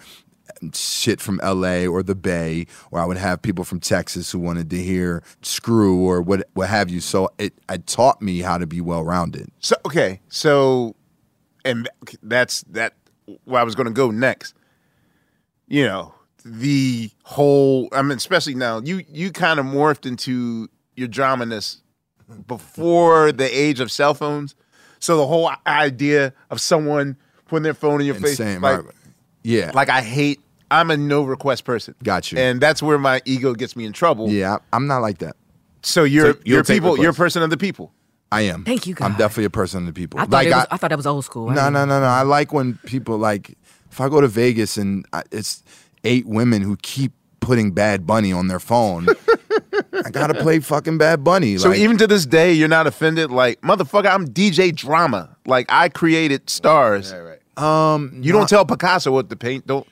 shit 0.73 1.21
from 1.21 1.41
LA 1.43 1.87
or 1.87 2.03
the 2.03 2.15
Bay, 2.15 2.67
or 2.91 3.01
I 3.01 3.05
would 3.05 3.17
have 3.17 3.43
people 3.43 3.65
from 3.65 3.81
Texas 3.81 4.31
who 4.31 4.39
wanted 4.39 4.71
to 4.71 4.83
hear 4.83 5.23
Screw 5.43 5.99
or 6.01 6.23
what 6.23 6.49
what 6.55 6.69
have 6.69 6.91
you. 6.91 7.01
So 7.01 7.31
it 7.39 7.55
it 7.71 7.87
taught 7.87 8.23
me 8.23 8.41
how 8.41 8.59
to 8.59 8.67
be 8.67 8.81
well 8.81 9.05
rounded. 9.05 9.51
So 9.61 9.77
okay, 9.87 10.21
so 10.29 10.95
and 11.65 11.89
that's 12.23 12.63
that. 12.71 12.95
Where 13.45 13.59
I 13.61 13.65
was 13.65 13.75
going 13.75 13.87
to 13.87 13.93
go 13.93 14.11
next. 14.11 14.55
You 15.67 15.85
know 15.87 16.15
the 16.45 17.11
whole. 17.23 17.89
I 17.93 18.03
mean, 18.03 18.17
especially 18.17 18.55
now, 18.55 18.81
you 18.81 19.03
you 19.09 19.33
kind 19.33 19.59
of 19.59 19.67
morphed 19.67 20.07
into 20.07 20.69
your 20.95 21.09
dramaness 21.09 21.81
before 22.47 23.33
the 23.33 23.45
age 23.45 23.81
of 23.81 23.91
cell 23.91 24.15
phones. 24.15 24.55
So 24.99 25.17
the 25.17 25.27
whole 25.27 25.51
idea 25.67 26.33
of 26.51 26.61
someone 26.61 27.17
putting 27.47 27.63
their 27.63 27.75
phone 27.75 28.01
in 28.01 28.07
your 28.07 28.15
face, 28.15 28.41
Insane, 28.41 28.61
like, 28.61 28.85
right. 28.85 28.95
Yeah. 29.43 29.71
like 29.75 29.91
I 29.91 30.01
hate. 30.01 30.41
I'm 30.75 30.91
a 30.91 30.97
no 30.97 31.23
request 31.23 31.65
person. 31.65 31.95
Got 32.03 32.33
you. 32.33 32.39
And 32.39 32.61
that's 32.61 32.83
where 32.83 32.99
my 32.99 33.21
ego 33.25 33.55
gets 33.55 33.77
me 33.77 33.85
in 33.85 33.93
trouble. 33.93 34.29
yeah, 34.31 34.55
I- 34.57 34.77
I'm 34.77 34.87
not 34.87 34.99
like 34.99 35.19
that. 35.19 35.37
So 35.83 36.05
you're 36.05 36.33
So 36.33 36.39
you'll 36.45 36.55
you're 36.57 36.63
take 36.63 36.77
people. 36.77 36.99
You're 36.99 37.11
a 37.11 37.15
person 37.15 37.43
of 37.43 37.51
the 37.51 37.57
people. 37.57 37.93
I 38.33 38.43
am. 38.43 38.65
Thank 38.65 38.87
you, 38.87 38.95
I'm 39.01 39.13
God. 39.13 39.19
definitely 39.19 39.45
a 39.45 39.51
person 39.51 39.81
of 39.83 39.87
the 39.87 39.93
people. 39.93 40.19
I 40.19 40.25
thought, 40.25 40.33
like 40.33 40.47
it 40.49 40.51
was, 40.51 40.67
I, 40.71 40.75
I, 40.75 40.77
thought 40.79 40.91
that 40.91 40.97
was 40.97 41.07
old 41.07 41.25
school. 41.25 41.51
I 41.51 41.55
No, 41.55 41.61
didn't- 41.63 41.73
no, 41.75 41.85
no, 41.85 42.01
no. 42.01 42.07
I 42.07 42.23
like 42.23 42.53
when 42.53 42.79
people 42.87 43.17
like 43.19 43.57
if 43.93 44.01
I 44.01 44.09
go 44.09 44.21
to 44.21 44.27
Vegas 44.29 44.77
and 44.77 45.07
I, 45.13 45.23
it's 45.31 45.63
eight 46.03 46.27
women 46.27 46.63
who 46.63 46.77
keep 46.79 47.13
putting 47.41 47.71
Bad 47.73 48.07
Bunny 48.07 48.33
on 48.33 48.49
their 48.49 48.59
phone. 48.59 49.07
I 50.05 50.11
gotta 50.11 50.35
play 50.35 50.59
fucking 50.61 50.99
Bad 50.99 51.23
Bunny. 51.23 51.59
So 51.59 51.69
like, 51.69 51.79
even 51.79 51.99
to 51.99 52.07
this 52.07 52.27
day, 52.27 52.53
you're 52.53 52.69
not 52.69 52.87
offended. 52.87 53.31
Like 53.31 53.61
motherfucker, 53.61 54.07
I'm 54.13 54.27
DJ 54.29 54.75
drama. 54.75 55.37
Like 55.47 55.67
I 55.69 55.89
created 55.91 56.49
stars. 56.51 57.13
um, 57.57 58.19
You 58.23 58.33
don't 58.33 58.49
tell 58.49 58.65
Picasso 58.65 59.13
what 59.13 59.29
to 59.31 59.37
paint. 59.37 59.67
Don't 59.67 59.87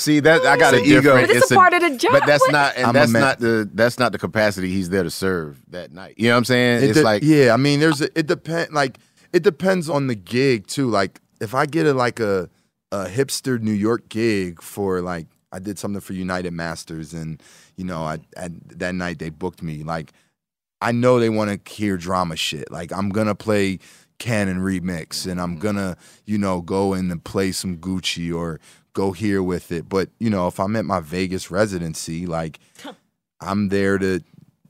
see 0.00 0.20
that. 0.20 0.42
I 0.42 0.56
got 0.56 0.74
an 0.74 0.80
It's 0.80 0.88
ego. 0.88 1.14
But 1.20 1.30
it's 1.30 1.50
a 1.50 1.54
part 1.54 1.72
of 1.74 1.82
the 1.82 1.96
job. 1.96 2.12
But 2.12 2.26
that's 2.26 2.42
What? 2.42 2.52
not, 2.52 2.76
and 2.76 2.86
I'm 2.86 2.92
that's 2.94 3.12
not 3.12 3.38
the 3.38 3.68
that's 3.72 3.98
not 3.98 4.12
the 4.12 4.18
capacity 4.18 4.68
he's 4.70 4.88
there 4.90 5.02
to 5.02 5.10
serve 5.10 5.62
that 5.70 5.92
night. 5.92 6.14
You 6.16 6.28
know 6.28 6.34
what 6.34 6.38
I'm 6.38 6.44
saying? 6.44 6.82
It 6.84 6.90
it's 6.90 6.98
de- 6.98 7.04
like 7.04 7.22
yeah, 7.22 7.52
I 7.52 7.56
mean, 7.56 7.80
there's 7.80 8.00
a, 8.00 8.18
it 8.18 8.26
depend 8.26 8.72
like 8.72 8.98
it 9.32 9.42
depends 9.42 9.88
on 9.88 10.06
the 10.06 10.14
gig 10.14 10.66
too. 10.66 10.88
Like 10.90 11.20
if 11.40 11.54
I 11.54 11.66
get 11.66 11.86
a 11.86 11.94
like 11.94 12.20
a 12.20 12.48
a 12.92 13.04
hipster 13.04 13.60
New 13.60 13.72
York 13.72 14.08
gig 14.08 14.60
for 14.62 15.00
like 15.00 15.26
I 15.52 15.58
did 15.58 15.78
something 15.78 16.00
for 16.00 16.12
United 16.12 16.52
Masters 16.52 17.12
and 17.14 17.42
you 17.76 17.84
know 17.84 18.02
I, 18.02 18.18
I 18.36 18.50
that 18.76 18.94
night 18.94 19.18
they 19.18 19.30
booked 19.30 19.62
me 19.62 19.82
like 19.84 20.12
I 20.80 20.92
know 20.92 21.20
they 21.20 21.28
want 21.28 21.64
to 21.64 21.72
hear 21.72 21.96
drama 21.96 22.36
shit. 22.36 22.70
Like 22.70 22.90
I'm 22.92 23.10
gonna 23.10 23.34
play 23.34 23.78
Cannon 24.18 24.58
remix 24.60 25.30
and 25.30 25.40
I'm 25.40 25.56
gonna 25.58 25.96
you 26.26 26.36
know 26.38 26.60
go 26.62 26.94
in 26.94 27.10
and 27.10 27.22
play 27.22 27.52
some 27.52 27.78
Gucci 27.78 28.34
or 28.34 28.60
go 28.92 29.12
here 29.12 29.42
with 29.42 29.72
it. 29.72 29.88
But 29.88 30.08
you 30.18 30.30
know 30.30 30.46
if 30.46 30.58
I'm 30.60 30.76
at 30.76 30.84
my 30.84 31.00
Vegas 31.00 31.50
residency, 31.50 32.26
like 32.26 32.58
I'm 33.40 33.68
there 33.68 33.98
to 33.98 34.20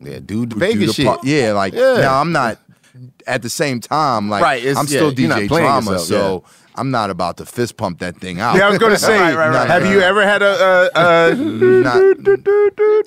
yeah, 0.00 0.18
dude, 0.24 0.50
the 0.50 0.54
do 0.54 0.60
Vegas 0.60 0.86
the 0.88 0.92
shit. 0.94 1.06
part- 1.06 1.24
Yeah, 1.24 1.52
like 1.52 1.74
Yeah. 1.74 1.98
now 2.00 2.20
I'm 2.20 2.32
not 2.32 2.58
at 3.26 3.42
the 3.42 3.50
same 3.50 3.80
time. 3.80 4.28
Like 4.28 4.42
Right, 4.42 4.66
I'm 4.76 4.86
still 4.86 5.12
yeah, 5.12 5.36
DJ 5.38 5.48
drama, 5.48 5.92
yourself, 5.92 6.08
so 6.08 6.44
I'm 6.74 6.90
not 6.90 7.10
about 7.10 7.36
to 7.38 7.44
fist 7.46 7.76
pump 7.76 7.98
that 7.98 8.16
thing 8.18 8.40
out. 8.40 8.56
yeah, 8.56 8.66
I 8.66 8.70
was 8.70 8.78
going 8.78 8.92
to 8.98 8.98
say. 8.98 9.18
Right, 9.18 9.34
right, 9.36 9.50
right, 9.50 9.68
have 9.68 9.84
you 9.86 10.00
ever 10.00 10.22
had 10.22 10.40
a, 10.42 10.90
a, 10.94 11.32
a 11.32 11.34
Not- 11.34 12.02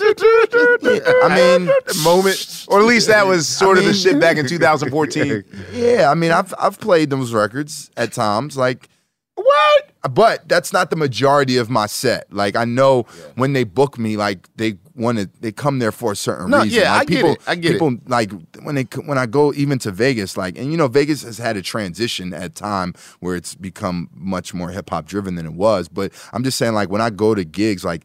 I 0.06 1.58
mean, 1.58 1.70
moment, 2.04 2.66
or 2.68 2.80
at 2.80 2.86
least 2.86 3.08
that 3.08 3.26
was 3.26 3.48
sort 3.48 3.78
of 3.78 3.86
the 3.86 3.94
shit 3.94 4.20
back 4.20 4.38
in 4.38 4.48
2014? 4.48 5.44
yeah, 5.74 6.10
I 6.10 6.14
mean, 6.16 6.32
I've 6.32 6.54
I've 6.60 6.80
played 6.80 7.10
those 7.10 7.34
records 7.34 7.90
at 7.98 8.12
times, 8.14 8.58
like. 8.58 8.90
What? 9.36 9.90
But 10.12 10.48
that's 10.48 10.72
not 10.74 10.90
the 10.90 10.96
majority 10.96 11.58
of 11.58 11.70
my 11.70 11.86
set. 11.88 12.32
Like 12.32 12.56
I 12.56 12.66
know 12.66 13.04
when 13.36 13.54
they 13.54 13.64
book 13.64 13.98
me, 13.98 14.16
like 14.18 14.48
they 14.56 14.76
want 14.96 15.18
to, 15.18 15.30
they 15.40 15.52
come 15.52 15.80
there 15.80 15.92
for 15.92 16.12
a 16.12 16.16
certain 16.16 16.50
No, 16.52 16.62
reason. 16.62 16.82
yeah, 16.82 16.92
like 16.92 17.02
I 17.02 17.06
get 17.06 17.16
people, 17.16 17.32
it. 17.32 17.42
I 17.48 17.56
get 17.56 17.72
it. 17.72 17.74
people 17.76 17.98
like 18.08 18.32
when 18.62 18.76
they 18.76 18.84
when 19.06 19.18
I 19.18 19.26
go 19.26 19.54
even 19.54 19.80
to 19.80 19.92
Vegas, 19.92 20.38
like 20.38 20.58
and 20.58 20.72
you 20.72 20.78
know 20.78 20.88
Vegas 20.88 21.24
has 21.24 21.38
had 21.40 21.58
a 21.58 21.62
transition 21.62 22.34
at 22.34 22.54
time 22.54 22.94
where 23.22 23.36
it's 23.36 23.56
become 23.56 24.10
much 24.14 24.54
more 24.54 24.70
hip 24.70 24.90
hop 24.90 25.06
driven 25.08 25.36
than 25.36 25.46
it 25.46 25.54
was. 25.54 25.88
But 25.88 26.12
I'm 26.32 26.44
just 26.44 26.58
saying, 26.58 26.74
like 26.74 26.90
when 26.90 27.02
I 27.02 27.10
go 27.10 27.34
to 27.34 27.44
gigs, 27.44 27.84
like 27.84 28.04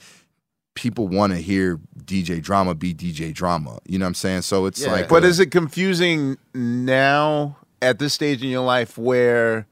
people 0.74 1.08
want 1.08 1.32
to 1.32 1.38
hear 1.40 1.78
DJ 2.04 2.40
drama 2.40 2.74
be 2.74 2.94
DJ 2.94 3.34
drama. 3.34 3.80
You 3.86 3.98
know 3.98 4.04
what 4.04 4.08
I'm 4.10 4.14
saying? 4.14 4.42
So 4.42 4.64
it's 4.66 4.80
Yeah. 4.80 4.92
like, 4.92 5.08
But 5.08 5.24
uh, 5.24 5.26
is 5.26 5.40
it 5.40 5.50
confusing 5.50 6.38
now 6.54 7.56
at 7.82 7.98
this 7.98 8.14
stage 8.14 8.42
in 8.44 8.48
your 8.48 8.64
life 8.64 8.96
where, 8.96 9.66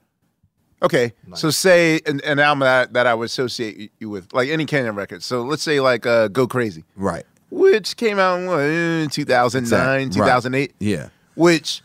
okay, 0.83 1.12
so 1.35 1.51
say 1.51 2.01
an, 2.07 2.20
an 2.24 2.39
album 2.39 2.61
that, 2.61 2.93
that 2.93 3.07
I 3.07 3.14
would 3.14 3.27
associate 3.27 3.93
you 3.99 4.11
with, 4.11 4.33
like 4.33 4.49
any 4.49 4.66
Canyon 4.66 4.95
record. 4.95 5.22
So 5.22 5.43
let's 5.43 5.62
say 5.62 5.81
like 5.81 6.07
uh, 6.07 6.29
Go 6.29 6.47
Crazy, 6.47 6.85
right? 6.97 7.24
which 7.51 7.97
came 7.97 8.18
out 8.18 8.41
in 8.41 8.47
what, 8.47 8.59
eh, 8.59 9.07
2009, 9.11 10.01
Exact- 10.01 10.18
right. 10.20 10.27
2008, 10.27 10.74
Yeah. 10.81 11.09
which 11.37 11.83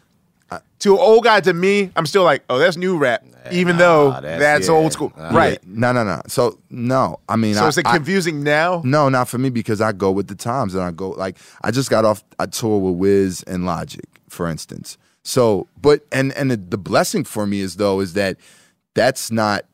to 0.80 0.94
an 0.96 1.00
old 1.00 1.24
guy, 1.24 1.39
to 1.39 1.54
me, 1.54 1.92
I'm 1.96 2.06
still 2.08 2.24
like, 2.24 2.44
oh, 2.50 2.58
that's 2.58 2.76
new 2.76 2.98
rap, 2.98 3.24
even 3.52 3.78
though 3.78 4.12
that's- 4.12 4.39
that's, 4.39 4.68
yeah. 4.68 4.74
old 4.74 4.92
school, 4.92 5.14
Uh, 5.16 5.30
right? 5.32 5.60
No, 5.66 5.92
no, 5.94 6.04
no. 6.04 6.22
So 6.28 6.58
no, 6.72 7.20
I 7.30 7.36
mean, 7.36 7.54
So 7.54 7.66
I, 7.66 7.68
is 7.68 7.78
it 7.78 7.86
I- 7.88 7.96
confusing 7.96 8.44
now? 8.44 8.82
No, 8.84 9.08
not 9.08 9.30
for 9.30 9.38
me 9.38 9.50
because 9.52 9.80
I 9.80 9.92
go 9.92 10.12
with 10.12 10.28
the 10.28 10.36
times 10.36 10.74
and 10.74 10.84
I 10.84 10.89
go 10.92 11.12
like 11.12 11.38
I 11.64 11.70
just 11.72 11.89
got 11.92 12.04
off 12.04 12.24
a 12.39 12.48
tour 12.48 12.80
with 12.80 12.96
Wiz 12.96 13.44
and 13.44 13.66
Logic, 13.66 14.04
for 14.28 14.48
instance. 14.50 14.98
So, 15.24 15.68
but 15.80 16.04
and 16.12 16.34
and 16.34 16.50
the, 16.50 16.58
the 16.58 16.80
blessing 16.80 17.24
for 17.24 17.46
me 17.46 17.62
is 17.62 17.76
though 17.76 18.00
is 18.00 18.14
that 18.14 18.38
that's 18.94 19.32
not 19.32 19.66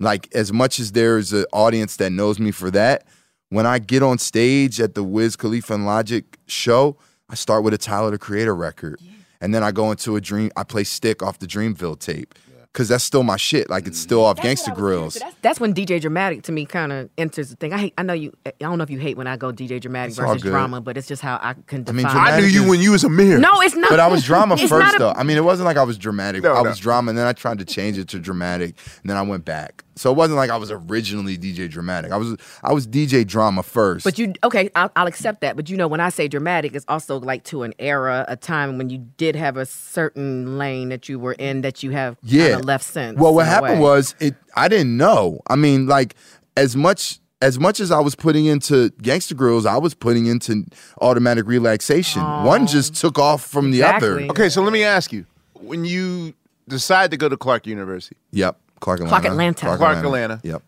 like 0.00 0.28
as 0.34 0.52
much 0.52 0.78
as 0.78 0.92
there's 0.92 1.32
an 1.32 1.46
audience 1.52 1.96
that 1.96 2.10
knows 2.10 2.38
me 2.38 2.50
for 2.50 2.70
that. 2.72 3.06
When 3.48 3.64
I 3.66 3.78
get 3.78 4.02
on 4.02 4.18
stage 4.18 4.80
at 4.80 4.94
the 4.94 5.04
Wiz 5.04 5.36
Khalifa 5.36 5.74
and 5.74 5.86
Logic 5.86 6.24
show, 6.46 6.96
I 7.28 7.34
start 7.34 7.62
with 7.62 7.74
a 7.74 7.78
Tyler 7.78 8.10
the 8.10 8.18
Creator 8.18 8.54
record, 8.54 9.00
and 9.40 9.54
then 9.54 9.62
I 9.62 9.72
go 9.72 9.90
into 9.90 10.16
a 10.16 10.20
dream. 10.20 10.50
I 10.56 10.64
play 10.64 10.84
Stick 10.84 11.22
off 11.22 11.38
the 11.38 11.46
Dreamville 11.46 11.98
tape 11.98 12.34
because 12.76 12.88
that's 12.88 13.04
still 13.04 13.22
my 13.22 13.38
shit. 13.38 13.70
Like 13.70 13.86
it's 13.86 13.98
still 13.98 14.22
off 14.22 14.36
Gangsta 14.36 14.76
Grillz. 14.76 15.18
That's, 15.18 15.34
that's 15.40 15.60
when 15.60 15.72
DJ 15.72 15.98
Dramatic 15.98 16.42
to 16.42 16.52
me 16.52 16.66
kind 16.66 16.92
of 16.92 17.08
enters 17.16 17.48
the 17.48 17.56
thing. 17.56 17.72
I 17.72 17.78
hate, 17.78 17.94
I 17.96 18.02
know 18.02 18.12
you. 18.12 18.34
I 18.44 18.52
don't 18.60 18.76
know 18.76 18.84
if 18.84 18.90
you 18.90 18.98
hate 18.98 19.16
when 19.16 19.26
I 19.26 19.38
go 19.38 19.50
DJ 19.50 19.80
Dramatic 19.80 20.10
It's 20.10 20.18
versus 20.18 20.42
drama, 20.42 20.82
but 20.82 20.98
it's 20.98 21.08
just 21.08 21.22
how 21.22 21.36
I 21.42 21.54
can 21.66 21.80
I 21.80 21.84
define. 21.84 21.96
mean, 21.96 22.04
dramatic 22.06 22.34
I 22.34 22.40
knew 22.40 22.46
you 22.48 22.62
is- 22.64 22.68
when 22.68 22.80
you 22.80 22.90
was 22.90 23.02
a 23.04 23.08
mirror. 23.08 23.38
No, 23.38 23.62
it's 23.62 23.74
not. 23.74 23.88
But 23.88 23.98
I 24.00 24.08
was 24.08 24.22
drama 24.24 24.58
first, 24.58 24.96
a- 24.96 24.98
though. 24.98 25.12
I 25.12 25.22
mean, 25.22 25.38
it 25.38 25.44
wasn't 25.44 25.64
like 25.64 25.78
I 25.78 25.84
was 25.84 25.96
dramatic. 25.96 26.42
No, 26.42 26.52
I 26.52 26.62
no. 26.62 26.68
was 26.68 26.78
drama, 26.78 27.08
and 27.08 27.18
then 27.18 27.26
I 27.26 27.32
tried 27.32 27.58
to 27.60 27.64
change 27.64 27.96
it 27.96 28.08
to 28.08 28.18
dramatic, 28.18 28.76
and 29.00 29.08
then 29.08 29.16
I 29.16 29.22
went 29.22 29.46
back. 29.46 29.84
So 29.96 30.10
it 30.10 30.16
wasn't 30.16 30.36
like 30.36 30.50
I 30.50 30.56
was 30.58 30.70
originally 30.70 31.38
DJ 31.38 31.70
dramatic. 31.70 32.12
I 32.12 32.18
was 32.18 32.36
I 32.62 32.72
was 32.74 32.86
DJ 32.86 33.26
drama 33.26 33.62
first. 33.62 34.04
But 34.04 34.18
you 34.18 34.34
okay? 34.44 34.70
I'll, 34.76 34.92
I'll 34.94 35.06
accept 35.06 35.40
that. 35.40 35.56
But 35.56 35.70
you 35.70 35.76
know, 35.76 35.88
when 35.88 36.00
I 36.00 36.10
say 36.10 36.28
dramatic, 36.28 36.74
it's 36.74 36.84
also 36.86 37.18
like 37.18 37.44
to 37.44 37.62
an 37.62 37.72
era, 37.78 38.26
a 38.28 38.36
time 38.36 38.76
when 38.76 38.90
you 38.90 38.98
did 39.16 39.34
have 39.36 39.56
a 39.56 39.64
certain 39.64 40.58
lane 40.58 40.90
that 40.90 41.08
you 41.08 41.18
were 41.18 41.32
in 41.32 41.62
that 41.62 41.82
you 41.82 41.92
have 41.92 42.18
yeah, 42.22 42.58
left 42.58 42.84
since. 42.84 43.18
Well, 43.18 43.34
what 43.34 43.46
happened 43.46 43.80
way. 43.80 43.80
was 43.80 44.14
it. 44.20 44.34
I 44.54 44.68
didn't 44.68 44.96
know. 44.96 45.40
I 45.48 45.56
mean, 45.56 45.86
like 45.86 46.14
as 46.56 46.76
much. 46.76 47.18
As 47.42 47.60
much 47.60 47.80
as 47.80 47.90
I 47.90 48.00
was 48.00 48.14
putting 48.14 48.46
into 48.46 48.88
Gangsta 49.02 49.34
Grillz, 49.34 49.66
I 49.66 49.76
was 49.76 49.92
putting 49.92 50.24
into 50.24 50.64
automatic 51.02 51.46
relaxation. 51.46 52.22
One 52.22 52.62
oh. 52.62 52.66
just 52.66 52.94
took 52.94 53.18
off 53.18 53.44
from 53.44 53.72
the 53.72 53.82
other. 53.82 54.22
Okay, 54.30 54.48
so 54.48 54.62
let 54.62 54.72
me 54.72 54.82
ask 54.82 55.12
you: 55.12 55.26
when 55.52 55.84
you 55.84 56.32
decide 56.66 57.10
to 57.10 57.18
go 57.18 57.28
to 57.28 57.36
Clark 57.36 57.66
University, 57.66 58.16
Yep. 58.32 58.58
Clark 58.80 59.00
Atlanta. 59.00 59.10
Clark 59.10 59.24
Atlanta. 59.32 59.76
Clark 59.76 59.98
Atlanta. 59.98 60.40
Yep. 60.44 60.62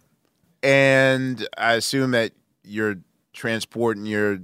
and 0.62 1.46
I 1.56 1.74
assume 1.74 2.10
that 2.12 2.32
you're 2.64 2.96
transporting 3.32 4.06
your 4.06 4.40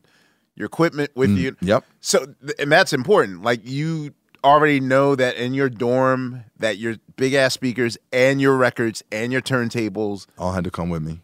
your 0.56 0.66
equipment 0.66 1.10
with 1.16 1.30
you. 1.30 1.52
Mm, 1.52 1.56
Yep. 1.68 1.84
So, 2.00 2.26
and 2.60 2.70
that's 2.70 2.92
important. 2.92 3.42
Like 3.42 3.60
you 3.64 4.14
already 4.44 4.78
know 4.78 5.16
that 5.16 5.36
in 5.36 5.52
your 5.54 5.68
dorm, 5.68 6.44
that 6.58 6.78
your 6.78 6.96
big 7.16 7.34
ass 7.34 7.54
speakers 7.54 7.98
and 8.12 8.40
your 8.40 8.56
records 8.56 9.02
and 9.10 9.32
your 9.32 9.40
turntables 9.42 10.26
All 10.38 10.52
had 10.52 10.62
to 10.64 10.70
come 10.70 10.90
with 10.90 11.02
me. 11.02 11.20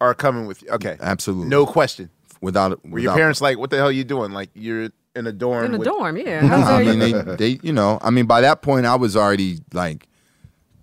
are 0.00 0.14
coming 0.14 0.46
with 0.46 0.62
you. 0.62 0.70
Okay, 0.70 0.96
Absolutely. 1.00 1.48
no 1.48 1.66
question. 1.66 2.08
Without 2.40 2.72
it. 2.72 2.78
Were 2.88 2.98
your 2.98 3.14
parents 3.14 3.42
like, 3.42 3.58
"What 3.58 3.68
the 3.68 3.76
hell 3.76 3.88
are 3.88 3.92
you 3.92 4.04
doing?" 4.04 4.32
Like 4.32 4.48
you're 4.54 4.88
in 5.14 5.26
a 5.26 5.32
dorm. 5.32 5.66
in 5.66 5.74
a 5.74 5.78
with- 5.78 5.86
dorm. 5.86 6.16
Yeah, 6.16 6.40
I 6.66 6.82
mean, 6.82 6.98
they, 6.98 7.12
they, 7.36 7.58
you 7.62 7.72
know, 7.74 7.98
I 8.00 8.08
mean, 8.08 8.24
by 8.24 8.40
that 8.40 8.62
point, 8.62 8.86
I 8.86 8.94
was 8.94 9.14
already 9.14 9.58
like, 9.74 10.08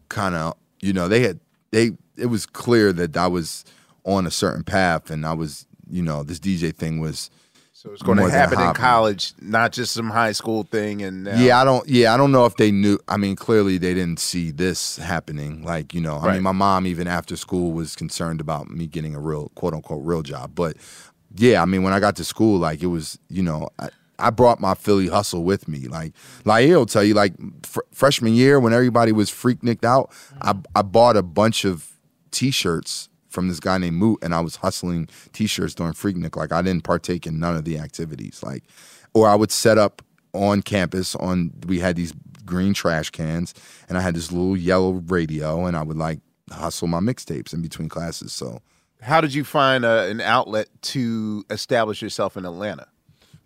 kind 0.10 0.36
of, 0.36 0.54
you 0.80 0.94
know, 0.94 1.08
they 1.08 1.22
had, 1.22 1.40
they, 1.72 1.92
it 2.18 2.28
was 2.28 2.46
clear 2.46 2.94
that 2.94 3.16
I 3.16 3.28
was 3.28 3.66
on 4.04 4.26
a 4.26 4.32
certain 4.32 4.64
path, 4.64 5.10
and 5.10 5.26
I 5.26 5.34
was, 5.34 5.66
you 5.90 6.02
know, 6.02 6.24
this 6.24 6.40
DJ 6.40 6.74
thing 6.74 7.00
was. 7.00 7.30
So 7.74 7.92
it's 7.92 8.02
going 8.02 8.18
to 8.18 8.30
happen 8.30 8.60
in 8.60 8.74
college, 8.74 9.34
not 9.40 9.72
just 9.72 9.94
some 9.94 10.10
high 10.10 10.32
school 10.32 10.64
thing. 10.64 11.04
And 11.04 11.26
now, 11.26 11.40
Yeah, 11.40 11.62
I 11.62 11.64
don't. 11.64 11.88
Yeah, 11.88 12.12
I 12.12 12.18
don't 12.18 12.32
know 12.32 12.46
if 12.46 12.56
they 12.56 12.72
knew. 12.72 12.98
I 13.08 13.18
mean, 13.18 13.36
clearly 13.36 13.78
they 13.78 13.94
didn't 13.94 14.20
see 14.20 14.50
this 14.50 14.98
happening. 14.98 15.64
Like, 15.64 15.94
you 15.94 16.02
know, 16.02 16.18
I 16.18 16.34
mean, 16.34 16.42
my 16.42 16.54
mom 16.54 16.88
even 16.88 17.08
after 17.08 17.36
school 17.36 17.74
was 17.74 17.96
concerned 17.96 18.42
about 18.42 18.72
me 18.72 18.88
getting 18.88 19.14
a 19.14 19.20
real, 19.20 19.52
quote 19.54 19.76
unquote, 19.76 20.04
real 20.04 20.24
job. 20.24 20.54
But 20.56 20.76
yeah, 21.36 21.62
I 21.62 21.66
mean, 21.66 21.84
when 21.84 21.94
I 21.94 22.00
got 22.00 22.16
to 22.16 22.24
school, 22.24 22.58
like 22.58 22.82
it 22.82 22.88
was, 22.88 23.20
you 23.30 23.44
know, 23.44 23.70
I, 23.78 23.90
I 24.20 24.30
brought 24.32 24.60
my 24.60 24.74
Philly 24.74 25.08
hustle 25.08 25.44
with 25.44 25.68
me. 25.68 25.88
Like, 25.88 26.14
Laiya 26.44 26.76
will 26.78 26.86
tell 26.86 27.04
you, 27.04 27.14
like 27.14 27.34
fr- 27.64 27.82
freshman 27.92 28.34
year 28.34 28.60
when 28.60 28.74
everybody 28.74 29.12
was 29.12 29.30
freak 29.30 29.64
nicked 29.64 29.86
out, 29.86 30.12
I 30.42 30.56
I 30.76 30.82
bought 30.82 31.18
a 31.18 31.24
bunch 31.24 31.66
of 31.66 31.92
T-shirts 32.32 33.10
from 33.30 33.48
this 33.48 33.60
guy 33.60 33.78
named 33.78 33.98
Moot, 33.98 34.20
and 34.24 34.34
I 34.34 34.40
was 34.40 34.58
hustling 34.58 35.10
T-shirts 35.34 35.76
during 35.76 35.94
Freaknik. 35.94 36.36
Like 36.36 36.52
I 36.52 36.62
didn't 36.62 36.84
partake 36.84 37.28
in 37.28 37.40
none 37.40 37.56
of 37.56 37.66
the 37.66 37.78
activities. 37.78 38.42
Like, 38.44 38.64
or 39.14 39.28
I 39.28 39.36
would 39.36 39.52
set 39.52 39.78
up 39.78 40.02
on 40.34 40.62
campus. 40.62 41.16
On 41.16 41.52
we 41.68 41.80
had 41.80 41.96
these 41.96 42.14
green 42.46 42.74
trash 42.74 43.10
cans, 43.12 43.54
and 43.88 43.98
I 43.98 44.02
had 44.02 44.16
this 44.16 44.32
little 44.32 44.58
yellow 44.58 44.94
radio, 45.08 45.66
and 45.66 45.78
I 45.78 45.84
would 45.84 45.98
like 45.98 46.20
hustle 46.52 46.88
my 46.88 47.00
mixtapes 47.00 47.54
in 47.54 47.62
between 47.62 47.90
classes. 47.90 48.34
So, 48.34 48.62
How 49.02 49.22
did 49.22 49.34
you 49.34 49.44
find 49.44 49.86
uh, 49.86 50.06
an 50.10 50.22
outlet 50.22 50.70
to 50.94 51.44
establish 51.50 52.02
yourself 52.02 52.38
in 52.38 52.46
Atlanta? 52.46 52.88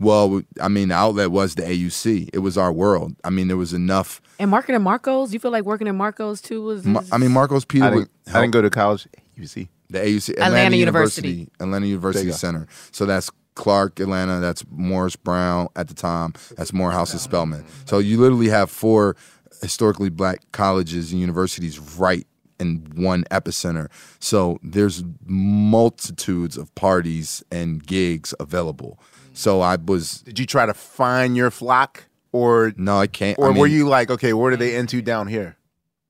Well, 0.02 0.41
I 0.60 0.68
mean, 0.68 0.88
the 0.88 0.95
outlet 0.95 1.30
was 1.30 1.54
the 1.56 1.62
AUC. 1.62 2.32
It 2.34 2.39
was 2.39 2.58
our 2.58 2.72
world. 2.72 3.16
I 3.24 3.30
mean, 3.30 3.47
there 3.47 3.58
was 3.58 3.72
enough. 3.72 4.20
And 4.39 4.52
working 4.52 4.74
at 4.74 4.82
Marcos, 4.82 5.32
you 5.32 5.39
feel 5.39 5.52
like 5.52 5.64
working 5.64 5.88
at 5.88 5.93
Marcos 5.93 6.41
too 6.41 6.64
was. 6.64 6.84
Mar- 6.86 7.04
I 7.12 7.20
mean, 7.20 7.32
Marcos 7.32 7.66
Peter. 7.66 7.86
I 7.86 7.89
didn't, 7.91 8.12
I 8.34 8.41
didn't 8.41 8.54
go 8.54 8.62
to 8.64 8.70
college. 8.72 9.08
You 9.36 9.45
The 9.45 9.99
AUC 9.99 10.30
Atlanta 10.32 10.45
Atlanta, 10.45 10.76
University. 10.78 11.28
University, 11.30 11.52
Atlanta 11.60 11.86
University 11.86 12.24
There 12.24 12.28
you 12.28 12.32
go. 12.34 12.38
Center. 12.38 12.68
So 12.91 13.06
that's 13.06 13.30
Clark, 13.54 13.99
Atlanta. 13.99 14.39
That's 14.39 14.64
Morris 14.72 15.16
Brown 15.16 15.68
at 15.76 15.88
the 15.88 15.93
time. 15.93 16.34
That's 16.58 16.74
Morehouse 16.74 17.12
and 17.12 17.22
Spelman. 17.22 17.64
So 17.86 17.99
you 17.99 18.20
literally 18.20 18.49
have 18.49 18.72
four 18.72 19.16
historically 19.62 20.10
black 20.10 20.39
colleges 20.52 21.12
and 21.12 21.22
universities 21.22 21.78
right 21.80 22.26
in 22.60 22.91
one 22.95 23.24
epicenter. 23.32 23.88
So 24.20 24.60
there's 24.64 25.04
multitudes 25.26 26.58
of 26.58 26.74
parties 26.76 27.43
and 27.52 27.86
gigs 27.86 28.34
available. 28.39 28.99
So 29.34 29.61
I 29.61 29.75
was 29.77 30.21
did 30.21 30.39
you 30.39 30.45
try 30.45 30.65
to 30.65 30.73
find 30.73 31.36
your 31.36 31.51
flock, 31.51 32.05
or 32.32 32.73
no, 32.77 32.97
I 32.97 33.07
can't. 33.07 33.38
or 33.39 33.47
I 33.47 33.49
mean, 33.49 33.59
were 33.59 33.67
you 33.67 33.88
like, 33.88 34.09
okay, 34.11 34.34
where 34.34 34.51
do 34.51 34.57
they 34.57 34.75
into 34.75 35.01
down 35.01 35.27
here? 35.27 35.57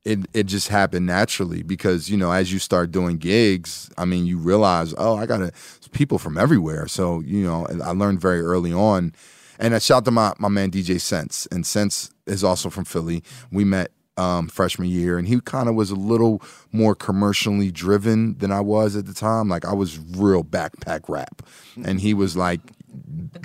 it 0.04 0.18
it 0.34 0.44
just 0.46 0.70
happened 0.70 1.06
naturally 1.06 1.62
because 1.62 2.10
you 2.10 2.18
know 2.18 2.32
as 2.32 2.52
you 2.52 2.58
start 2.58 2.92
doing 2.92 3.18
gigs 3.18 3.88
i 4.00 4.04
mean 4.04 4.26
you 4.26 4.36
realize 4.36 4.96
oh 4.98 5.16
i 5.16 5.28
got 5.28 5.52
people 5.92 6.18
from 6.18 6.38
everywhere. 6.38 6.88
So 6.88 7.20
you 7.22 7.44
know 7.44 7.68
i 7.84 7.92
learned 7.92 8.20
very 8.20 8.42
early 8.42 8.74
on. 8.74 9.14
And 9.60 9.76
i 9.76 9.80
shout 9.80 9.98
out 9.98 10.06
to 10.06 10.12
my, 10.12 10.34
my 10.40 10.48
man 10.48 10.72
dj 10.72 11.00
sense. 11.00 11.48
And 11.52 11.66
sense 11.66 12.12
is 12.26 12.44
also 12.44 12.70
from 12.70 12.86
philly. 12.86 13.24
We 13.52 13.64
met 13.64 13.92
um, 14.18 14.50
freshman 14.50 14.90
year 14.90 15.18
and 15.18 15.28
he 15.28 15.40
kind 15.40 15.70
of 15.70 15.76
was 15.76 15.90
a 15.90 15.96
little 15.96 16.42
more 16.72 16.96
commercially 16.96 17.72
driven 17.72 18.38
than 18.38 18.52
i 18.52 18.60
was 18.62 18.96
at 18.96 19.06
the 19.06 19.14
time. 19.14 19.48
Like 19.48 19.66
i 19.66 19.74
was 19.74 20.00
real 20.00 20.44
backpack 20.44 21.08
rap. 21.08 21.44
And 21.84 22.02
he 22.02 22.14
was 22.14 22.36
like 22.36 22.62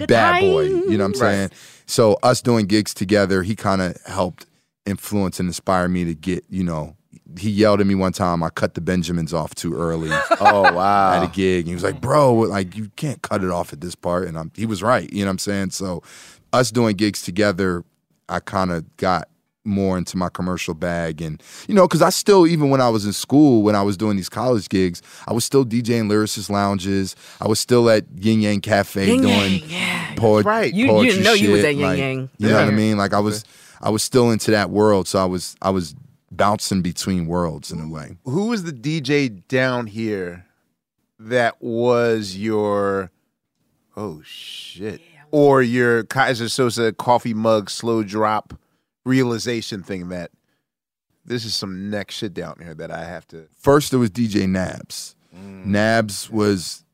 bad 0.06 0.40
boy 0.40 0.62
you 0.62 0.96
know 0.98 1.04
what 1.04 1.10
i'm 1.10 1.14
saying 1.14 1.50
so 1.86 2.18
us 2.22 2.42
doing 2.42 2.66
gigs 2.66 2.92
together 2.92 3.42
he 3.42 3.54
kind 3.54 3.80
of 3.80 3.96
helped 4.06 4.46
influence 4.86 5.38
and 5.40 5.48
inspire 5.48 5.88
me 5.88 6.04
to 6.04 6.14
get, 6.14 6.44
you 6.48 6.64
know, 6.64 6.96
he 7.38 7.50
yelled 7.50 7.80
at 7.80 7.86
me 7.86 7.94
one 7.94 8.12
time, 8.12 8.42
I 8.42 8.50
cut 8.50 8.74
the 8.74 8.80
Benjamins 8.80 9.34
off 9.34 9.54
too 9.54 9.74
early 9.74 10.08
Oh 10.40 10.72
wow! 10.72 11.12
at 11.14 11.24
a 11.24 11.32
gig. 11.32 11.66
He 11.66 11.74
was 11.74 11.82
like, 11.82 12.00
bro, 12.00 12.32
like 12.32 12.76
you 12.76 12.88
can't 12.96 13.20
cut 13.20 13.44
it 13.44 13.50
off 13.50 13.72
at 13.72 13.80
this 13.80 13.94
part. 13.94 14.26
And 14.28 14.38
I'm, 14.38 14.52
he 14.54 14.64
was 14.64 14.82
right, 14.82 15.12
you 15.12 15.20
know 15.20 15.26
what 15.26 15.32
I'm 15.32 15.38
saying? 15.40 15.70
So 15.70 16.02
us 16.52 16.70
doing 16.70 16.96
gigs 16.96 17.22
together, 17.22 17.84
I 18.28 18.40
kind 18.40 18.70
of 18.70 18.96
got 18.96 19.28
more 19.66 19.98
into 19.98 20.16
my 20.16 20.28
commercial 20.28 20.72
bag 20.74 21.20
and 21.20 21.42
you 21.68 21.74
know 21.74 21.86
because 21.86 22.00
i 22.02 22.08
still 22.10 22.46
even 22.46 22.70
when 22.70 22.80
i 22.80 22.88
was 22.88 23.04
in 23.04 23.12
school 23.12 23.62
when 23.62 23.74
i 23.74 23.82
was 23.82 23.96
doing 23.96 24.16
these 24.16 24.28
college 24.28 24.68
gigs 24.68 25.02
i 25.26 25.32
was 25.32 25.44
still 25.44 25.64
djing 25.64 26.08
lyricist 26.08 26.48
lounges 26.48 27.16
i 27.40 27.48
was 27.48 27.58
still 27.60 27.90
at 27.90 28.04
yin 28.16 28.40
yang 28.40 28.60
cafe 28.60 29.06
Yin 29.08 29.22
doing 29.22 29.52
Yang, 29.52 29.70
yeah. 29.70 30.14
poet, 30.16 30.46
right. 30.46 30.72
You- 30.72 30.86
you 30.86 30.90
poetry 30.92 31.22
know 31.22 31.32
you 31.32 31.50
was 31.50 31.60
shit, 31.60 31.68
at 31.70 31.74
Yin 31.74 31.82
like, 31.82 31.98
Yang. 31.98 32.30
you 32.38 32.48
know 32.48 32.54
what 32.54 32.68
i 32.68 32.70
mean 32.70 32.96
like 32.96 33.12
i 33.12 33.18
was 33.20 33.44
i 33.82 33.90
was 33.90 34.02
still 34.02 34.30
into 34.30 34.50
that 34.52 34.70
world 34.70 35.08
so 35.08 35.18
i 35.18 35.24
was 35.24 35.56
i 35.62 35.70
was 35.70 35.94
bouncing 36.30 36.82
between 36.82 37.26
worlds 37.26 37.70
in 37.72 37.80
a 37.80 37.88
way 37.88 38.16
Who 38.24 38.46
was 38.48 38.64
the 38.64 38.72
DJ 38.72 39.42
down 39.48 39.86
here 39.86 40.44
that 41.18 41.62
was 41.62 42.36
your 42.36 43.10
oh 43.96 44.20
shit 44.24 45.00
or 45.30 45.62
your 45.62 46.04
Keyser 46.04 46.46
Söze 46.48 46.96
coffee 46.98 47.32
mug 47.34 47.70
slow 47.70 48.02
drop 48.02 48.54
realization 49.06 49.82
thing 49.82 50.08
that 50.08 50.30
this 51.24 51.44
is 51.44 51.54
some 51.54 51.88
next 51.90 52.16
shit 52.16 52.34
down 52.34 52.56
here 52.60 52.74
that 52.74 52.90
I 52.90 53.04
have 53.04 53.26
to 53.28 53.48
first 53.56 53.90
there 53.90 54.00
was 54.00 54.10
DJ 54.10 54.48
Nabs. 54.48 55.14
Mm. 55.34 55.66
Nabs 55.66 56.30
was 56.30 56.84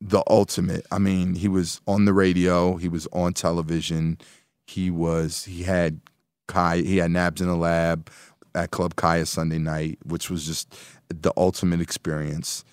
the 0.00 0.22
ultimate. 0.28 0.84
I 0.90 0.98
mean, 0.98 1.34
he 1.34 1.48
was 1.48 1.80
on 1.86 2.04
the 2.04 2.12
radio, 2.12 2.76
he 2.76 2.88
was 2.88 3.06
on 3.12 3.32
television, 3.32 4.18
he 4.66 4.90
was 4.90 5.44
he 5.44 5.62
had 5.62 6.00
Kai 6.48 6.78
he 6.78 6.98
had 6.98 7.10
Nabs 7.12 7.40
in 7.40 7.46
the 7.46 7.56
lab 7.56 8.10
at 8.54 8.70
Club 8.70 8.96
Kaya 8.96 9.26
Sunday 9.26 9.58
night, 9.58 9.98
which 10.04 10.28
was 10.28 10.46
just 10.46 10.76
the 11.08 11.32
ultimate 11.36 11.80
experience. 11.80 12.64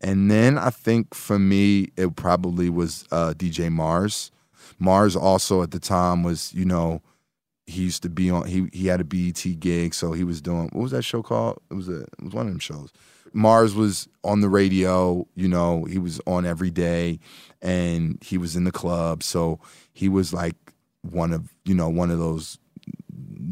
And 0.00 0.30
then 0.30 0.58
I 0.58 0.70
think 0.70 1.14
for 1.14 1.38
me, 1.38 1.88
it 1.96 2.16
probably 2.16 2.70
was 2.70 3.06
uh, 3.10 3.32
DJ 3.36 3.70
Mars. 3.70 4.30
Mars 4.78 5.16
also 5.16 5.62
at 5.62 5.70
the 5.70 5.78
time 5.78 6.22
was, 6.22 6.52
you 6.52 6.64
know, 6.64 7.00
he 7.66 7.82
used 7.82 8.02
to 8.02 8.08
be 8.08 8.30
on. 8.30 8.46
He 8.46 8.68
he 8.72 8.86
had 8.86 9.00
a 9.00 9.04
BET 9.04 9.44
gig, 9.58 9.94
so 9.94 10.12
he 10.12 10.24
was 10.24 10.40
doing 10.40 10.70
what 10.72 10.82
was 10.82 10.92
that 10.92 11.02
show 11.02 11.22
called? 11.22 11.60
It 11.70 11.74
was 11.74 11.88
a 11.88 12.02
it 12.02 12.22
was 12.22 12.32
one 12.32 12.46
of 12.46 12.52
them 12.52 12.60
shows. 12.60 12.92
Mars 13.32 13.74
was 13.74 14.08
on 14.24 14.40
the 14.40 14.48
radio. 14.48 15.26
You 15.34 15.48
know, 15.48 15.84
he 15.84 15.98
was 15.98 16.20
on 16.26 16.46
every 16.46 16.70
day, 16.70 17.18
and 17.60 18.18
he 18.22 18.38
was 18.38 18.56
in 18.56 18.64
the 18.64 18.72
club. 18.72 19.22
So 19.22 19.58
he 19.92 20.08
was 20.08 20.32
like 20.32 20.54
one 21.02 21.32
of 21.32 21.52
you 21.64 21.74
know 21.74 21.88
one 21.88 22.10
of 22.10 22.18
those 22.18 22.58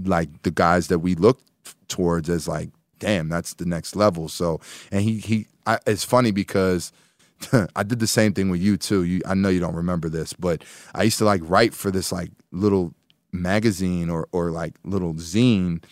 like 0.04 0.42
the 0.42 0.50
guys 0.50 0.88
that 0.88 1.00
we 1.00 1.14
looked 1.14 1.44
towards 1.88 2.28
as 2.28 2.48
like 2.48 2.70
damn 2.98 3.28
that's 3.28 3.54
the 3.54 3.64
next 3.64 3.96
level 3.96 4.28
so 4.28 4.60
and 4.90 5.02
he 5.02 5.18
he 5.18 5.46
I, 5.66 5.78
it's 5.86 6.04
funny 6.04 6.30
because 6.30 6.92
I 7.76 7.82
did 7.82 8.00
the 8.00 8.06
same 8.06 8.32
thing 8.32 8.50
with 8.50 8.60
you 8.60 8.76
too 8.76 9.04
you 9.04 9.20
I 9.26 9.34
know 9.34 9.48
you 9.48 9.60
don't 9.60 9.74
remember 9.74 10.08
this 10.08 10.32
but 10.32 10.64
I 10.94 11.04
used 11.04 11.18
to 11.18 11.24
like 11.24 11.40
write 11.44 11.74
for 11.74 11.90
this 11.90 12.12
like 12.12 12.30
little 12.52 12.94
magazine 13.34 14.08
or 14.08 14.28
or 14.32 14.50
like 14.50 14.74
little 14.84 15.14
zine 15.14 15.82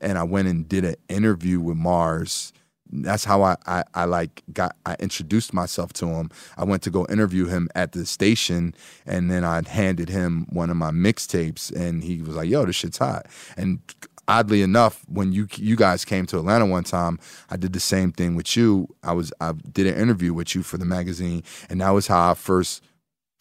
and 0.00 0.18
I 0.18 0.22
went 0.22 0.48
and 0.48 0.68
did 0.68 0.84
an 0.84 0.96
interview 1.08 1.60
with 1.60 1.76
Mars 1.76 2.52
that's 2.92 3.24
how 3.24 3.42
I, 3.42 3.56
I 3.66 3.84
I 3.94 4.04
like 4.04 4.42
got 4.52 4.76
I 4.84 4.96
introduced 5.00 5.54
myself 5.54 5.92
to 5.94 6.06
him. 6.06 6.30
I 6.56 6.64
went 6.64 6.82
to 6.82 6.90
go 6.90 7.06
interview 7.08 7.46
him 7.46 7.68
at 7.74 7.92
the 7.92 8.04
station, 8.04 8.74
and 9.06 9.30
then 9.30 9.44
I 9.44 9.66
handed 9.66 10.10
him 10.10 10.46
one 10.50 10.70
of 10.70 10.76
my 10.76 10.90
mixtapes, 10.90 11.74
and 11.74 12.04
he 12.04 12.20
was 12.20 12.36
like, 12.36 12.50
"Yo, 12.50 12.66
this 12.66 12.76
shit's 12.76 12.98
hot." 12.98 13.26
And 13.56 13.80
oddly 14.28 14.62
enough, 14.62 15.04
when 15.08 15.32
you 15.32 15.48
you 15.56 15.74
guys 15.74 16.04
came 16.04 16.26
to 16.26 16.38
Atlanta 16.38 16.66
one 16.66 16.84
time, 16.84 17.18
I 17.50 17.56
did 17.56 17.72
the 17.72 17.80
same 17.80 18.12
thing 18.12 18.36
with 18.36 18.56
you. 18.56 18.88
I 19.02 19.12
was 19.12 19.32
I 19.40 19.52
did 19.52 19.86
an 19.86 19.94
interview 19.94 20.34
with 20.34 20.54
you 20.54 20.62
for 20.62 20.76
the 20.76 20.84
magazine, 20.84 21.42
and 21.70 21.80
that 21.80 21.90
was 21.90 22.06
how 22.06 22.30
I 22.30 22.34
first 22.34 22.82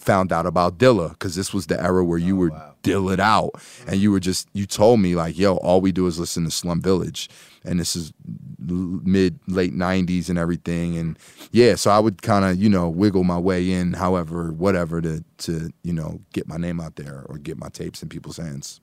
found 0.02 0.32
out 0.32 0.45
about 0.45 0.78
Dilla 0.78 1.12
because 1.12 1.36
this 1.36 1.54
was 1.54 1.68
the 1.68 1.82
era 1.82 2.04
where 2.04 2.18
you 2.18 2.36
oh, 2.36 2.39
were 2.39 2.49
Dilla 2.84 3.14
it 3.14 3.20
out, 3.20 3.52
and 3.88 3.97
you 3.97 4.12
were 4.12 4.20
just 4.20 4.47
you 4.54 4.66
told 4.66 4.99
me 4.99 5.16
like, 5.16 5.38
"Yo, 5.38 5.56
all 5.58 5.82
we 5.82 5.91
do 5.91 6.08
is 6.08 6.20
listen 6.20 6.43
to 6.45 6.52
Slum 6.52 6.82
Village," 6.82 7.30
and 7.64 7.80
this 7.80 7.95
is 7.95 8.14
mid 8.60 9.39
late 9.47 9.74
90s 9.74 10.30
and 10.30 10.38
everything 10.38 10.95
and 10.95 11.18
yeah 11.52 11.74
so 11.74 11.89
i 11.89 11.97
would 11.97 12.22
kind 12.22 12.45
of 12.45 12.62
you 12.62 12.70
know 12.70 12.88
wiggle 12.88 13.24
my 13.24 13.38
way 13.38 13.72
in 13.72 13.93
however 13.93 14.52
whatever 14.52 15.02
to 15.02 15.24
to 15.38 15.72
you 15.84 15.91
know 15.91 16.22
get 16.32 16.47
my 16.47 16.58
name 16.58 16.80
out 16.80 16.95
there 16.95 17.26
or 17.28 17.39
get 17.39 17.58
my 17.58 17.70
tapes 17.70 18.04
in 18.04 18.08
people's 18.08 18.38
hands 18.38 18.80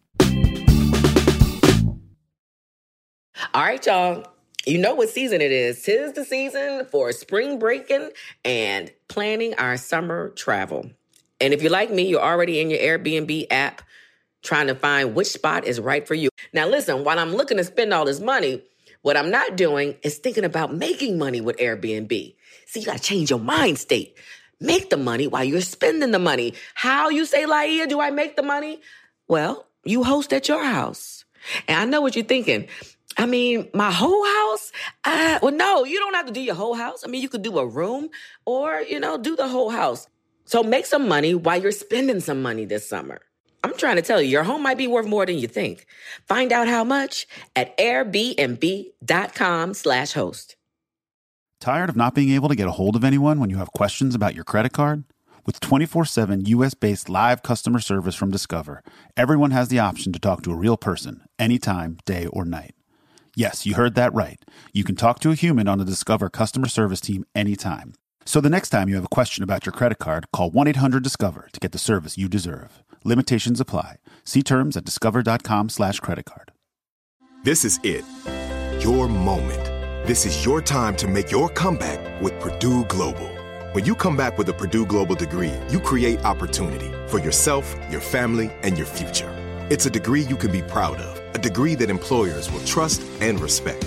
All 3.55 3.63
right, 3.63 3.85
y'all. 3.87 4.27
You 4.67 4.79
know 4.79 4.95
what 4.95 5.09
season 5.09 5.41
it 5.41 5.53
is. 5.53 5.81
Tis 5.83 6.13
the 6.13 6.25
season 6.25 6.87
for 6.91 7.13
spring 7.13 7.59
breaking 7.59 8.11
and 8.45 8.91
planning 9.09 9.55
our 9.55 9.77
summer 9.77 10.31
travel. 10.31 10.91
And 11.41 11.55
if 11.55 11.63
you're 11.63 11.73
like 11.73 11.91
me, 11.91 12.09
you're 12.09 12.21
already 12.21 12.61
in 12.61 12.71
your 12.71 12.81
Airbnb 12.81 13.47
app 13.51 13.83
trying 14.43 14.69
to 14.69 14.75
find 14.75 15.15
which 15.15 15.29
spot 15.29 15.65
is 15.65 15.81
right 15.81 16.07
for 16.07 16.15
you. 16.15 16.31
Now, 16.53 16.67
listen, 16.69 17.05
while 17.05 17.19
I'm 17.19 17.35
looking 17.35 17.57
to 17.57 17.65
spend 17.65 17.93
all 17.93 18.05
this 18.05 18.21
money, 18.21 18.63
what 19.03 19.17
I'm 19.17 19.31
not 19.31 19.57
doing 19.57 19.97
is 20.03 20.19
thinking 20.19 20.45
about 20.45 20.75
making 20.75 21.19
money 21.19 21.41
with 21.41 21.57
Airbnb. 21.59 22.35
See, 22.67 22.81
you 22.81 22.87
got 22.87 22.99
to 22.99 23.03
change 23.03 23.31
your 23.31 23.39
mind 23.39 23.79
state. 23.79 24.17
Make 24.61 24.91
the 24.91 24.97
money 24.97 25.27
while 25.27 25.45
you're 25.45 25.61
spending 25.61 26.11
the 26.11 26.19
money. 26.19 26.55
How 26.75 27.09
you 27.09 27.25
say, 27.25 27.45
Laiya, 27.45 27.89
do 27.89 28.01
I 28.01 28.11
make 28.11 28.37
the 28.37 28.43
money? 28.43 28.81
Well, 29.29 29.67
you 29.85 30.03
host 30.05 30.33
at 30.33 30.49
your 30.49 30.65
house. 30.65 31.25
And 31.69 31.79
I 31.79 31.85
know 31.85 32.01
what 32.01 32.17
you're 32.17 32.25
thinking. 32.25 32.69
I 33.17 33.27
mean, 33.27 33.69
my 33.73 33.91
whole 33.91 34.25
house? 34.25 34.73
Uh, 35.05 35.39
well, 35.43 35.53
no, 35.53 35.85
you 35.85 35.99
don't 35.99 36.15
have 36.15 36.27
to 36.27 36.33
do 36.33 36.41
your 36.41 36.55
whole 36.55 36.75
house. 36.75 37.05
I 37.05 37.09
mean, 37.09 37.23
you 37.23 37.29
could 37.29 37.43
do 37.43 37.59
a 37.59 37.67
room 37.67 38.11
or, 38.45 38.81
you 38.81 39.01
know, 39.01 39.17
do 39.17 39.37
the 39.37 39.49
whole 39.49 39.71
house. 39.71 40.09
So 40.49 40.63
make 40.63 40.87
some 40.87 41.07
money 41.07 41.35
while 41.35 41.61
you're 41.61 41.73
spending 41.73 42.21
some 42.21 42.41
money 42.41 42.65
this 42.65 42.89
summer. 42.89 43.21
I'm 43.63 43.77
trying 43.77 43.97
to 43.97 44.03
tell 44.03 44.23
you, 44.23 44.31
your 44.31 44.45
home 44.45 44.63
might 44.63 44.79
be 44.79 44.87
worth 44.87 45.07
more 45.07 45.27
than 45.27 45.37
you 45.37 45.47
think. 45.47 45.85
Find 46.27 46.55
out 46.55 46.69
how 46.69 46.85
much 46.85 47.27
at 47.55 47.77
airbnb.com 47.77 49.75
slash 49.75 50.13
host. 50.13 50.57
Tired 51.61 51.91
of 51.91 51.97
not 51.97 52.15
being 52.15 52.31
able 52.31 52.49
to 52.49 52.55
get 52.55 52.67
a 52.67 52.73
hold 52.73 52.97
of 52.97 53.05
anyone 53.05 53.41
when 53.41 53.51
you 53.51 53.59
have 53.59 53.73
questions 53.73 54.15
about 54.15 54.35
your 54.35 54.45
credit 54.45 54.73
card? 54.73 55.05
With 55.45 55.61
24 55.61 56.07
7 56.07 56.47
US 56.47 56.73
based 56.73 57.11
live 57.11 57.43
customer 57.43 57.81
service 57.81 58.15
from 58.15 58.31
Discover, 58.31 58.83
everyone 59.19 59.51
has 59.51 59.69
the 59.69 59.81
option 59.81 60.15
to 60.15 60.19
talk 60.19 60.41
to 60.45 60.53
a 60.53 60.57
real 60.57 60.79
person 60.79 61.25
anytime, 61.39 61.99
day 62.07 62.25
or 62.25 62.47
night. 62.47 62.75
Yes, 63.37 63.67
you 63.67 63.75
heard 63.75 63.97
that 63.97 64.15
right. 64.15 64.43
You 64.73 64.83
can 64.83 64.97
talk 64.97 65.21
to 65.21 65.31
a 65.31 65.35
human 65.35 65.69
on 65.69 65.77
the 65.77 65.85
Discover 65.85 66.31
customer 66.31 66.69
service 66.69 67.03
team 67.03 67.27
anytime. 67.35 67.93
So 68.29 68.43
the 68.43 68.51
next 68.51 68.69
time 68.69 68.91
you 68.91 68.95
have 68.97 69.07
a 69.07 69.09
question 69.09 69.43
about 69.43 69.65
your 69.65 69.73
credit 69.73 69.99
card, 69.99 70.27
call 70.35 70.51
1 70.51 70.69
800 70.69 71.03
Discover 71.03 71.49
to 71.51 71.61
get 71.61 71.73
the 71.73 71.79
service 71.79 72.19
you 72.19 72.29
deserve. 72.29 72.85
Limitations 73.03 73.59
apply. 73.59 73.97
See 74.23 74.43
terms 74.43 74.77
at 74.77 74.85
discover.com 74.85 75.71
slash 75.71 75.99
credit 76.01 76.27
card. 76.27 76.53
This 77.45 77.65
is 77.65 77.81
it. 77.83 78.05
Your 78.85 79.09
moment. 79.09 79.65
This 80.07 80.27
is 80.27 80.45
your 80.45 80.61
time 80.61 80.95
to 80.97 81.09
make 81.09 81.31
your 81.31 81.49
comeback 81.49 82.21
with 82.21 82.39
Purdue 82.39 82.85
Global. 82.85 83.31
When 83.73 83.87
you 83.87 83.95
come 83.95 84.15
back 84.15 84.37
with 84.37 84.51
a 84.51 84.53
Purdue 84.53 84.85
Global 84.85 85.15
degree, 85.15 85.55
you 85.71 85.81
create 85.81 86.23
opportunity 86.27 86.93
for 87.09 87.21
yourself, 87.21 87.75
your 87.91 88.03
family, 88.03 88.53
and 88.63 88.77
your 88.77 88.87
future. 88.87 89.35
It's 89.71 89.87
a 89.87 89.91
degree 89.91 90.21
you 90.21 90.37
can 90.37 90.53
be 90.53 90.61
proud 90.61 90.97
of, 90.97 91.35
a 91.35 91.39
degree 91.39 91.77
that 91.77 91.89
employers 91.89 92.53
will 92.53 92.65
trust 92.67 93.01
and 93.23 93.41
respect. 93.41 93.87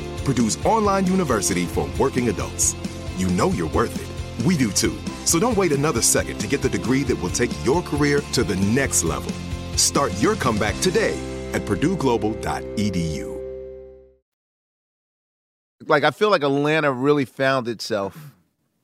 Purdue's 0.23 0.63
online 0.65 1.05
university 1.07 1.65
for 1.65 1.89
working 1.99 2.29
adults. 2.29 2.75
You 3.17 3.27
know 3.29 3.49
you're 3.49 3.69
worth 3.69 3.95
it. 3.95 4.45
We 4.45 4.57
do 4.57 4.71
too. 4.71 4.97
So 5.25 5.39
don't 5.39 5.57
wait 5.57 5.71
another 5.71 6.01
second 6.01 6.39
to 6.39 6.47
get 6.47 6.61
the 6.61 6.69
degree 6.69 7.03
that 7.03 7.15
will 7.21 7.29
take 7.29 7.51
your 7.65 7.81
career 7.81 8.21
to 8.33 8.43
the 8.43 8.55
next 8.57 9.03
level. 9.03 9.31
Start 9.77 10.11
your 10.21 10.35
comeback 10.35 10.79
today 10.81 11.17
at 11.53 11.61
purdueglobal.edu. 11.63 13.31
like 15.87 16.03
I 16.03 16.11
feel 16.11 16.29
like 16.29 16.43
Atlanta 16.43 16.91
really 16.91 17.25
found 17.25 17.67
itself 17.67 18.15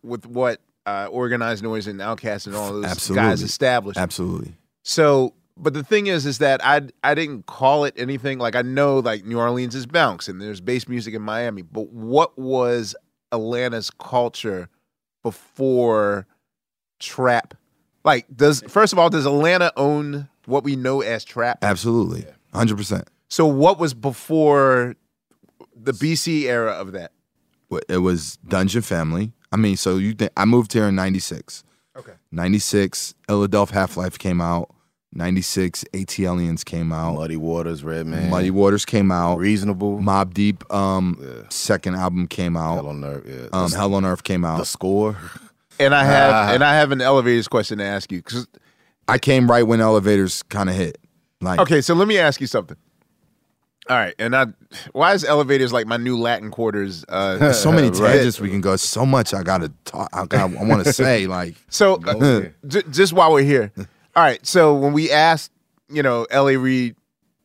with 0.04 0.26
what 0.26 0.60
uh, 0.86 1.08
organized 1.12 1.64
noise 1.64 1.86
and 1.88 2.00
Outkast 2.00 2.48
and 2.48 2.56
all 2.56 2.74
those 2.74 2.86
Absolutely. 2.86 3.28
guys 3.28 3.42
established. 3.44 4.00
absolutely 4.00 4.56
So, 4.84 5.34
but 5.60 5.74
the 5.74 5.84
thing 5.84 6.08
is, 6.08 6.26
is 6.26 6.38
that 6.40 6.64
I 6.64 6.82
I 7.04 7.16
didn't 7.16 7.46
call 7.46 7.84
it 7.86 7.94
anything. 7.98 8.40
Like 8.40 8.56
I 8.56 8.62
know, 8.62 9.00
like 9.00 9.26
New 9.26 9.40
Orleans 9.40 9.76
is 9.76 9.86
bounce 9.86 10.28
and 10.28 10.42
there's 10.42 10.62
bass 10.62 10.88
music 10.88 11.14
in 11.14 11.22
Miami. 11.22 11.62
But 11.62 11.90
what 11.92 12.38
was 12.38 12.96
Atlanta's 13.32 13.90
culture 13.90 14.70
before 15.24 16.26
trap? 17.00 17.54
Like, 18.04 18.26
does 18.36 18.62
first 18.68 18.94
of 18.94 19.00
all, 19.00 19.10
does 19.10 19.26
Atlanta 19.26 19.72
own 19.76 20.30
what 20.46 20.64
we 20.64 20.76
know 20.76 21.02
as 21.02 21.26
trap? 21.26 21.60
absolutely 21.62 22.26
100% 22.54 23.04
So, 23.28 23.46
what 23.46 23.78
was 23.80 23.94
before 23.94 24.96
the 25.76 25.92
BC 25.92 26.44
era 26.44 26.72
of 26.72 26.94
that? 26.94 27.12
It 27.90 27.98
was 27.98 28.38
dungeon 28.48 28.82
family 28.82 29.34
i 29.52 29.56
mean 29.58 29.76
so 29.78 29.96
you 29.98 30.14
think 30.14 30.32
i 30.38 30.44
moved 30.46 30.74
here 30.74 30.88
in 30.88 30.96
96 30.96 31.64
Okay. 31.98 32.14
96 32.32 33.16
Illadelph 33.28 33.72
Halflife 33.72 34.18
came 34.20 34.40
out 34.40 34.70
96 35.14 35.86
ATLiens 35.94 36.64
came 36.66 36.92
out 36.92 37.16
Muddy 37.16 37.38
Waters, 37.38 37.84
Redman, 37.84 38.30
muddy 38.30 38.52
waters 38.52 38.86
came 38.86 39.12
out 39.12 39.38
Reasonable, 39.40 39.98
Mobb 40.00 40.34
Deep 40.34 40.64
um 40.74 41.18
Yeah. 41.22 41.44
second 41.50 41.96
album 41.96 42.28
came 42.28 42.58
out 42.58 42.76
Hell 42.76 42.88
on 42.88 43.04
Earth, 43.04 43.24
yeah. 43.26 43.48
um 43.54 43.72
hell 43.72 43.94
on 43.96 44.06
earth 44.06 44.24
came 44.24 44.44
out. 44.46 44.58
the 44.60 44.66
score. 44.66 45.16
And 45.80 45.96
I 45.96 46.04
have 46.04 46.34
Ah. 46.34 46.54
and 46.54 46.64
I 46.64 46.76
have 46.76 46.92
an 46.92 47.02
elevators 47.02 47.48
question 47.48 47.78
to 47.78 47.84
ask 47.86 48.12
you 48.12 48.22
cuz 48.22 48.48
i 49.08 49.18
came 49.18 49.50
right 49.50 49.64
when 49.66 49.80
elevators 49.80 50.44
kind 50.44 50.70
of 50.70 50.76
hit 50.76 50.98
like 51.42 51.60
okay, 51.60 51.82
so 51.82 51.94
let 51.94 52.08
me 52.08 52.18
ask 52.18 52.42
you 52.42 52.48
something. 52.48 52.78
All 53.90 53.96
right, 53.96 54.14
and 54.20 54.36
I 54.36 54.48
why 54.92 55.14
is 55.14 55.24
elevators 55.24 55.72
like 55.72 55.88
my 55.88 55.96
new 55.96 56.18
Latin 56.20 56.52
quarters? 56.52 57.06
Uh, 57.08 57.38
there's 57.38 57.58
so 57.60 57.72
many 57.72 57.88
right? 57.90 57.98
tangents 58.18 58.40
we 58.42 58.50
can 58.50 58.60
go 58.60 58.76
so 58.76 59.06
much 59.06 59.34
i 59.34 59.42
gotta 59.44 59.72
talk 59.86 60.10
i, 60.12 60.26
gotta, 60.26 60.60
I 60.60 60.64
want 60.66 60.84
to 60.84 60.92
say 61.02 61.26
like 61.28 61.56
So 61.70 61.96
uh, 62.06 62.50
j- 62.68 62.84
just 62.92 63.14
while 63.14 63.32
we're 63.32 63.44
here, 63.44 63.72
all 64.18 64.24
right. 64.24 64.46
So 64.46 64.74
when 64.76 64.92
we 64.94 65.12
asked, 65.12 65.52
you 65.90 66.02
know, 66.04 66.26
L.A. 66.32 66.58
Reid 66.58 66.96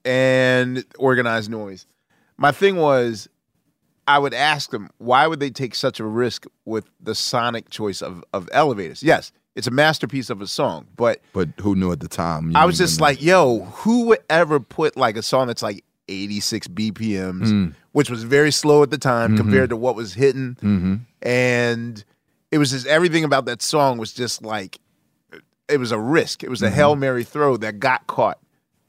and 0.05 0.85
Organized 0.99 1.51
Noise, 1.51 1.87
my 2.37 2.51
thing 2.51 2.77
was, 2.77 3.29
I 4.09 4.18
would 4.18 4.35
ask 4.35 4.70
them 4.70 4.91
why 4.99 5.27
would 5.27 5.39
they 5.39 5.51
take 5.51 5.75
such 5.75 6.01
a 6.01 6.05
risk 6.05 6.47
with 6.64 6.91
the 7.01 7.14
sonic 7.14 7.70
choice 7.70 8.03
of 8.03 8.25
of 8.33 8.49
elevators? 8.53 9.03
Yes, 9.03 9.31
it's 9.55 9.66
a 9.68 9.70
masterpiece 9.70 10.29
of 10.31 10.41
a 10.41 10.47
song, 10.49 10.87
but 10.97 11.20
but 11.33 11.51
who 11.61 11.77
knew 11.77 11.93
at 11.93 12.01
the 12.01 12.09
time 12.09 12.57
I 12.57 12.64
was 12.64 12.79
just 12.79 13.01
like, 13.01 13.23
yo, 13.23 13.61
who 13.61 14.07
would 14.07 14.18
ever 14.29 14.59
put 14.59 14.97
like 14.97 15.16
a 15.16 15.23
song 15.23 15.47
that's 15.47 15.62
like 15.62 15.85
86 16.09 16.66
BPMs, 16.68 17.47
Mm. 17.47 17.75
which 17.93 18.11
was 18.11 18.25
very 18.25 18.51
slow 18.51 18.83
at 18.83 18.91
the 18.91 18.99
time 18.99 19.35
Mhm. 19.35 19.37
compared 19.37 19.70
to 19.70 19.77
what 19.77 19.95
was 19.95 20.14
hitting. 20.14 20.57
Mm-hmm. 20.57 20.95
And 21.23 22.05
it 22.51 22.59
was 22.59 22.73
just 22.73 22.87
everything 22.89 23.23
about 23.23 23.45
that 23.45 23.62
song 23.62 23.99
was 23.99 24.12
just 24.12 24.43
like 24.43 24.79
it 25.73 25.79
was 25.81 25.93
a 25.93 25.99
risk. 25.99 26.43
It 26.45 26.51
was 26.51 26.62
a 26.62 26.66
Mm-hmm. 26.66 26.75
Hail 26.75 26.97
Mary 26.97 27.25
throw 27.25 27.57
that 27.59 27.79
got 27.81 28.07
caught. 28.07 28.39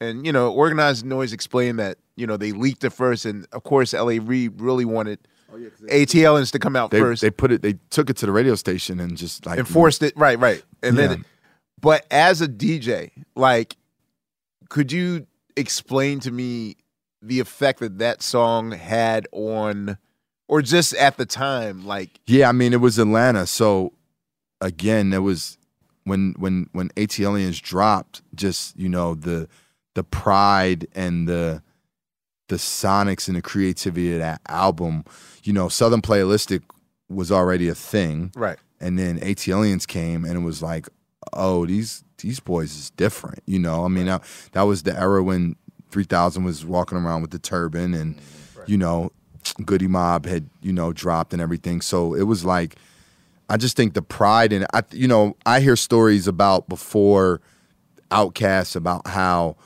And 0.00 0.26
you 0.26 0.32
know, 0.32 0.52
organized 0.52 1.04
noise 1.04 1.32
explained 1.32 1.78
that, 1.78 1.98
you 2.16 2.26
know, 2.26 2.36
they 2.36 2.52
leaked 2.52 2.84
it 2.84 2.90
first 2.90 3.24
and 3.24 3.46
of 3.52 3.62
course 3.64 3.92
LA 3.94 4.18
Reid 4.20 4.60
really 4.60 4.84
wanted 4.84 5.18
ATLiens 5.88 6.50
to 6.52 6.58
come 6.58 6.74
out 6.76 6.90
They 6.90 7.00
first. 7.00 7.22
they 7.22 7.30
put 7.30 7.52
it. 7.52 7.62
They 7.62 7.74
took 7.90 8.10
it 8.10 8.16
to 8.18 8.26
the 8.26 8.32
radio 8.32 8.54
station 8.56 8.98
and 9.00 9.16
just 9.16 9.46
like 9.46 9.58
enforced 9.58 10.02
it 10.02 10.12
right 10.16 10.38
right 10.38 10.62
and 10.82 10.96
Yeah. 10.96 11.06
then 11.08 11.24
but 11.80 12.04
as 12.10 12.40
a 12.40 12.48
dj 12.48 13.10
like 13.36 13.76
could 14.68 14.90
you 14.90 15.26
explain 15.56 16.18
to 16.20 16.30
me 16.32 16.76
the 17.22 17.38
effect 17.40 17.78
that 17.80 17.98
that 17.98 18.20
song 18.22 18.72
had 18.72 19.28
on 19.30 19.96
or 20.48 20.60
just 20.60 20.92
at 20.94 21.16
the 21.18 21.26
time 21.26 21.86
like 21.86 22.20
Yeah, 22.26 22.48
I 22.48 22.52
mean 22.52 22.72
it 22.72 22.80
was 22.80 22.98
Atlanta. 22.98 23.46
So 23.46 23.92
again, 24.60 25.12
it 25.12 25.18
was 25.22 25.56
when 26.04 26.34
when 26.38 26.68
when 26.72 26.90
ATLiens 26.90 27.60
dropped, 27.60 28.22
just 28.34 28.78
you 28.78 28.88
know 28.88 29.14
the 29.14 29.48
the 29.94 30.04
pride 30.04 30.86
and 30.94 31.28
the 31.28 31.62
the 32.48 32.56
sonics 32.56 33.26
and 33.26 33.36
the 33.36 33.42
creativity 33.42 34.12
of 34.12 34.20
that 34.20 34.40
album. 34.48 35.04
You 35.42 35.52
know, 35.52 35.68
Southern 35.68 36.02
Playalistic 36.02 36.62
was 37.08 37.30
already 37.30 37.68
a 37.68 37.74
thing, 37.74 38.32
right 38.34 38.58
and 38.84 38.98
then 38.98 39.18
ATLiens 39.20 39.86
came, 39.86 40.24
and 40.24 40.36
it 40.36 40.42
was 40.42 40.62
like, 40.62 40.88
oh, 41.32 41.64
these 41.64 42.04
these 42.18 42.38
boys 42.38 42.76
is 42.76 42.90
different. 42.90 43.42
You 43.46 43.58
know, 43.58 43.84
I 43.84 43.88
mean, 43.88 44.06
that, 44.06 44.22
that 44.52 44.62
was 44.62 44.82
the 44.82 44.98
era 44.98 45.22
when 45.22 45.56
Three 45.90 46.04
Thousand 46.04 46.44
was 46.44 46.66
walking 46.66 46.98
around 46.98 47.22
with 47.22 47.30
the 47.30 47.38
turban, 47.38 47.94
and 47.94 48.16
mm, 48.16 48.68
you 48.68 48.76
know, 48.76 49.10
Goodie 49.64 49.88
Mob 49.88 50.26
had 50.26 50.50
you 50.60 50.72
know 50.72 50.92
dropped 50.92 51.32
and 51.32 51.40
everything. 51.40 51.80
So 51.80 52.14
it 52.14 52.24
was 52.24 52.44
like, 52.44 52.76
I 53.48 53.56
just 53.56 53.76
think 53.76 53.94
the 53.94 54.02
pride 54.02 54.52
in 54.52 54.66
I, 54.72 54.82
you 54.92 55.06
know, 55.08 55.36
I 55.46 55.60
hear 55.60 55.76
stories 55.76 56.26
about 56.26 56.68
before 56.68 57.40
Outkasts 58.10 58.76
about 58.76 59.06
how 59.08 59.56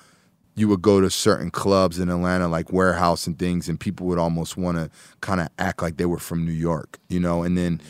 you 0.54 0.68
would 0.68 0.82
go 0.82 1.00
to 1.00 1.10
certain 1.10 1.50
clubs 1.50 1.98
in 1.98 2.08
Atlanta, 2.08 2.48
like 2.48 2.72
Warehouse 2.72 3.26
and 3.26 3.38
things, 3.38 3.68
and 3.68 3.78
people 3.78 4.06
would 4.06 4.18
almost 4.18 4.56
want 4.56 4.76
to 4.78 4.90
kind 5.20 5.40
of 5.40 5.48
act 5.58 5.82
like 5.82 5.96
they 5.98 6.06
were 6.06 6.18
from 6.18 6.44
New 6.44 6.52
York, 6.52 6.98
you 7.08 7.20
know, 7.20 7.42
and 7.42 7.56
then. 7.58 7.80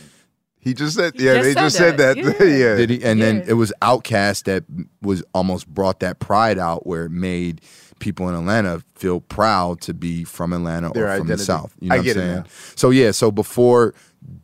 he 0.60 0.74
just 0.74 0.96
said 0.96 1.14
He 1.16 1.24
yeah 1.24 1.34
just 1.34 1.44
they 1.44 1.52
said 1.54 1.60
just 1.60 1.76
said 1.76 1.96
that. 1.98 2.16
that 2.16 2.40
Yeah. 2.40 2.46
yeah, 2.70 2.76
Did 2.76 2.90
he? 2.90 3.02
And 3.04 3.18
Yeah. 3.20 3.26
then 3.26 3.44
it 3.46 3.54
was 3.54 3.72
Outkast 3.80 4.44
that 4.44 4.64
was 5.00 5.22
almost 5.32 5.66
brought 5.68 6.00
that 6.00 6.18
pride 6.18 6.58
out, 6.58 6.86
where 6.86 7.04
it 7.06 7.10
made 7.10 7.60
people 8.00 8.28
in 8.28 8.34
Atlanta 8.34 8.82
feel 8.96 9.20
proud 9.20 9.80
to 9.82 9.94
be 9.94 10.24
from 10.24 10.52
Atlanta 10.52 10.90
Their 10.90 11.08
or 11.14 11.18
from 11.18 11.28
the. 11.28 11.38
South. 11.38 11.74
You 11.80 11.88
know 11.90 11.94
I 11.94 11.98
what 11.98 12.04
get 12.04 12.16
it 12.16 12.20
I'm 12.20 12.26
saying? 12.26 12.36
now. 12.38 12.44
So 12.74 12.90
yeah, 12.90 13.10
so 13.12 13.30
before 13.30 13.94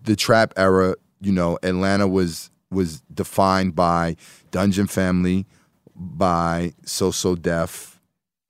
the 0.04 0.16
trap 0.16 0.54
era, 0.56 0.94
you 1.24 1.32
know, 1.32 1.58
Atlanta 1.62 2.06
was 2.08 2.50
was 2.70 3.00
defined 3.12 3.74
by 3.74 4.16
Dungeon 4.50 4.86
Family, 4.86 5.46
by 5.96 6.72
So 6.84 7.10
So 7.10 7.34
Def, 7.34 8.00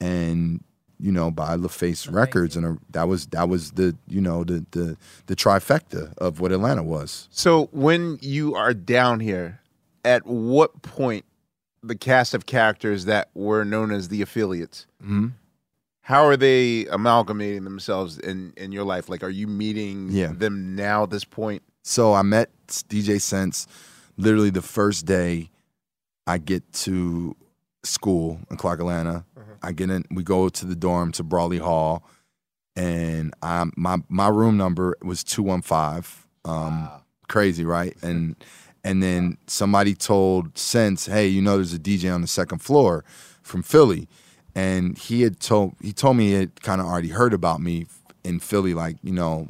and 0.01 0.63
you 0.99 1.13
know 1.13 1.31
by 1.31 1.57
LaFace 1.57 2.11
Records, 2.13 2.57
and 2.57 2.65
uh, 2.67 2.75
that 2.91 3.09
was 3.09 3.27
that 3.29 3.49
was 3.49 3.73
the 3.73 3.97
you 4.09 4.21
know 4.21 4.45
the 4.45 4.65
the 4.71 4.97
the 5.27 5.37
trifecta 5.37 6.15
of 6.19 6.41
what 6.41 6.53
Atlanta 6.53 6.83
was. 6.83 7.29
so 7.31 7.69
when 7.73 8.19
you 8.21 8.55
are 8.55 8.73
down 8.75 9.21
here 9.21 9.61
at 10.05 10.27
what 10.27 10.83
point 10.83 11.25
the 11.83 11.95
cast 11.97 12.33
of 12.35 12.47
characters 12.47 13.05
that 13.07 13.29
were 13.35 13.65
known 13.65 13.91
as 13.91 14.09
the 14.09 14.23
affiliates 14.23 14.87
Mm-hmm. 15.03 15.29
how 16.03 16.25
are 16.25 16.37
they 16.37 16.87
amalgamating 16.87 17.65
themselves 17.65 18.19
in 18.19 18.53
in 18.57 18.73
your 18.73 18.85
life 18.85 19.09
like 19.11 19.23
are 19.23 19.29
you 19.31 19.47
meeting 19.47 20.09
Yeah. 20.11 20.33
them 20.33 20.75
now 20.77 21.03
at 21.03 21.11
this 21.11 21.25
point 21.25 21.63
So 21.85 22.15
I 22.15 22.23
met 22.23 22.51
DJ 22.67 23.21
Sense 23.21 23.67
literally 24.17 24.51
the 24.51 24.63
first 24.63 25.05
day 25.05 25.51
I 26.27 26.39
get 26.39 26.73
to 26.73 27.37
school 27.85 28.41
in 28.51 28.57
Clark, 28.57 28.81
Atlanta. 28.81 29.27
I 29.63 29.73
get 29.73 29.91
in, 29.91 30.05
we 30.11 30.23
go 30.23 30.49
to 30.49 30.65
the 30.65 30.75
dorm 30.75 31.13
to 31.13 31.23
Brawley 31.23 31.59
Hall, 31.59 32.03
and 32.75 33.35
I 33.43 33.67
my 33.77 33.99
my 34.09 34.29
room 34.29 34.57
number 34.57 34.97
was 35.03 35.23
two 35.23 35.43
one 35.43 35.61
five. 35.63 36.27
Um, 36.45 36.89
crazy, 37.29 37.65
right? 37.65 37.95
And 38.03 38.37
and 38.83 39.03
then 39.03 39.39
somebody 39.47 39.95
told 39.95 40.59
Sense, 40.59 41.07
hey, 41.07 41.27
you 41.27 41.41
know, 41.41 41.57
there's 41.57 41.73
a 41.75 41.79
DJ 41.79 42.13
on 42.15 42.21
the 42.21 42.27
second 42.27 42.59
floor 42.59 43.05
from 43.43 43.63
Philly, 43.63 44.09
and 44.55 44.97
he 44.97 45.23
had 45.23 45.39
told 45.39 45.75
he 45.83 45.93
told 45.93 46.17
me 46.17 46.29
he 46.29 46.33
had 46.35 46.63
kind 46.63 46.81
of 46.81 46.87
already 46.87 47.09
heard 47.09 47.35
about 47.35 47.61
me 47.61 47.87
in 48.25 48.41
Philly. 48.41 48.73
Like, 48.75 48.97
you 49.03 49.13
know, 49.13 49.49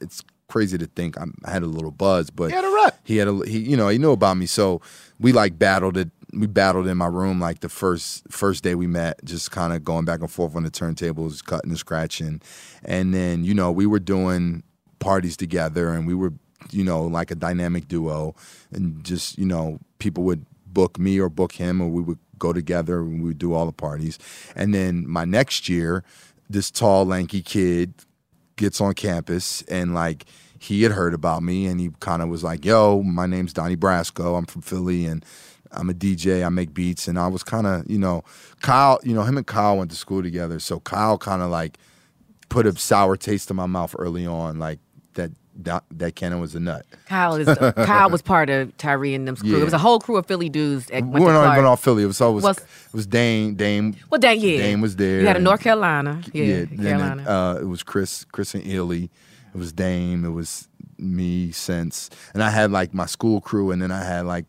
it's 0.00 0.22
crazy 0.50 0.76
to 0.78 0.86
think 0.86 1.18
I'm, 1.20 1.34
I 1.44 1.50
had 1.50 1.62
a 1.62 1.66
little 1.66 1.90
buzz, 1.90 2.28
but 2.30 2.50
He 2.50 2.56
had 2.56 2.64
a 2.64 2.70
rep. 2.70 3.00
he 3.04 3.16
had 3.16 3.28
a 3.28 3.34
he 3.46 3.58
you 3.58 3.76
know 3.76 3.88
he 3.88 3.98
knew 3.98 4.12
about 4.12 4.36
me. 4.36 4.46
So 4.46 4.80
we 5.18 5.32
like 5.32 5.58
battled 5.58 5.96
it 5.96 6.10
we 6.32 6.46
battled 6.46 6.86
in 6.86 6.96
my 6.96 7.06
room 7.06 7.40
like 7.40 7.60
the 7.60 7.68
first 7.68 8.22
first 8.30 8.62
day 8.62 8.74
we 8.74 8.86
met 8.86 9.24
just 9.24 9.50
kind 9.50 9.72
of 9.72 9.82
going 9.84 10.04
back 10.04 10.20
and 10.20 10.30
forth 10.30 10.54
on 10.54 10.62
the 10.62 10.70
turntables 10.70 11.44
cutting 11.44 11.70
and 11.70 11.78
scratching. 11.78 12.40
And 12.84 13.14
then 13.14 13.44
you 13.44 13.54
know 13.54 13.72
we 13.72 13.86
were 13.86 14.00
doing 14.00 14.62
parties 14.98 15.36
together 15.36 15.90
and 15.94 16.06
we 16.06 16.14
were 16.14 16.32
you 16.70 16.84
know 16.84 17.02
like 17.04 17.30
a 17.30 17.34
dynamic 17.36 17.88
duo. 17.88 18.34
And 18.72 19.02
just 19.04 19.38
you 19.38 19.46
know 19.46 19.78
people 19.98 20.24
would 20.24 20.44
book 20.66 20.98
me 20.98 21.18
or 21.18 21.28
book 21.28 21.52
him 21.52 21.80
or 21.80 21.88
we 21.88 22.02
would 22.02 22.18
go 22.38 22.52
together 22.52 23.00
and 23.00 23.22
we 23.22 23.28
would 23.28 23.38
do 23.38 23.52
all 23.54 23.66
the 23.66 23.72
parties. 23.72 24.18
And 24.56 24.74
then 24.74 25.06
my 25.08 25.24
next 25.24 25.68
year 25.68 26.04
this 26.48 26.70
tall 26.70 27.04
lanky 27.06 27.42
kid 27.42 27.94
gets 28.60 28.80
on 28.80 28.94
campus 28.94 29.62
and 29.62 29.94
like 29.94 30.26
he 30.58 30.82
had 30.82 30.92
heard 30.92 31.14
about 31.14 31.42
me 31.42 31.66
and 31.66 31.80
he 31.80 31.90
kind 32.00 32.22
of 32.22 32.28
was 32.28 32.44
like, 32.44 32.64
"Yo, 32.64 33.02
my 33.02 33.26
name's 33.26 33.54
Donnie 33.54 33.76
Brasco. 33.76 34.36
I'm 34.38 34.44
from 34.44 34.60
Philly 34.60 35.06
and 35.06 35.24
I'm 35.72 35.88
a 35.88 35.94
DJ. 35.94 36.44
I 36.44 36.50
make 36.50 36.74
beats." 36.74 37.08
And 37.08 37.18
I 37.18 37.26
was 37.28 37.42
kind 37.42 37.66
of, 37.66 37.90
you 37.90 37.98
know, 37.98 38.22
Kyle, 38.60 39.00
you 39.02 39.14
know, 39.14 39.22
him 39.22 39.38
and 39.38 39.46
Kyle 39.46 39.78
went 39.78 39.90
to 39.90 39.96
school 39.96 40.22
together, 40.22 40.60
so 40.60 40.78
Kyle 40.80 41.16
kind 41.16 41.42
of 41.42 41.50
like 41.50 41.78
put 42.50 42.66
a 42.66 42.78
sour 42.78 43.16
taste 43.16 43.50
in 43.50 43.56
my 43.56 43.66
mouth 43.66 43.96
early 43.98 44.26
on, 44.26 44.58
like 44.58 44.78
that 45.64 45.84
that, 45.90 46.16
Cannon 46.16 46.40
was 46.40 46.54
a 46.54 46.60
nut. 46.60 46.86
Kyle 47.06 47.34
is 47.36 47.46
Kyle 47.86 48.10
was 48.10 48.22
part 48.22 48.50
of 48.50 48.76
Tyree 48.76 49.14
and 49.14 49.26
them's 49.26 49.40
crew. 49.40 49.50
Yeah. 49.52 49.58
It 49.62 49.64
was 49.64 49.72
a 49.72 49.78
whole 49.78 49.98
crew 50.00 50.16
of 50.16 50.26
Philly 50.26 50.48
dudes. 50.48 50.90
At, 50.90 51.04
We 51.04 51.20
weren't 51.20 51.36
Clark. 51.42 51.52
even 51.54 51.64
off 51.64 51.82
Philly. 51.82 52.02
It 52.02 52.06
was 52.06 52.20
always 52.20 52.44
Was- 52.44 52.58
it 52.58 52.64
was 52.94 53.06
Dame 53.06 53.54
Dame. 53.54 53.94
Well, 54.10 54.20
dang, 54.20 54.40
yeah. 54.40 54.58
Dame 54.58 54.80
was 54.80 54.96
there. 54.96 55.20
You 55.20 55.26
had 55.26 55.36
a 55.36 55.40
North 55.40 55.60
Carolina. 55.60 56.22
Yeah, 56.32 56.64
then 56.70 56.78
Carolina. 56.78 57.22
It, 57.22 57.28
uh, 57.28 57.58
it 57.62 57.66
was 57.66 57.82
Chris, 57.82 58.24
Chris 58.32 58.54
and 58.54 58.66
Illy. 58.66 59.10
It 59.54 59.58
was 59.58 59.72
Dame. 59.72 60.24
It 60.24 60.30
was 60.30 60.68
me, 60.98 61.50
since, 61.50 62.10
and 62.34 62.42
I 62.42 62.50
had 62.50 62.70
like 62.70 62.92
my 62.92 63.06
school 63.06 63.40
crew, 63.40 63.70
and 63.70 63.80
then 63.80 63.90
I 63.90 64.04
had 64.04 64.26
like 64.26 64.44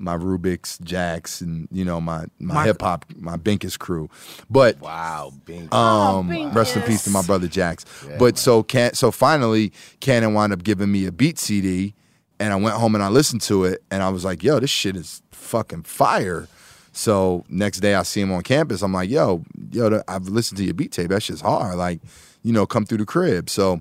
my 0.00 0.16
Rubik's, 0.16 0.78
Jacks, 0.78 1.40
and 1.40 1.68
you 1.70 1.84
know 1.84 2.00
my 2.00 2.24
my 2.38 2.54
Mark- 2.54 2.66
hip 2.66 2.82
hop, 2.82 3.04
my 3.16 3.36
Binkus 3.36 3.78
crew. 3.78 4.08
But 4.48 4.80
Wow, 4.80 5.32
Bing. 5.44 5.68
um, 5.72 6.28
rest 6.52 6.74
in 6.76 6.82
peace 6.82 7.04
to 7.04 7.10
my 7.10 7.22
brother 7.22 7.46
Jax. 7.48 7.84
but 8.18 8.38
so 8.38 8.62
can 8.62 8.94
so 8.94 9.10
finally, 9.10 9.72
Cannon 10.00 10.34
wound 10.34 10.52
up 10.52 10.64
giving 10.64 10.90
me 10.90 11.06
a 11.06 11.12
beat 11.12 11.38
CD, 11.38 11.94
and 12.40 12.52
I 12.52 12.56
went 12.56 12.76
home 12.76 12.94
and 12.94 13.04
I 13.04 13.08
listened 13.08 13.42
to 13.42 13.64
it, 13.64 13.82
and 13.90 14.02
I 14.02 14.08
was 14.08 14.24
like, 14.24 14.42
"Yo, 14.42 14.58
this 14.58 14.70
shit 14.70 14.96
is 14.96 15.22
fucking 15.30 15.82
fire." 15.82 16.48
So 16.92 17.44
next 17.48 17.80
day 17.80 17.94
I 17.94 18.02
see 18.02 18.20
him 18.20 18.32
on 18.32 18.42
campus. 18.42 18.82
I'm 18.82 18.92
like, 18.92 19.10
"Yo, 19.10 19.44
yo, 19.70 20.02
I've 20.08 20.28
listened 20.28 20.58
to 20.58 20.64
your 20.64 20.74
beat 20.74 20.92
tape. 20.92 21.10
That 21.10 21.22
shit's 21.22 21.40
hard. 21.40 21.76
Like, 21.76 22.00
you 22.42 22.52
know, 22.52 22.66
come 22.66 22.84
through 22.84 22.98
the 22.98 23.06
crib." 23.06 23.48
So 23.48 23.80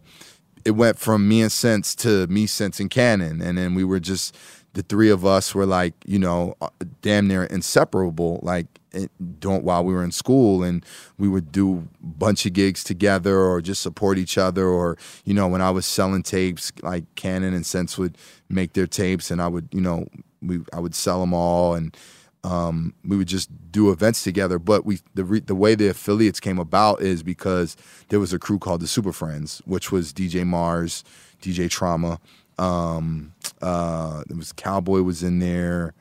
it 0.65 0.71
went 0.71 0.99
from 0.99 1.27
me 1.27 1.41
and 1.41 1.51
Sense 1.51 1.95
to 1.95 2.27
me, 2.27 2.45
Sense, 2.45 2.79
and 2.81 2.89
Cannon, 2.89 3.41
and 3.41 3.57
then 3.57 3.73
we 3.75 3.83
were 3.83 3.99
just 3.99 4.35
the 4.73 4.83
three 4.83 5.09
of 5.09 5.25
us 5.25 5.55
were 5.55 5.65
like, 5.65 5.93
you 6.05 6.19
know, 6.19 6.55
uh, 6.61 6.69
damn 7.01 7.27
near 7.27 7.43
inseparable. 7.43 8.39
Like, 8.43 8.67
it, 8.91 9.11
don't 9.39 9.63
while 9.63 9.83
we 9.83 9.93
were 9.93 10.03
in 10.03 10.11
school, 10.11 10.63
and 10.63 10.85
we 11.17 11.27
would 11.27 11.51
do 11.51 11.87
bunch 12.01 12.45
of 12.45 12.53
gigs 12.53 12.83
together, 12.83 13.39
or 13.39 13.61
just 13.61 13.81
support 13.81 14.17
each 14.17 14.37
other, 14.37 14.67
or 14.67 14.97
you 15.25 15.33
know, 15.33 15.47
when 15.47 15.61
I 15.61 15.71
was 15.71 15.85
selling 15.85 16.23
tapes, 16.23 16.71
like 16.81 17.03
Cannon 17.15 17.53
and 17.53 17.65
Sense 17.65 17.97
would 17.97 18.17
make 18.49 18.73
their 18.73 18.87
tapes, 18.87 19.31
and 19.31 19.41
I 19.41 19.47
would, 19.47 19.69
you 19.71 19.81
know, 19.81 20.07
we 20.41 20.59
I 20.73 20.79
would 20.79 20.95
sell 20.95 21.19
them 21.19 21.33
all, 21.33 21.75
and 21.75 21.95
um, 22.43 22.93
we 23.03 23.17
would 23.17 23.27
just 23.27 23.49
do 23.71 23.91
events 23.91 24.23
together. 24.23 24.59
But 24.59 24.85
we 24.85 24.99
the 25.13 25.23
re, 25.23 25.39
the 25.39 25.55
way 25.55 25.75
the 25.75 25.89
affiliates 25.89 26.39
came 26.39 26.59
about 26.59 27.01
is 27.01 27.23
because 27.23 27.75
there 28.09 28.19
was 28.19 28.33
a 28.33 28.39
crew 28.39 28.59
called 28.59 28.81
the 28.81 28.87
Super 28.87 29.13
Friends, 29.13 29.61
which 29.65 29.91
was 29.91 30.13
DJ 30.13 30.45
Mars, 30.45 31.03
DJ 31.41 31.69
Trauma. 31.69 32.19
Um, 32.57 33.33
uh, 33.61 34.23
there 34.27 34.37
was 34.37 34.51
Cowboy 34.53 35.01
was 35.01 35.23
in 35.23 35.39
there, 35.39 35.93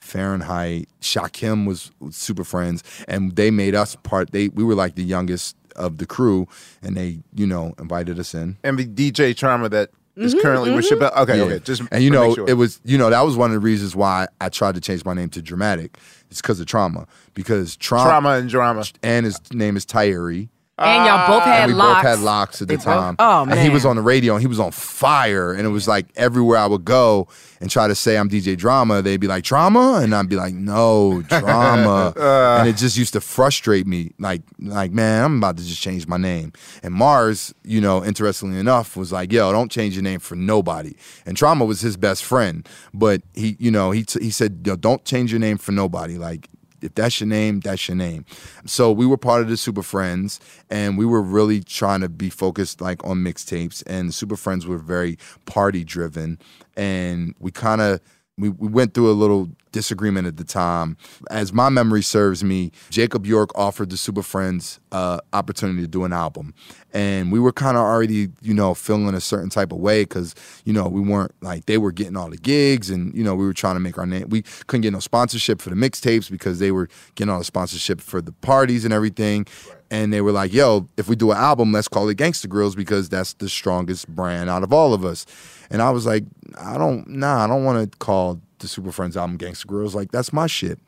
Fahrenheit, 0.00 0.88
Shakim 1.00 1.66
was, 1.66 1.90
was 2.00 2.16
Super 2.16 2.44
Friends, 2.44 2.82
and 3.08 3.34
they 3.36 3.50
made 3.50 3.74
us 3.74 3.96
part. 3.96 4.32
They 4.32 4.48
we 4.48 4.62
were 4.64 4.74
like 4.74 4.94
the 4.96 5.02
youngest 5.04 5.56
of 5.76 5.98
the 5.98 6.06
crew, 6.06 6.46
and 6.82 6.96
they 6.96 7.20
you 7.34 7.46
know 7.46 7.74
invited 7.78 8.18
us 8.18 8.34
in. 8.34 8.56
and 8.62 8.78
the 8.78 8.86
DJ 8.86 9.36
Trauma 9.36 9.68
that 9.70 9.90
is 10.16 10.34
currently 10.34 10.70
with 10.72 10.84
Chappelle. 10.88 11.16
Okay, 11.16 11.38
Yeah. 11.38 11.44
okay, 11.44 11.58
just 11.60 11.82
and 11.90 12.04
you 12.04 12.10
know 12.10 12.34
sure. 12.34 12.48
it 12.48 12.54
was 12.54 12.80
you 12.84 12.98
know 12.98 13.10
that 13.10 13.22
was 13.22 13.36
one 13.36 13.50
of 13.50 13.54
the 13.54 13.60
reasons 13.60 13.96
why 13.96 14.28
I 14.40 14.48
tried 14.50 14.74
to 14.76 14.80
change 14.80 15.04
my 15.04 15.14
name 15.14 15.30
to 15.30 15.42
Dramatic. 15.42 15.96
It's 16.30 16.40
because 16.40 16.60
of 16.60 16.66
trauma 16.66 17.06
because 17.34 17.76
trauma, 17.76 18.04
trauma 18.10 18.28
and 18.30 18.48
drama. 18.48 18.84
and 19.02 19.24
his 19.26 19.40
name 19.52 19.76
is 19.76 19.84
Tyree 19.84 20.48
And 20.76 21.06
y'all 21.06 21.28
both 21.28 21.42
ah. 21.42 21.46
had 21.46 21.62
and 21.64 21.72
we 21.72 21.78
locks. 21.78 22.02
both 22.02 22.10
had 22.10 22.18
locks 22.18 22.62
at 22.62 22.66
the 22.66 22.72
They 22.72 22.76
both- 22.76 22.84
time. 22.84 23.16
oh, 23.20 23.42
And 23.42 23.52
he 23.60 23.66
man. 23.66 23.72
was 23.72 23.86
on 23.86 23.94
the 23.94 24.02
radio 24.02 24.32
and 24.34 24.40
he 24.40 24.48
was 24.48 24.58
on 24.58 24.72
fire. 24.72 25.52
And 25.52 25.64
it 25.64 25.68
was 25.70 25.86
like 25.86 26.06
everywhere 26.16 26.58
I 26.58 26.66
would 26.66 26.84
go 26.84 27.28
and 27.60 27.70
try 27.70 27.86
to 27.86 27.94
say 27.94 28.16
I'm 28.18 28.28
DJ 28.28 28.56
Drama, 28.56 29.00
they'd 29.00 29.20
be 29.20 29.28
like, 29.28 29.44
Drama? 29.44 30.00
And 30.02 30.12
I'd 30.12 30.28
be 30.28 30.34
like, 30.34 30.52
no, 30.52 31.22
Drama. 31.28 32.12
and 32.58 32.68
it 32.68 32.76
just 32.76 32.96
used 32.96 33.12
to 33.12 33.20
frustrate 33.20 33.86
me. 33.86 34.12
Like, 34.18 34.42
like, 34.58 34.90
man, 34.90 35.24
I'm 35.24 35.38
about 35.38 35.58
to 35.58 35.62
just 35.64 35.80
change 35.80 36.08
my 36.08 36.16
name. 36.16 36.52
And 36.82 36.92
Mars, 36.92 37.54
you 37.62 37.80
know, 37.80 38.04
interestingly 38.04 38.58
enough, 38.58 38.96
was 38.96 39.12
like, 39.12 39.32
yo, 39.32 39.52
don't 39.52 39.70
change 39.70 39.94
your 39.94 40.02
name 40.02 40.18
for 40.18 40.34
nobody. 40.34 40.94
And 41.24 41.36
Trauma 41.36 41.64
was 41.64 41.82
his 41.82 41.96
best 41.96 42.24
friend. 42.24 42.68
But 42.92 43.22
he, 43.34 43.56
you 43.60 43.70
know, 43.70 43.92
he, 43.92 44.02
t- 44.02 44.22
he 44.24 44.30
said, 44.30 44.62
yo, 44.66 44.74
don't 44.74 45.04
change 45.04 45.30
your 45.30 45.40
name 45.40 45.56
for 45.58 45.70
nobody. 45.70 46.18
Like, 46.18 46.48
if 46.84 46.94
that's 46.94 47.20
your 47.20 47.28
name, 47.28 47.60
that's 47.60 47.88
your 47.88 47.96
name. 47.96 48.24
So 48.66 48.92
we 48.92 49.06
were 49.06 49.16
part 49.16 49.42
of 49.42 49.48
the 49.48 49.56
Super 49.56 49.82
Friends, 49.82 50.38
and 50.70 50.98
we 50.98 51.06
were 51.06 51.22
really 51.22 51.62
trying 51.62 52.02
to 52.02 52.08
be 52.08 52.30
focused 52.30 52.80
like 52.80 53.04
on 53.04 53.18
mixtapes. 53.18 53.82
And 53.86 54.10
the 54.10 54.12
Super 54.12 54.36
Friends 54.36 54.66
were 54.66 54.78
very 54.78 55.18
party 55.46 55.84
driven, 55.84 56.38
and 56.76 57.34
we 57.40 57.50
kind 57.50 57.80
of 57.80 58.00
we, 58.36 58.48
we 58.48 58.68
went 58.68 58.94
through 58.94 59.10
a 59.10 59.12
little 59.12 59.50
disagreement 59.74 60.26
at 60.26 60.36
the 60.36 60.44
time. 60.44 60.96
As 61.30 61.52
my 61.52 61.68
memory 61.68 62.02
serves 62.02 62.42
me, 62.44 62.70
Jacob 62.90 63.26
York 63.26 63.50
offered 63.56 63.90
the 63.90 63.96
Super 63.96 64.22
Friends 64.22 64.80
uh, 64.92 65.18
opportunity 65.32 65.82
to 65.82 65.88
do 65.88 66.04
an 66.04 66.12
album, 66.12 66.54
and 66.92 67.32
we 67.32 67.40
were 67.40 67.52
kind 67.52 67.76
of 67.76 67.82
already 67.82 68.28
you 68.40 68.54
know 68.54 68.72
feeling 68.72 69.14
a 69.14 69.20
certain 69.20 69.50
type 69.50 69.72
of 69.72 69.78
way 69.78 70.02
because 70.02 70.34
you 70.64 70.72
know 70.72 70.88
we 70.88 71.00
weren't 71.00 71.32
like 71.42 71.66
they 71.66 71.76
were 71.76 71.92
getting 71.92 72.16
all 72.16 72.30
the 72.30 72.38
gigs, 72.38 72.88
and 72.88 73.14
you 73.14 73.24
know 73.24 73.34
we 73.34 73.44
were 73.44 73.52
trying 73.52 73.74
to 73.74 73.80
make 73.80 73.98
our 73.98 74.06
name. 74.06 74.28
We 74.28 74.42
couldn't 74.68 74.82
get 74.82 74.92
no 74.92 75.00
sponsorship 75.00 75.60
for 75.60 75.70
the 75.70 75.76
mixtapes 75.76 76.30
because 76.30 76.60
they 76.60 76.70
were 76.70 76.88
getting 77.16 77.30
all 77.30 77.40
the 77.40 77.44
sponsorship 77.44 78.00
for 78.00 78.22
the 78.22 78.32
parties 78.32 78.84
and 78.84 78.94
everything. 78.94 79.46
And 79.90 80.12
they 80.12 80.20
were 80.20 80.32
like, 80.32 80.52
"Yo, 80.52 80.88
if 80.96 81.08
we 81.08 81.16
do 81.16 81.32
an 81.32 81.36
album, 81.36 81.72
let's 81.72 81.88
call 81.88 82.08
it 82.08 82.16
Gangsta 82.16 82.46
Grillz 82.46 82.74
because 82.74 83.08
that's 83.08 83.34
the 83.34 83.48
strongest 83.48 84.08
brand 84.08 84.48
out 84.48 84.62
of 84.62 84.72
all 84.72 84.94
of 84.94 85.04
us." 85.04 85.26
And 85.70 85.82
I 85.82 85.90
was 85.90 86.06
like, 86.06 86.24
"I 86.58 86.78
don't, 86.78 87.06
nah, 87.08 87.44
I 87.44 87.46
don't 87.48 87.64
want 87.64 87.90
to 87.90 87.98
call 87.98 88.40
the 88.64 88.68
Super 88.68 88.92
Friends 88.92 89.16
album 89.16 89.38
Gangsta 89.38 89.66
Grillz. 89.66 89.94
Like 89.94 90.10
that's 90.10 90.32
my 90.32 90.46
shit." 90.46 90.78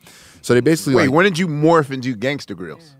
So 0.41 0.53
they 0.53 0.61
basically 0.61 0.95
Wait, 0.95 1.07
like, 1.07 1.15
when 1.15 1.25
did 1.25 1.37
you 1.37 1.47
morph 1.47 1.91
into 1.91 2.15
Gangsta 2.15 2.55
Grillz? 2.55 2.95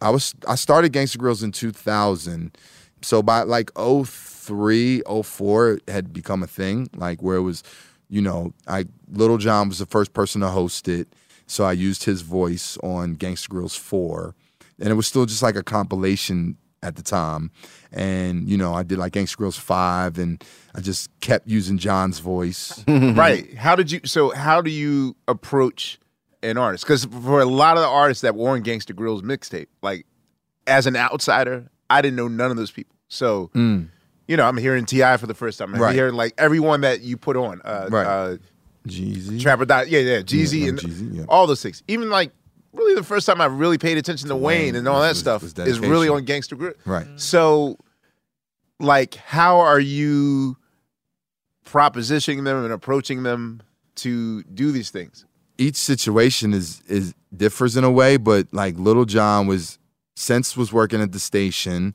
I 0.00 0.10
was 0.10 0.34
I 0.46 0.56
started 0.56 0.92
Gangsta 0.92 1.16
Grillz 1.16 1.42
in 1.42 1.52
2000. 1.52 2.56
So 3.02 3.22
by 3.22 3.42
like 3.42 3.70
03, 3.76 5.02
04 5.24 5.70
it 5.70 5.88
had 5.88 6.12
become 6.12 6.42
a 6.42 6.46
thing 6.46 6.88
like 6.94 7.22
where 7.22 7.36
it 7.36 7.42
was 7.42 7.62
you 8.08 8.20
know, 8.20 8.52
I 8.68 8.86
Lil 9.10 9.38
Jon 9.38 9.68
was 9.68 9.78
the 9.78 9.86
first 9.86 10.12
person 10.12 10.40
to 10.42 10.48
host 10.48 10.86
it. 10.88 11.08
So 11.46 11.64
I 11.64 11.72
used 11.72 12.04
his 12.04 12.22
voice 12.22 12.76
on 12.82 13.16
Gangsta 13.16 13.48
Grillz 13.48 13.78
4 13.78 14.34
and 14.80 14.88
it 14.88 14.94
was 14.94 15.06
still 15.06 15.26
just 15.26 15.42
like 15.42 15.56
a 15.56 15.62
compilation 15.62 16.56
at 16.82 16.96
the 16.96 17.02
time. 17.02 17.50
And 17.92 18.48
you 18.48 18.56
know, 18.56 18.74
I 18.74 18.82
did 18.82 18.98
like 18.98 19.12
Gangsta 19.12 19.36
Grillz 19.36 19.58
5 19.58 20.18
and 20.18 20.42
I 20.74 20.80
just 20.80 21.08
kept 21.20 21.46
using 21.48 21.78
Jon's 21.78 22.18
voice. 22.18 22.82
right. 22.88 23.52
How 23.54 23.76
did 23.76 23.90
you? 23.90 24.00
So 24.04 24.30
how 24.30 24.60
do 24.62 24.70
you 24.70 25.16
approach 25.28 25.98
an 26.42 26.56
artist? 26.58 26.84
Because 26.84 27.04
for 27.04 27.40
a 27.40 27.44
lot 27.44 27.76
of 27.76 27.82
the 27.82 27.88
artists 27.88 28.22
that 28.22 28.34
were 28.34 28.50
on 28.50 28.62
Gangsta 28.62 28.94
Grills 28.96 29.22
mixtape, 29.22 29.66
like 29.82 30.06
as 30.66 30.86
an 30.86 30.96
outsider, 30.96 31.68
I 31.90 32.00
didn't 32.02 32.16
know 32.16 32.28
none 32.28 32.50
of 32.50 32.56
those 32.56 32.70
people. 32.70 32.96
So 33.08 33.50
you 33.54 34.36
know, 34.36 34.46
I'm 34.46 34.56
hearing 34.56 34.86
Ti 34.86 35.16
for 35.18 35.26
the 35.26 35.34
first 35.34 35.58
time. 35.58 35.74
I'm 35.74 35.80
Right. 35.80 35.94
hearing 35.94 36.14
like 36.14 36.32
everyone 36.38 36.80
that 36.82 37.02
you 37.02 37.16
put 37.16 37.36
on. 37.36 37.60
Uh, 37.64 37.88
Right. 37.90 38.06
uh, 38.06 38.36
Jeezy. 38.88 39.40
Trap 39.40 39.60
or 39.60 39.64
Die, 39.64 39.82
yeah, 39.84 39.98
yeah, 40.00 40.18
Jeezy 40.22 40.62
Yeah, 40.62 40.68
and 40.70 40.78
Jeezy, 40.78 41.16
yeah. 41.18 41.24
all 41.28 41.46
those 41.46 41.62
things. 41.62 41.82
Even 41.86 42.08
like 42.10 42.32
really 42.72 42.94
the 42.94 43.02
first 43.02 43.26
time 43.26 43.40
I 43.40 43.46
really 43.46 43.78
paid 43.78 43.98
attention 43.98 44.28
to 44.28 44.36
Wayne, 44.36 44.42
Wayne 44.66 44.76
and 44.76 44.88
all 44.88 45.00
that 45.00 45.10
was- 45.10 45.18
stuff 45.18 45.42
was 45.42 45.52
is 45.58 45.78
really 45.80 46.08
on 46.08 46.24
Gangsta 46.26 46.56
Grillz. 46.56 46.74
Right. 46.84 47.06
So, 47.16 47.76
like, 48.80 49.14
how 49.14 49.60
are 49.60 49.80
you 49.80 50.56
propositioning 51.66 52.44
them 52.44 52.64
and 52.64 52.72
approaching 52.72 53.22
them 53.22 53.62
to 53.96 54.42
do 54.44 54.72
these 54.72 54.90
things? 54.90 55.24
each 55.58 55.76
situation 55.76 56.52
is 56.54 56.80
is 56.88 57.14
differs 57.36 57.76
in 57.76 57.84
a 57.84 57.90
way, 57.90 58.16
but 58.16 58.48
like 58.52 58.74
Lil 58.78 59.04
Jon 59.04 59.46
was 59.46 59.78
since 60.16 60.56
was 60.56 60.72
working 60.72 61.00
at 61.00 61.12
the 61.12 61.20
station, 61.20 61.94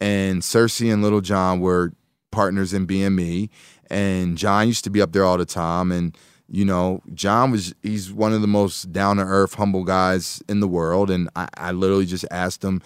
and 0.00 0.42
Cersei 0.42 0.92
and 0.92 1.02
Lil 1.02 1.20
Jon 1.20 1.60
were 1.60 1.92
partners 2.30 2.72
in 2.72 2.86
BME, 2.86 3.48
and 3.90 4.36
Jon 4.38 4.68
used 4.68 4.84
to 4.84 4.90
be 4.90 5.00
up 5.00 5.12
there 5.12 5.24
all 5.24 5.38
the 5.38 5.46
time, 5.46 5.90
and 5.90 6.16
you 6.50 6.64
know 6.64 7.02
Jon 7.14 7.50
was 7.50 7.74
he's 7.82 8.12
one 8.12 8.32
of 8.32 8.40
the 8.40 8.48
most 8.48 8.92
down 8.92 9.16
to 9.16 9.22
earth, 9.22 9.54
humble 9.54 9.84
guys 9.84 10.42
in 10.48 10.60
the 10.60 10.68
world, 10.68 11.10
and 11.10 11.28
I, 11.36 11.48
I 11.56 11.72
literally 11.72 12.06
just 12.06 12.24
asked 12.30 12.64
him, 12.64 12.82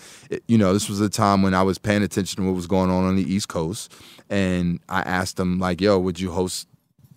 you 0.46 0.58
know, 0.58 0.72
this 0.72 0.88
was 0.88 1.00
a 1.00 1.08
time 1.08 1.42
when 1.42 1.54
I 1.54 1.62
was 1.62 1.78
paying 1.78 2.02
attention 2.02 2.42
to 2.42 2.46
what 2.46 2.54
was 2.54 2.66
going 2.66 2.90
on 2.90 3.04
on 3.04 3.16
the 3.16 3.22
East 3.22 3.48
Coast, 3.48 3.92
and 4.28 4.80
I 4.88 5.00
asked 5.02 5.40
him 5.40 5.58
like, 5.58 5.80
"Yo, 5.80 5.98
would 5.98 6.20
you 6.20 6.30
host?" 6.32 6.68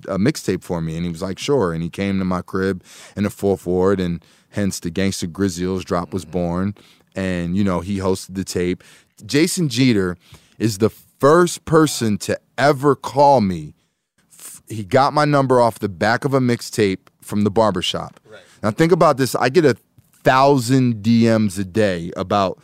a 0.07 0.17
mixtape 0.19 0.63
for 0.63 0.79
me? 0.79 0.95
And 0.95 1.03
he 1.03 1.11
was 1.11 1.23
like 1.23 1.39
sure. 1.39 1.73
And 1.73 1.81
he 1.81 1.89
came 1.89 2.19
to 2.19 2.25
my 2.25 2.43
crib 2.43 2.83
in 3.15 3.23
the 3.23 3.31
fourth 3.31 3.65
ward 3.65 3.99
and 3.99 4.23
hence 4.49 4.79
the 4.79 4.91
gangster 4.91 5.25
grizzlies 5.25 5.83
drop 5.83 6.13
was 6.13 6.23
mm-hmm. 6.23 6.31
born. 6.31 6.75
And 7.15 7.57
you 7.57 7.63
know 7.63 7.81
he 7.81 7.97
hosted 7.97 8.35
the 8.35 8.43
tape. 8.43 8.83
Jason 9.25 9.67
Geter 9.69 10.17
is 10.59 10.77
the 10.77 10.91
first 10.91 11.65
person 11.65 12.17
to 12.19 12.39
ever 12.57 12.95
call 12.95 13.41
me 13.41 13.73
he 14.69 14.83
got 14.83 15.13
my 15.13 15.25
number 15.25 15.59
off 15.59 15.79
the 15.79 15.89
back 15.89 16.25
of 16.25 16.33
a 16.33 16.39
mixtape 16.39 16.99
from 17.21 17.43
the 17.43 17.51
barbershop 17.51 18.19
now 18.63 18.71
think 18.71 18.91
about 18.91 19.17
this 19.17 19.35
i 19.35 19.49
get 19.49 19.65
a 19.65 19.75
thousand 20.23 21.03
dms 21.03 21.57
a 21.59 21.63
day 21.63 22.11
about 22.17 22.59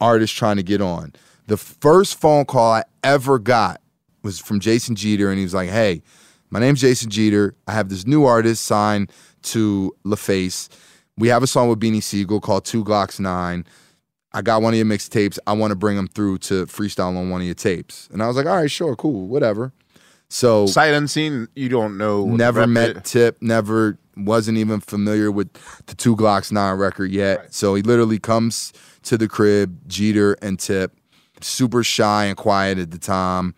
artists 0.00 0.36
trying 0.36 0.56
to 0.56 0.62
get 0.62 0.80
on 0.80 1.12
the 1.46 1.56
first 1.56 2.18
phone 2.20 2.44
call 2.44 2.72
i 2.72 2.84
ever 3.02 3.38
got 3.38 3.80
was 4.22 4.38
from 4.38 4.60
jason 4.60 4.94
Geter 4.94 5.28
and 5.28 5.38
he 5.38 5.44
was 5.44 5.54
like 5.54 5.70
hey 5.70 6.02
my 6.50 6.60
name's 6.60 6.80
Jason 6.80 7.10
Geter. 7.10 7.52
I 7.66 7.72
have 7.72 7.88
this 7.88 8.06
new 8.06 8.24
artist 8.24 8.64
signed 8.64 9.12
to 9.44 9.94
LaFace. 10.04 10.68
We 11.18 11.28
have 11.28 11.42
a 11.42 11.46
song 11.46 11.68
with 11.68 11.78
Beanie 11.78 12.02
Sigel 12.02 12.40
called 12.40 12.64
Two 12.64 12.84
Glocks 12.84 13.20
Nine. 13.20 13.66
I 14.32 14.42
got 14.42 14.62
one 14.62 14.72
of 14.72 14.78
your 14.78 14.86
mixtapes. 14.86 15.38
I 15.46 15.52
want 15.52 15.72
to 15.72 15.76
bring 15.76 15.96
them 15.96 16.06
through 16.06 16.38
to 16.38 16.66
freestyle 16.66 17.16
on 17.16 17.30
one 17.30 17.40
of 17.40 17.46
your 17.46 17.54
tapes. 17.54 18.08
And 18.12 18.22
I 18.22 18.28
was 18.28 18.36
like, 18.36 18.46
all 18.46 18.56
right, 18.56 18.70
sure, 18.70 18.94
cool, 18.96 19.26
whatever. 19.26 19.72
So 20.28 20.66
Sight 20.66 20.92
unseen, 20.94 21.48
you 21.54 21.68
don't 21.68 21.96
know. 21.96 22.26
never 22.26 22.66
met 22.66 22.90
it- 22.90 23.04
Tip, 23.04 23.38
never 23.40 23.98
wasn't 24.16 24.58
even 24.58 24.80
familiar 24.80 25.30
with 25.30 25.48
the 25.86 25.94
Two 25.94 26.16
Glocks 26.16 26.52
Nine 26.52 26.76
record 26.76 27.10
yet. 27.10 27.54
So 27.54 27.74
he 27.74 27.82
literally 27.82 28.18
comes 28.18 28.72
to 29.04 29.16
the 29.16 29.28
crib, 29.28 29.88
Geter 29.88 30.34
and 30.42 30.58
Tip, 30.58 30.92
super 31.40 31.82
shy 31.82 32.24
and 32.26 32.36
quiet 32.36 32.78
at 32.78 32.90
the 32.90 32.98
time. 32.98 33.54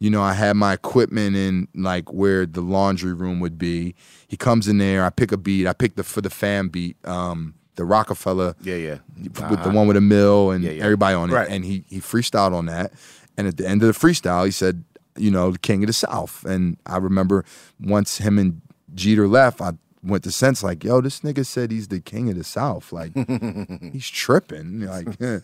You 0.00 0.10
know, 0.10 0.22
I 0.22 0.32
had 0.34 0.56
my 0.56 0.72
equipment 0.72 1.36
in 1.36 1.68
like 1.74 2.12
where 2.12 2.46
the 2.46 2.60
laundry 2.60 3.12
room 3.12 3.40
would 3.40 3.58
be. 3.58 3.94
He 4.28 4.36
comes 4.36 4.66
in 4.68 4.78
there, 4.78 5.04
I 5.04 5.10
pick 5.10 5.30
a 5.32 5.36
beat. 5.36 5.66
I 5.66 5.72
pick 5.72 5.96
the 5.96 6.02
for 6.04 6.20
the 6.20 6.30
fan 6.30 6.68
beat, 6.68 6.96
um, 7.06 7.54
the 7.76 7.84
Rockefeller 7.84 8.54
Yeah, 8.62 8.76
yeah. 8.76 8.98
with 9.22 9.62
the 9.62 9.70
one 9.70 9.86
with 9.88 9.96
a 9.96 10.00
mill 10.00 10.50
and 10.52 10.62
Yeah, 10.64 10.70
yeah. 10.72 10.84
everybody 10.84 11.14
on 11.14 11.30
it. 11.30 11.34
Right. 11.34 11.48
And 11.50 11.64
he 11.64 11.84
he 11.88 12.00
freestyled 12.00 12.54
on 12.54 12.66
that. 12.66 12.92
And 13.36 13.46
at 13.48 13.56
the 13.56 13.66
end 13.68 13.82
of 13.82 13.92
the 13.92 13.98
freestyle, 14.06 14.44
he 14.44 14.50
said, 14.52 14.84
you 15.16 15.30
know, 15.30 15.50
the 15.50 15.58
king 15.58 15.82
of 15.82 15.86
the 15.86 15.92
South. 15.92 16.44
And 16.44 16.76
I 16.86 16.96
remember 16.96 17.44
once 17.80 18.18
him 18.18 18.38
and 18.38 18.60
Geter 18.94 19.28
left, 19.28 19.60
I 19.60 19.72
went 20.02 20.24
to 20.24 20.30
sense 20.30 20.62
like, 20.62 20.84
yo, 20.84 21.00
this 21.00 21.20
nigga 21.20 21.44
said 21.46 21.70
he's 21.70 21.88
the 21.88 22.00
king 22.00 22.28
of 22.28 22.36
the 22.36 22.44
South. 22.44 22.92
Like 22.92 23.12
he's 23.92 24.08
tripping. 24.08 24.80
Like 24.80 25.08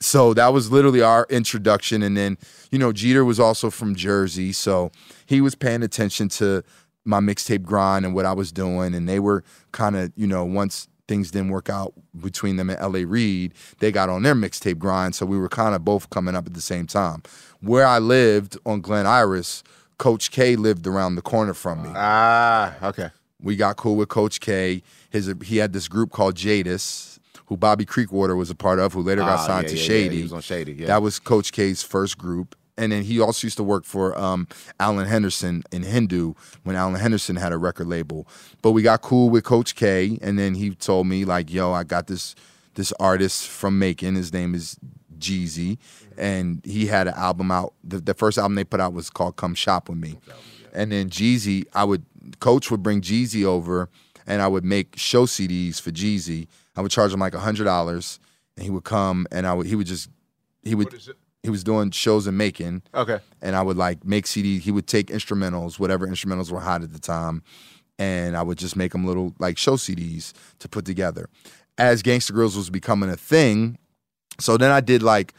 so 0.00 0.34
that 0.34 0.52
was 0.52 0.70
literally 0.70 1.02
our 1.02 1.26
introduction. 1.30 2.02
And 2.02 2.16
then, 2.16 2.38
you 2.70 2.78
know, 2.78 2.92
Geter 2.92 3.24
was 3.24 3.40
also 3.40 3.70
from 3.70 3.94
Jersey. 3.94 4.52
So 4.52 4.90
he 5.26 5.40
was 5.40 5.54
paying 5.54 5.82
attention 5.82 6.28
to 6.30 6.62
my 7.04 7.20
mixtape 7.20 7.62
grind 7.62 8.04
and 8.04 8.14
what 8.14 8.26
I 8.26 8.32
was 8.32 8.52
doing. 8.52 8.94
And 8.94 9.08
they 9.08 9.20
were 9.20 9.44
kind 9.72 9.96
of, 9.96 10.12
you 10.16 10.26
know, 10.26 10.44
once 10.44 10.88
things 11.08 11.30
didn't 11.30 11.48
work 11.48 11.70
out 11.70 11.94
between 12.20 12.56
them 12.56 12.70
and 12.70 12.80
LA 12.80 13.00
Reid, 13.04 13.54
they 13.80 13.90
got 13.90 14.10
on 14.10 14.22
their 14.22 14.34
mixtape 14.34 14.78
grind. 14.78 15.14
So 15.14 15.26
we 15.26 15.38
were 15.38 15.48
kind 15.48 15.74
of 15.74 15.84
both 15.84 16.10
coming 16.10 16.36
up 16.36 16.46
at 16.46 16.54
the 16.54 16.60
same 16.60 16.86
time. 16.86 17.22
Where 17.60 17.86
I 17.86 17.98
lived 17.98 18.56
on 18.64 18.80
Glen 18.80 19.06
Iris, 19.06 19.62
Coach 19.98 20.30
K 20.30 20.54
lived 20.56 20.86
around 20.86 21.16
the 21.16 21.22
corner 21.22 21.54
from 21.54 21.82
me. 21.82 21.90
Ah, 21.94 22.74
okay. 22.88 23.10
We 23.42 23.56
got 23.56 23.76
cool 23.76 23.96
with 23.96 24.08
Coach 24.08 24.40
K. 24.40 24.82
His 25.10 25.32
he 25.44 25.56
had 25.58 25.72
this 25.72 25.88
group 25.88 26.10
called 26.10 26.36
Jadis, 26.36 27.18
who 27.46 27.56
Bobby 27.56 27.84
Creekwater 27.84 28.36
was 28.36 28.50
a 28.50 28.54
part 28.54 28.78
of, 28.78 28.92
who 28.92 29.02
later 29.02 29.22
got 29.22 29.40
Ah, 29.40 29.46
signed 29.46 29.64
yeah, 29.64 29.70
to 29.70 29.76
yeah, 29.76 29.82
yeah, 29.82 29.86
Shady. 29.88 30.16
he 30.16 30.22
was 30.22 30.32
on 30.32 30.40
Shady, 30.40 30.72
yeah. 30.72 30.86
That 30.86 31.02
was 31.02 31.18
Coach 31.18 31.52
K's 31.52 31.82
first 31.82 32.16
group. 32.18 32.54
And 32.76 32.92
then 32.92 33.02
he 33.02 33.18
also 33.18 33.44
used 33.48 33.56
to 33.56 33.64
work 33.64 33.84
for 33.84 34.16
um, 34.16 34.46
Alan 34.78 35.08
Henderson 35.08 35.64
in 35.72 35.82
Hindu 35.82 36.34
when 36.62 36.76
Alan 36.76 36.94
Henderson 36.94 37.34
had 37.34 37.52
a 37.52 37.58
record 37.58 37.88
label. 37.88 38.28
But 38.62 38.70
we 38.70 38.82
got 38.82 39.02
cool 39.02 39.30
with 39.30 39.42
Coach 39.42 39.74
K, 39.74 40.16
and 40.22 40.38
then 40.38 40.54
he 40.54 40.70
told 40.76 41.08
me 41.08 41.24
like, 41.24 41.52
"Yo, 41.52 41.72
I 41.72 41.82
got 41.82 42.06
this 42.06 42.36
this 42.74 42.92
artist 43.00 43.48
from 43.48 43.80
Macon. 43.80 44.14
His 44.14 44.32
name 44.32 44.54
is 44.54 44.76
Jeezy, 45.18 45.78
and 46.16 46.60
he 46.64 46.86
had 46.86 47.08
an 47.08 47.14
album 47.14 47.50
out. 47.50 47.74
The, 47.84 47.98
the 47.98 48.14
first 48.14 48.38
album 48.38 48.54
they 48.54 48.64
put 48.64 48.80
out 48.80 48.92
was 48.92 49.10
called 49.10 49.36
Come 49.36 49.54
Shop 49.54 49.88
with 49.88 49.98
Me. 49.98 50.18
And 50.72 50.92
then 50.92 51.08
Jeezy, 51.10 51.64
I 51.74 51.84
would 51.84 52.04
Coach 52.40 52.70
would 52.70 52.82
bring 52.82 53.00
Jeezy 53.00 53.44
over, 53.44 53.88
and 54.26 54.42
I 54.42 54.48
would 54.48 54.64
make 54.64 54.96
show 54.96 55.26
CDs 55.26 55.80
for 55.80 55.90
Jeezy. 55.90 56.46
I 56.76 56.82
would 56.82 56.90
charge 56.90 57.12
him 57.12 57.20
like 57.20 57.34
hundred 57.34 57.64
dollars, 57.64 58.20
and 58.56 58.64
he 58.64 58.70
would 58.70 58.84
come, 58.84 59.26
and 59.30 59.46
I 59.46 59.54
would 59.54 59.66
he 59.66 59.74
would 59.74 59.86
just 59.86 60.08
he 60.62 60.74
would 60.74 60.94
he 61.42 61.50
was 61.50 61.64
doing 61.64 61.90
shows 61.90 62.26
in 62.26 62.36
Macon. 62.36 62.82
Okay. 62.94 63.18
and 63.40 63.56
I 63.56 63.62
would 63.62 63.76
like 63.76 64.04
make 64.04 64.26
CD. 64.26 64.58
He 64.58 64.70
would 64.70 64.86
take 64.86 65.06
instrumentals, 65.08 65.78
whatever 65.78 66.06
instrumentals 66.06 66.50
were 66.50 66.60
hot 66.60 66.82
at 66.82 66.92
the 66.92 66.98
time, 66.98 67.42
and 67.98 68.36
I 68.36 68.42
would 68.42 68.58
just 68.58 68.76
make 68.76 68.92
them 68.92 69.06
little 69.06 69.34
like 69.38 69.58
show 69.58 69.76
CDs 69.76 70.32
to 70.58 70.68
put 70.68 70.84
together. 70.84 71.28
As 71.76 72.02
Gangsta 72.02 72.32
Grills 72.32 72.56
was 72.56 72.70
becoming 72.70 73.08
a 73.08 73.16
thing, 73.16 73.78
so 74.40 74.56
then 74.56 74.70
I 74.70 74.80
did 74.80 75.02
like 75.02 75.34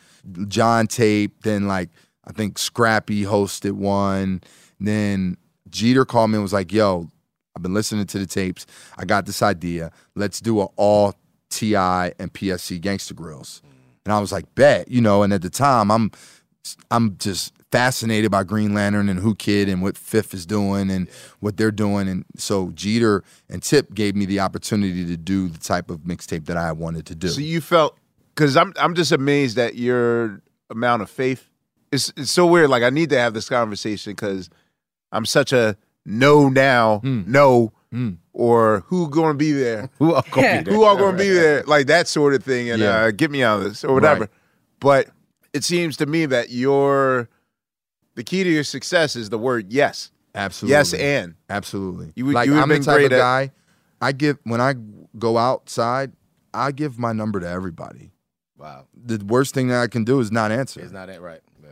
John 0.47 0.87
tape, 0.87 1.43
then 1.43 1.67
like 1.67 1.89
I 2.25 2.31
think 2.31 2.57
Scrappy 2.57 3.23
hosted 3.23 3.73
one, 3.73 4.41
then 4.79 5.37
Geter 5.69 6.05
called 6.05 6.31
me 6.31 6.35
and 6.35 6.43
was 6.43 6.53
like, 6.53 6.71
"Yo, 6.71 7.09
I've 7.55 7.63
been 7.63 7.73
listening 7.73 8.05
to 8.07 8.19
the 8.19 8.25
tapes. 8.25 8.65
I 8.97 9.05
got 9.05 9.25
this 9.25 9.41
idea. 9.41 9.91
Let's 10.15 10.39
do 10.39 10.61
an 10.61 10.67
all 10.75 11.15
Ti 11.49 11.75
and 11.75 12.33
PSC 12.33 12.79
Gangsta 12.79 13.13
Grillz." 13.13 13.61
And 14.05 14.13
I 14.13 14.19
was 14.19 14.31
like, 14.31 14.53
"Bet," 14.55 14.89
you 14.89 15.01
know. 15.01 15.23
And 15.23 15.33
at 15.33 15.41
the 15.41 15.49
time, 15.49 15.91
I'm 15.91 16.11
I'm 16.91 17.17
just 17.17 17.53
fascinated 17.71 18.31
by 18.31 18.43
Green 18.43 18.73
Lantern 18.73 19.09
and 19.09 19.23
Whoo 19.23 19.35
Kid 19.35 19.69
and 19.69 19.81
what 19.81 19.97
Fifth 19.97 20.33
is 20.33 20.45
doing 20.45 20.89
and 20.89 21.07
what 21.39 21.57
they're 21.57 21.71
doing. 21.71 22.07
And 22.07 22.25
so 22.35 22.67
Geter 22.69 23.21
and 23.49 23.61
Tip 23.61 23.93
gave 23.93 24.15
me 24.15 24.25
the 24.25 24.39
opportunity 24.39 25.05
to 25.05 25.17
do 25.17 25.47
the 25.47 25.59
type 25.59 25.89
of 25.89 25.99
mixtape 25.99 26.45
that 26.45 26.57
I 26.57 26.71
wanted 26.71 27.05
to 27.07 27.15
do. 27.15 27.29
So 27.29 27.41
you 27.41 27.61
felt 27.61 27.97
because 28.39 28.55
I'm 28.55 28.73
I'm 28.77 28.95
just 28.95 29.11
amazed 29.11 29.57
at 29.57 29.75
your 29.75 30.41
amount 30.69 31.01
of 31.01 31.09
faith. 31.09 31.49
It's 31.91 32.13
it's 32.15 32.31
so 32.31 32.45
weird. 32.47 32.69
Like 32.69 32.83
I 32.83 32.89
need 32.89 33.09
to 33.09 33.19
have 33.19 33.33
this 33.33 33.49
conversation 33.49 34.13
because 34.13 34.49
I'm 35.11 35.25
such 35.25 35.51
a 35.51 35.75
no 36.05 36.47
now, 36.47 37.01
no, 37.03 37.73
or 38.31 38.81
who 38.87 39.09
going 39.09 39.33
to 39.33 39.37
be 39.37 39.51
there, 39.51 39.89
Who 39.99 40.13
are 40.13 40.23
gonna 40.31 40.63
be 40.63 40.71
who 40.71 40.83
are 40.83 40.95
going 40.95 41.17
to 41.17 41.23
be 41.23 41.29
there, 41.29 41.63
like 41.67 41.87
that 41.87 42.07
sort 42.07 42.33
of 42.33 42.43
thing, 42.43 42.69
and 42.69 42.81
Yeah. 42.81 42.95
uh, 43.05 43.11
get 43.11 43.29
me 43.29 43.43
out 43.43 43.57
of 43.59 43.65
this 43.65 43.83
or 43.83 43.93
whatever. 43.93 44.21
Right. 44.21 44.29
But 44.79 45.09
it 45.51 45.63
seems 45.65 45.97
to 45.97 46.05
me 46.05 46.25
that 46.27 46.49
your 46.51 47.27
the 48.15 48.23
key 48.23 48.43
to 48.45 48.49
your 48.49 48.63
success 48.63 49.15
is 49.17 49.29
the 49.29 49.37
word 49.37 49.71
yes, 49.73 50.11
Absolutely. 50.33 50.71
yes, 50.77 50.93
and 50.93 51.35
Absolutely. 51.49 52.13
You 52.15 52.31
like 52.31 52.47
you 52.47 52.53
would 52.53 52.61
I'm 52.63 52.69
the 52.69 52.79
type 52.79 52.95
great 52.95 53.05
of 53.07 53.13
at- 53.13 53.17
guy. 53.19 53.51
I 54.01 54.13
give 54.13 54.37
when 54.43 54.61
I 54.61 54.75
go 55.17 55.37
outside, 55.37 56.13
I 56.53 56.71
give 56.71 56.97
my 56.97 57.11
number 57.11 57.39
to 57.41 57.47
everybody. 57.49 58.11
Wow. 58.59 58.85
The 58.93 59.23
worst 59.25 59.53
thing 59.53 59.69
that 59.69 59.81
I 59.81 59.87
can 59.87 60.03
do 60.03 60.19
is 60.19 60.31
not 60.31 60.51
answer. 60.51 60.81
It's 60.81 60.91
not 60.91 61.07
that 61.07 61.21
right. 61.21 61.39
Yeah. 61.63 61.69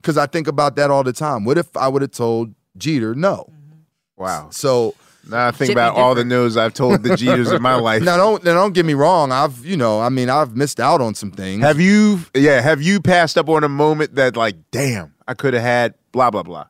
Because 0.00 0.16
I 0.16 0.26
think 0.26 0.46
about 0.46 0.76
that 0.76 0.90
all 0.90 1.02
the 1.02 1.12
time. 1.12 1.44
What 1.44 1.58
if 1.58 1.76
I 1.76 1.88
would 1.88 2.02
have 2.02 2.12
told 2.12 2.54
Geter 2.78 3.14
no? 3.16 3.48
Mm-hmm. 3.50 4.22
wow. 4.22 4.48
So 4.50 4.94
Now 5.28 5.48
I 5.48 5.50
think 5.50 5.68
Should 5.70 5.74
be 5.74 5.80
about 5.80 5.96
all 5.96 6.14
the 6.14 6.24
no's 6.24 6.56
I've 6.56 6.72
told 6.74 7.02
the 7.02 7.16
Geters 7.16 7.50
in 7.50 7.60
my 7.62 7.74
life. 7.88 8.02
now 8.02 8.16
don't 8.16 8.44
now 8.44 8.54
don't 8.54 8.74
get 8.74 8.84
me 8.86 8.94
wrong. 8.94 9.32
I've 9.32 9.64
you 9.64 9.76
know 9.76 10.00
I 10.00 10.08
mean 10.08 10.30
I've 10.30 10.54
missed 10.56 10.78
out 10.78 11.00
on 11.00 11.14
some 11.14 11.30
things. 11.32 11.62
Have 11.62 11.80
you, 11.80 12.20
yeah, 12.34 12.60
have 12.60 12.80
you 12.80 13.00
passed 13.00 13.36
up 13.36 13.48
on 13.48 13.64
a 13.64 13.68
moment 13.68 14.14
that, 14.14 14.36
like, 14.36 14.56
damn, 14.70 15.14
I 15.26 15.34
could 15.34 15.54
have 15.54 15.62
had 15.62 15.94
blah, 16.12 16.30
blah, 16.30 16.42
blah? 16.44 16.66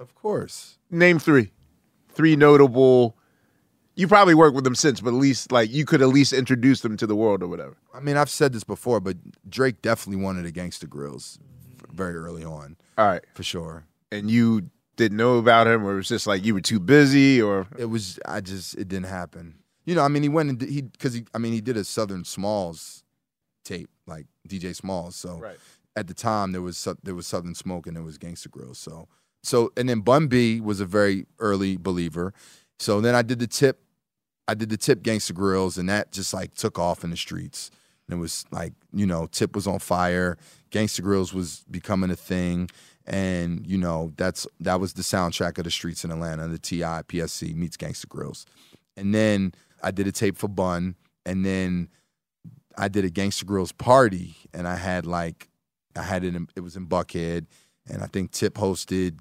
of 0.00 0.14
course. 0.16 0.78
Name 0.90 1.18
three. 1.20 1.52
Three 2.08 2.34
notable. 2.36 3.16
You 3.94 4.08
probably 4.08 4.34
worked 4.34 4.54
with 4.54 4.64
them 4.64 4.74
since, 4.74 5.00
but 5.02 5.10
at 5.10 5.14
least, 5.16 5.52
like, 5.52 5.70
you 5.70 5.84
could 5.84 6.00
at 6.00 6.08
least 6.08 6.32
introduce 6.32 6.80
them 6.80 6.96
to 6.96 7.06
the 7.06 7.14
world 7.14 7.42
or 7.42 7.48
whatever. 7.48 7.76
I 7.92 8.00
mean 8.00 8.16
I've 8.16 8.30
said 8.30 8.52
this 8.52 8.64
before, 8.64 9.00
but 9.00 9.16
Drake 9.48 9.82
definitely 9.82 10.22
wanted 10.22 10.46
a 10.46 10.52
Gangsta 10.52 10.86
Grillz 10.86 11.38
very 11.92 12.14
early 12.16 12.42
on 12.44 12.76
All 12.96 13.06
right. 13.06 13.22
for 13.34 13.42
sure. 13.42 13.84
And 14.10 14.30
you 14.30 14.70
didn't 14.96 15.16
know 15.18 15.36
about 15.38 15.66
him, 15.66 15.84
or 15.84 15.92
it 15.92 15.96
was 15.96 16.08
just 16.08 16.26
like 16.26 16.44
you 16.44 16.54
were 16.54 16.60
too 16.60 16.80
busy, 16.80 17.40
or. 17.40 17.66
It 17.78 17.86
was 17.86 18.18
I 18.26 18.40
just 18.40 18.74
it 18.76 18.88
didn't 18.88 19.06
happen. 19.08 19.56
You 19.84 19.94
know 19.94 20.02
I 20.02 20.08
mean 20.08 20.22
he 20.22 20.28
went 20.28 20.48
and 20.48 20.58
did, 20.58 20.68
he 20.70 20.82
because 20.82 21.12
he 21.14 21.24
I 21.34 21.38
mean 21.38 21.52
he 21.52 21.60
did 21.60 21.76
a 21.76 21.84
Southern 21.84 22.24
Smalls 22.24 23.02
tape 23.64 23.90
like 24.06 24.26
DJ 24.48 24.74
Smallz. 24.80 25.12
So 25.14 25.36
Right. 25.38 25.58
at 25.96 26.06
the 26.08 26.14
time 26.14 26.52
there 26.52 26.62
was 26.62 26.86
there 27.02 27.14
was 27.14 27.26
Southern 27.26 27.54
Smoke 27.54 27.86
and 27.86 27.96
there 27.96 28.02
was 28.04 28.16
Gangsta 28.18 28.48
Grillz. 28.48 28.76
So 28.76 29.08
so 29.42 29.72
and 29.76 29.88
then 29.88 30.00
Bun 30.00 30.28
B 30.28 30.60
was 30.60 30.80
a 30.80 30.86
very 30.86 31.26
early 31.38 31.76
believer. 31.76 32.32
So 32.82 33.00
then 33.00 33.14
I 33.14 33.22
did 33.22 33.38
the 33.38 33.46
tip, 33.46 33.80
I 34.48 34.54
did 34.54 34.68
the 34.68 34.76
tip 34.76 35.04
Gangsta 35.04 35.30
Grillz, 35.30 35.78
and 35.78 35.88
that 35.88 36.10
just 36.10 36.34
like 36.34 36.54
took 36.54 36.80
off 36.80 37.04
in 37.04 37.10
the 37.10 37.16
streets. 37.16 37.70
And 38.08 38.18
it 38.18 38.20
was 38.20 38.44
like 38.50 38.72
you 38.92 39.06
know 39.06 39.28
Tip 39.28 39.54
was 39.54 39.68
on 39.68 39.78
fire, 39.78 40.36
Gangsta 40.72 41.00
Grillz 41.00 41.32
was 41.32 41.64
becoming 41.70 42.10
a 42.10 42.16
thing, 42.16 42.68
and 43.06 43.64
you 43.64 43.78
know 43.78 44.12
that's 44.16 44.48
that 44.58 44.80
was 44.80 44.94
the 44.94 45.02
soundtrack 45.02 45.58
of 45.58 45.64
the 45.64 45.70
streets 45.70 46.04
in 46.04 46.10
Atlanta. 46.10 46.48
The 46.48 46.58
Ti 46.58 46.80
PSC 46.80 47.54
meets 47.54 47.76
Gangsta 47.76 48.06
Grillz, 48.06 48.46
and 48.96 49.14
then 49.14 49.54
I 49.80 49.92
did 49.92 50.08
a 50.08 50.12
tape 50.12 50.36
for 50.36 50.48
Bun, 50.48 50.96
and 51.24 51.46
then 51.46 51.88
I 52.76 52.88
did 52.88 53.04
a 53.04 53.10
Gangsta 53.10 53.44
Grillz 53.44 53.76
party, 53.78 54.34
and 54.52 54.66
I 54.66 54.74
had 54.74 55.06
like 55.06 55.48
I 55.94 56.02
had 56.02 56.24
it. 56.24 56.34
In, 56.34 56.48
it 56.56 56.60
was 56.60 56.74
in 56.74 56.88
Buckhead, 56.88 57.46
and 57.88 58.02
I 58.02 58.06
think 58.06 58.32
Tip 58.32 58.54
hosted, 58.54 59.20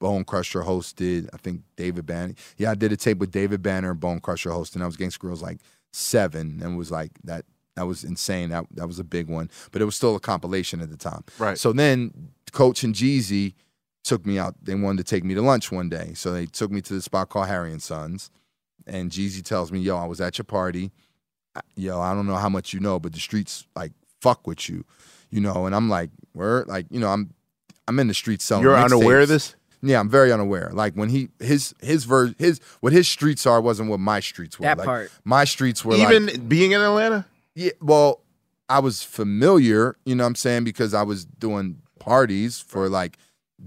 Bone 0.00 0.24
Crusher 0.24 0.62
hosted. 0.62 1.28
I 1.32 1.36
think 1.36 1.62
David 1.76 2.06
Banner. 2.06 2.34
Yeah, 2.56 2.72
I 2.72 2.74
did 2.74 2.90
a 2.90 2.96
tape 2.96 3.18
with 3.18 3.30
David 3.30 3.62
Banner 3.62 3.92
and 3.92 4.00
Bone 4.00 4.18
Crusher 4.18 4.50
hosting. 4.50 4.82
I 4.82 4.86
was 4.86 4.96
Gangsta 4.96 5.18
Grillz 5.18 5.42
like 5.42 5.58
seven, 5.92 6.60
and 6.62 6.76
was 6.76 6.90
like 6.90 7.12
that. 7.22 7.44
That 7.76 7.86
was 7.86 8.02
insane. 8.02 8.48
That 8.50 8.66
that 8.74 8.88
was 8.88 8.98
a 8.98 9.04
big 9.04 9.28
one, 9.28 9.48
but 9.70 9.80
it 9.80 9.84
was 9.84 9.94
still 9.94 10.16
a 10.16 10.20
compilation 10.20 10.80
at 10.80 10.90
the 10.90 10.96
time. 10.96 11.22
Right. 11.38 11.56
So 11.56 11.72
then 11.72 12.32
Coach 12.50 12.82
and 12.82 12.94
Jeezy 12.94 13.54
took 14.02 14.26
me 14.26 14.38
out. 14.38 14.56
They 14.62 14.74
wanted 14.74 15.06
to 15.06 15.14
take 15.14 15.22
me 15.22 15.34
to 15.34 15.42
lunch 15.42 15.70
one 15.70 15.88
day, 15.88 16.12
so 16.14 16.32
they 16.32 16.46
took 16.46 16.70
me 16.70 16.80
to 16.80 16.94
the 16.94 17.02
spot 17.02 17.28
called 17.28 17.46
Harry 17.46 17.70
and 17.70 17.82
Sons. 17.82 18.30
And 18.86 19.10
Jeezy 19.10 19.44
tells 19.44 19.70
me, 19.70 19.78
"Yo, 19.80 19.96
I 19.96 20.06
was 20.06 20.20
at 20.20 20.38
your 20.38 20.46
party. 20.46 20.90
Yo, 21.76 22.00
I 22.00 22.14
don't 22.14 22.26
know 22.26 22.36
how 22.36 22.48
much 22.48 22.72
you 22.72 22.80
know, 22.80 22.98
but 22.98 23.12
the 23.12 23.20
streets 23.20 23.66
like 23.76 23.92
fuck 24.20 24.46
with 24.46 24.68
you, 24.68 24.84
you 25.30 25.40
know." 25.40 25.66
And 25.66 25.74
I'm 25.74 25.88
like, 25.90 26.10
"Word, 26.34 26.68
like 26.68 26.86
you 26.90 27.00
know, 27.00 27.08
I'm 27.08 27.34
I'm 27.86 27.98
in 27.98 28.08
the 28.08 28.14
streets 28.14 28.44
selling." 28.44 28.64
You're 28.64 28.76
unaware 28.76 29.20
of 29.20 29.28
mixtapes. 29.28 29.28
this? 29.28 29.56
Yeah, 29.82 30.00
I'm 30.00 30.08
very 30.10 30.32
unaware. 30.32 30.70
Like 30.72 30.94
when 30.94 31.08
he 31.08 31.30
his 31.38 31.74
his 31.80 32.04
ver 32.04 32.34
his 32.38 32.60
what 32.80 32.92
his 32.92 33.08
streets 33.08 33.46
are 33.46 33.60
wasn't 33.60 33.90
what 33.90 34.00
my 34.00 34.20
streets 34.20 34.58
were. 34.58 34.64
That 34.64 34.78
like, 34.78 34.86
part. 34.86 35.12
My 35.24 35.44
streets 35.44 35.84
were 35.84 35.94
Even 35.94 36.26
like, 36.26 36.48
being 36.48 36.72
in 36.72 36.80
Atlanta? 36.80 37.24
yeah, 37.54 37.70
well, 37.80 38.22
I 38.68 38.78
was 38.78 39.02
familiar, 39.02 39.96
you 40.04 40.14
know 40.14 40.24
what 40.24 40.28
I'm 40.28 40.34
saying, 40.36 40.64
because 40.64 40.94
I 40.94 41.02
was 41.02 41.24
doing 41.24 41.80
parties 41.98 42.60
for 42.60 42.88
like 42.88 43.18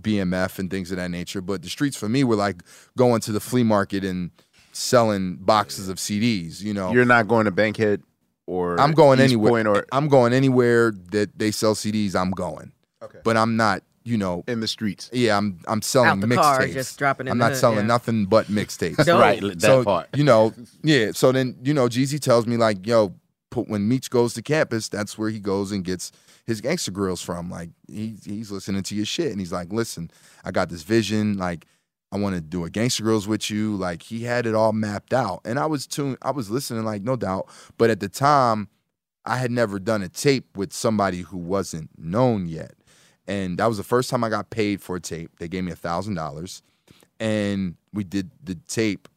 BMF 0.01 0.59
and 0.59 0.70
things 0.70 0.91
of 0.91 0.97
that 0.97 1.11
nature. 1.11 1.41
But 1.41 1.61
the 1.61 1.70
streets 1.70 1.97
for 1.97 2.07
me 2.07 2.24
were 2.24 2.36
like 2.36 2.64
going 2.97 3.22
to 3.22 3.32
the 3.32 3.39
flea 3.39 3.64
market 3.64 4.03
and 4.03 4.32
selling 4.72 5.36
boxes 5.38 5.89
of 5.89 5.97
CDs, 5.97 6.61
you 6.61 6.74
know. 6.74 6.91
You're 6.93 7.05
not 7.05 7.28
going 7.28 7.45
to 7.45 7.51
Bankhead 7.51 8.01
or. 8.47 8.80
I'm 8.80 8.93
going 8.93 9.20
East 9.20 9.34
anywhere. 9.34 9.51
Point 9.51 9.68
or 9.68 9.86
I'm 9.91 10.07
going 10.07 10.34
anywhere 10.34 10.91
that 11.11 11.38
they 11.38 11.51
sell 11.51 11.76
CDs, 11.76 12.16
I'm 12.16 12.32
going. 12.32 12.72
Okay. 13.01 13.20
But 13.24 13.36
I'm 13.36 13.57
not, 13.57 13.84
you 14.03 14.17
know, 14.17 14.43
in 14.47 14.59
the 14.59 14.67
streets. 14.67 15.09
yeah, 15.13 15.37
I'm 15.37 15.59
I'm 15.67 15.81
selling 15.81 16.09
Out 16.09 16.19
the 16.21 16.35
car, 16.35 16.59
mixtapes. 16.59 16.73
just 16.73 16.99
dropping 16.99 17.27
in 17.27 17.31
I'm 17.31 17.37
the 17.37 17.45
not 17.45 17.51
hood, 17.51 17.59
selling 17.59 17.77
yeah. 17.79 17.83
nothing 17.85 18.25
but 18.25 18.47
mixtapes. 18.47 19.03
Dope. 19.05 19.19
Right, 19.21 19.41
that 19.41 19.61
so 19.61 19.83
part. 19.83 20.09
you 20.15 20.23
know, 20.23 20.53
yeah. 20.83 21.11
So 21.13 21.31
then 21.31 21.57
you 21.63 21.73
know, 21.73 21.87
Jeezy 21.87 22.19
tells 22.19 22.45
me 22.47 22.57
like, 22.57 22.85
yo, 22.85 23.13
put 23.49 23.67
when 23.69 23.87
Meech 23.87 24.09
goes 24.09 24.33
to 24.35 24.41
campus, 24.41 24.89
that's 24.89 25.17
where 25.17 25.29
he 25.29 25.39
goes 25.39 25.71
and 25.71 25.83
gets 25.83 26.11
his 26.45 26.61
Gangsta 26.61 26.89
Grillz 26.89 27.23
from. 27.23 27.49
Like 27.49 27.69
he 27.87 28.15
he's 28.25 28.51
listening 28.51 28.83
to 28.83 28.95
your 28.95 29.05
shit, 29.05 29.31
and 29.31 29.39
he's 29.39 29.53
like, 29.53 29.71
listen, 29.71 30.11
I 30.43 30.51
got 30.51 30.69
this 30.69 30.83
vision, 30.83 31.37
like. 31.37 31.65
I 32.11 32.17
want 32.17 32.35
to 32.35 32.41
do 32.41 32.63
a 32.63 32.69
Gangsta 32.69 33.01
Grillz 33.01 33.25
with 33.25 33.49
you. 33.49 33.75
Like 33.75 34.03
he 34.03 34.21
had 34.23 34.45
it 34.45 34.53
all 34.53 34.71
mapped 34.71 35.15
out, 35.15 35.41
and 35.45 35.57
I 35.57 35.65
was 35.65 35.87
tuned. 35.87 36.19
I 36.21 36.29
was 36.29 36.47
listening, 36.51 36.85
like 36.85 37.01
no 37.01 37.15
doubt. 37.15 37.47
But 37.79 37.89
at 37.89 38.01
the 38.01 38.07
time, 38.07 38.67
I 39.25 39.37
had 39.37 39.49
never 39.49 39.79
done 39.79 40.03
a 40.03 40.09
tape 40.09 40.55
with 40.55 40.73
somebody 40.73 41.21
who 41.21 41.39
wasn't 41.39 41.89
known 41.97 42.45
yet, 42.45 42.75
and 43.28 43.57
that 43.57 43.67
was 43.67 43.78
the 43.78 43.84
first 43.84 44.09
time 44.09 44.24
I 44.24 44.30
got 44.30 44.49
paid 44.49 44.82
for 44.82 44.95
a 44.95 44.99
tape. 44.99 45.32
They 45.39 45.47
gave 45.47 45.63
me 45.63 45.71
a 45.71 45.76
thousand 45.76 46.15
dollars, 46.15 46.61
and 47.19 47.76
we 47.93 48.03
did 48.03 48.32
the 48.43 48.55
tape. 48.67 49.07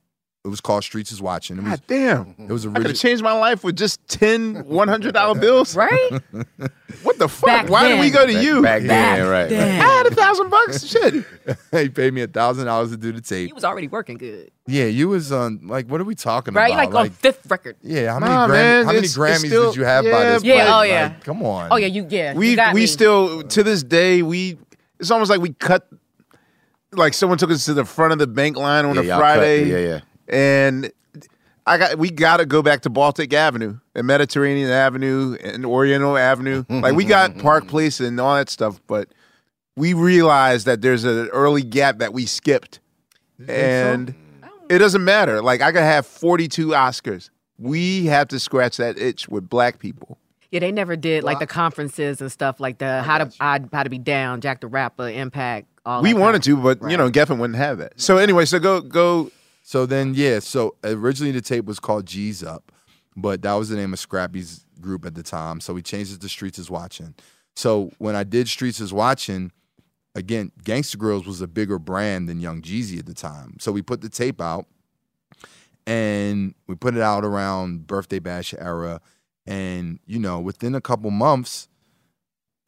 It 0.46 0.48
was 0.48 0.60
called 0.60 0.84
Streets 0.84 1.10
is 1.10 1.20
Watching. 1.20 1.58
It 1.58 1.64
was 1.64 1.70
God 1.70 1.82
damn. 1.88 2.34
it 2.38 2.52
was 2.52 2.64
I 2.66 2.70
could 2.70 2.86
have 2.86 2.94
changed 2.96 3.20
my 3.22 3.32
life 3.32 3.64
with 3.64 3.74
just 3.76 3.98
10 4.06 4.64
$100 4.64 5.40
bills. 5.40 5.74
Right? 5.76 6.10
What 7.02 7.18
the 7.18 7.28
fuck? 7.28 7.46
Back 7.46 7.68
Why 7.68 7.88
did 7.88 8.00
we 8.00 8.10
go 8.10 8.24
to 8.26 8.32
you? 8.42 8.62
Back 8.62 8.82
then, 8.82 9.26
right. 9.28 9.52
I 9.52 9.56
had 9.56 10.06
a 10.06 10.14
thousand 10.14 10.48
bucks. 10.50 10.86
Shit. 10.86 11.24
he 11.72 11.88
paid 11.88 12.14
me 12.14 12.22
a 12.22 12.26
thousand 12.26 12.66
dollars 12.66 12.90
to 12.92 12.96
do 12.96 13.12
the 13.12 13.20
tape. 13.20 13.48
He 13.48 13.52
was 13.52 13.64
already 13.64 13.86
working 13.88 14.16
good. 14.18 14.50
Yeah, 14.66 14.84
you 14.86 15.08
was 15.08 15.30
on 15.30 15.60
like 15.66 15.86
what 15.88 16.00
are 16.00 16.04
we 16.04 16.14
talking 16.14 16.54
about? 16.54 16.60
Right? 16.60 16.72
about? 16.72 16.92
Like 16.94 17.04
on 17.06 17.10
fifth 17.10 17.50
record. 17.50 17.76
yeah, 17.82 18.12
how 18.12 18.20
many 18.20 18.32
Nah, 18.32 18.46
Grammy, 18.46 18.50
man, 18.52 18.84
how 18.86 18.92
many 18.92 18.98
it's- 18.98 19.10
it's 19.16 19.18
Grammys 19.18 19.46
still- 19.48 19.70
did 19.72 19.76
you 19.76 19.84
have 19.84 20.04
by 20.04 20.10
yeah, 20.10 20.32
this 20.32 20.44
Yeah, 20.44 20.54
point? 20.56 20.68
oh, 20.68 20.72
Like, 20.78 20.88
yeah. 20.90 21.14
come 21.24 21.42
on. 21.42 21.68
Oh 21.72 21.76
yeah, 21.76 21.86
you 21.88 22.06
yeah. 22.08 22.32
you 22.32 22.38
We 22.38 22.54
got 22.56 22.72
we 22.74 22.80
me. 22.82 22.86
still 22.86 23.42
to 23.42 23.62
this 23.62 23.82
day 23.82 24.22
we 24.22 24.56
it's 24.98 25.10
almost 25.10 25.28
like 25.30 25.40
we 25.40 25.52
cut 25.52 25.86
like 26.92 27.14
someone 27.14 27.36
took 27.36 27.50
us 27.50 27.64
to 27.66 27.74
the 27.74 27.84
front 27.84 28.12
of 28.12 28.18
the 28.18 28.26
bank 28.26 28.56
line 28.56 28.84
on 28.86 28.94
Yeah, 28.94 29.00
a 29.00 29.04
y'all 29.04 29.20
cut- 29.20 29.36
Friday. 29.36 29.64
yeah, 29.68 29.78
yeah. 29.96 30.00
And 30.28 30.92
I 31.66 31.78
got 31.78 31.98
we 31.98 32.10
got 32.10 32.38
to 32.38 32.46
go 32.46 32.62
back 32.62 32.82
to 32.82 32.90
Baltic 32.90 33.32
Avenue 33.32 33.78
and 33.94 34.06
Mediterranean 34.06 34.70
Avenue 34.70 35.36
and 35.42 35.66
Oriental 35.66 36.16
Avenue. 36.16 36.64
like 36.68 36.94
we 36.94 37.04
got 37.04 37.38
Park 37.38 37.66
Place 37.68 38.00
and 38.00 38.20
all 38.20 38.36
that 38.36 38.48
stuff, 38.50 38.80
but 38.86 39.08
we 39.76 39.92
realized 39.92 40.66
that 40.66 40.80
there's 40.80 41.04
an 41.04 41.28
early 41.28 41.62
gap 41.62 41.98
that 41.98 42.12
we 42.12 42.26
skipped. 42.26 42.80
And 43.48 44.14
it 44.70 44.78
doesn't 44.78 45.04
matter. 45.04 45.42
Like 45.42 45.60
I 45.60 45.72
could 45.72 45.82
have 45.82 46.06
42 46.06 46.68
Oscars. 46.68 47.30
We 47.58 48.06
have 48.06 48.28
to 48.28 48.38
scratch 48.38 48.76
that 48.78 48.98
itch 48.98 49.28
with 49.28 49.48
black 49.48 49.78
people. 49.78 50.18
Yeah, 50.50 50.60
they 50.60 50.72
never 50.72 50.96
did 50.96 51.24
like 51.24 51.38
the 51.38 51.46
conferences 51.46 52.20
and 52.20 52.30
stuff 52.30 52.60
like 52.60 52.78
the 52.78 53.02
how 53.02 53.18
to 53.18 53.32
I, 53.40 53.60
how 53.72 53.82
to 53.82 53.90
be 53.90 53.98
down, 53.98 54.40
Jack 54.40 54.60
the 54.60 54.68
Rapper, 54.68 55.08
Impact. 55.08 55.66
All 55.84 56.02
we 56.02 56.12
that 56.12 56.18
wanted 56.18 56.42
kind 56.42 56.44
to, 56.44 56.74
but 56.74 56.90
you 56.90 56.96
know, 56.96 57.10
Geffen 57.10 57.38
wouldn't 57.38 57.58
have 57.58 57.78
that. 57.78 58.00
So 58.00 58.18
anyway, 58.18 58.44
so 58.44 58.58
go 58.58 58.80
go. 58.80 59.30
So 59.66 59.84
then, 59.84 60.14
yeah. 60.14 60.38
So 60.38 60.76
originally 60.84 61.32
the 61.32 61.40
tape 61.40 61.64
was 61.64 61.80
called 61.80 62.06
G's 62.06 62.44
Up, 62.44 62.70
but 63.16 63.42
that 63.42 63.54
was 63.54 63.68
the 63.68 63.74
name 63.74 63.92
of 63.92 63.98
Scrappy's 63.98 64.64
group 64.80 65.04
at 65.04 65.16
the 65.16 65.24
time. 65.24 65.58
So 65.58 65.74
we 65.74 65.82
changed 65.82 66.14
it 66.14 66.20
to 66.20 66.28
Streets 66.28 66.56
is 66.60 66.70
Watching. 66.70 67.16
So 67.56 67.90
when 67.98 68.14
I 68.14 68.22
did 68.22 68.46
Streets 68.46 68.78
is 68.78 68.92
Watching, 68.92 69.50
again, 70.14 70.52
Gangsta 70.62 70.94
Grillz 70.94 71.26
was 71.26 71.40
a 71.40 71.48
bigger 71.48 71.80
brand 71.80 72.28
than 72.28 72.38
Young 72.38 72.62
Jeezy 72.62 73.00
at 73.00 73.06
the 73.06 73.12
time. 73.12 73.56
So 73.58 73.72
we 73.72 73.82
put 73.82 74.02
the 74.02 74.08
tape 74.08 74.40
out, 74.40 74.66
and 75.84 76.54
we 76.68 76.76
put 76.76 76.94
it 76.94 77.02
out 77.02 77.24
around 77.24 77.88
Birthday 77.88 78.20
Bash 78.20 78.54
era, 78.56 79.00
and 79.48 79.98
you 80.06 80.20
know, 80.20 80.38
within 80.38 80.76
a 80.76 80.80
couple 80.80 81.10
months. 81.10 81.66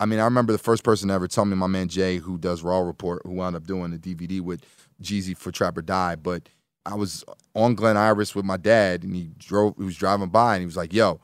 I 0.01 0.07
mean, 0.07 0.18
I 0.18 0.24
remember 0.24 0.53
the 0.53 0.59
first 0.59 0.82
person 0.82 1.09
to 1.09 1.14
ever 1.14 1.28
tell 1.28 1.44
me, 1.44 1.55
my 1.55 1.68
man 1.68 1.86
Jay, 1.86 2.16
who 2.16 2.38
does 2.38 2.64
Raw 2.64 2.80
Report, 2.80 3.22
who 3.24 3.34
wound 3.34 3.55
up 3.55 3.68
doing 3.68 3.92
the 3.92 3.99
DVD 3.99 4.40
with 4.40 4.64
Jeezy 5.01 5.36
for 5.36 5.53
Trap 5.53 5.78
or 5.78 5.82
Die. 5.82 6.16
But 6.16 6.49
I 6.87 6.95
was 6.95 7.24
on 7.55 7.74
Glen 7.74 7.97
Iris 7.97 8.35
with 8.35 8.45
my 8.45 8.57
dad, 8.57 9.03
and 9.03 9.14
he 9.14 9.31
drove. 9.39 9.74
He 9.76 9.85
was 9.85 9.97
driving 9.97 10.29
by, 10.29 10.55
and 10.55 10.62
he 10.62 10.66
was 10.66 10.76
like, 10.76 10.93
"Yo, 10.93 11.20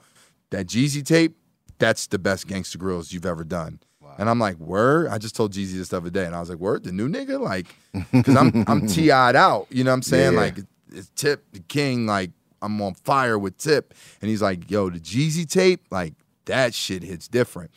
that 0.51 0.67
Jeezy 0.67 1.05
tape, 1.05 1.37
that's 1.79 2.07
the 2.07 2.19
best 2.19 2.47
Gangsta 2.47 2.77
Grillz 2.77 3.13
you've 3.13 3.27
ever 3.27 3.45
done." 3.45 3.81
And 4.19 4.31
I'm 4.31 4.39
like, 4.39 4.59
"Word!" 4.59 5.09
I 5.09 5.19
just 5.19 5.35
told 5.35 5.53
Jeezy 5.53 5.73
this 5.73 5.89
the 5.89 5.97
other 5.97 6.11
day, 6.11 6.25
and 6.25 6.35
I 6.35 6.41
was 6.41 6.51
like, 6.51 6.59
"Word, 6.59 6.85
the 6.85 6.93
new 6.93 7.09
nigga, 7.09 7.41
like, 7.41 7.67
because 8.13 8.37
I'm 8.37 8.65
I'm 8.69 8.87
ti'd 8.89 9.11
out, 9.11 9.67
you 9.71 9.85
know 9.85 9.91
what 9.91 9.97
I'm 9.97 10.03
saying? 10.03 10.35
Yeah. 10.35 10.41
Like, 10.41 10.59
it's 10.93 11.11
Tip 11.17 11.45
the 11.53 11.61
King, 11.61 12.07
like 12.07 12.31
I'm 12.63 12.81
on 12.81 12.95
fire 12.95 13.39
with 13.39 13.57
Tip, 13.59 13.95
and 14.21 14.31
he's 14.31 14.43
like, 14.43 14.71
"Yo, 14.71 14.91
the 14.91 15.01
Jeezy 15.01 15.49
tape, 15.49 15.83
like 15.91 16.15
that 16.45 16.75
shit 16.75 17.03
hits 17.03 17.27
different." 17.29 17.71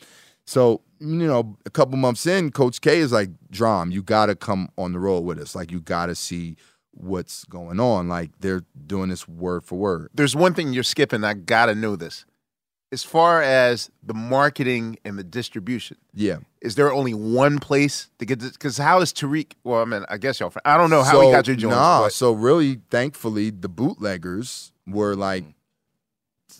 So, 0.45 0.81
you 0.99 1.27
know, 1.27 1.57
a 1.65 1.69
couple 1.69 1.97
months 1.97 2.25
in, 2.25 2.51
Coach 2.51 2.79
K 2.79 2.99
is 2.99 3.11
like, 3.11 3.29
Drum, 3.51 3.91
you 3.91 4.01
gotta 4.01 4.33
come 4.33 4.69
on 4.77 4.93
the 4.93 4.99
road 4.99 5.25
with 5.25 5.39
us. 5.39 5.55
Like, 5.55 5.71
you 5.71 5.81
gotta 5.81 6.15
see 6.15 6.55
what's 6.99 7.45
going 7.45 7.79
on. 7.79 8.07
Like, 8.07 8.31
they're 8.39 8.63
doing 8.85 9.09
this 9.09 9.27
word 9.27 9.63
for 9.63 9.75
word. 9.77 10.09
There's 10.13 10.35
one 10.35 10.53
thing 10.53 10.73
you're 10.73 10.83
skipping. 10.83 11.23
I 11.23 11.33
gotta 11.33 11.75
know 11.75 11.95
this. 11.95 12.25
As 12.89 13.03
far 13.03 13.41
as 13.41 13.91
the 14.01 14.13
marketing 14.13 14.97
and 15.03 15.19
the 15.19 15.23
distribution, 15.23 15.97
Yeah. 16.13 16.37
is 16.61 16.75
there 16.75 16.91
only 16.91 17.13
one 17.13 17.59
place 17.59 18.09
to 18.19 18.25
get 18.25 18.39
this? 18.39 18.53
Because 18.53 18.77
how 18.77 19.01
is 19.01 19.11
Tariq? 19.11 19.51
Well, 19.65 19.81
I 19.81 19.85
mean, 19.85 20.05
I 20.09 20.17
guess 20.17 20.39
y'all. 20.39 20.53
I 20.63 20.77
don't 20.77 20.89
know 20.89 21.03
how 21.03 21.19
he 21.21 21.31
got 21.31 21.47
your 21.47 21.57
joints. 21.57 21.75
Nah, 21.75 22.03
but- 22.03 22.13
so 22.13 22.31
really, 22.31 22.79
thankfully, 22.89 23.49
the 23.49 23.67
bootleggers 23.67 24.71
were 24.87 25.15
like 25.15 25.43
mm. 25.43 25.53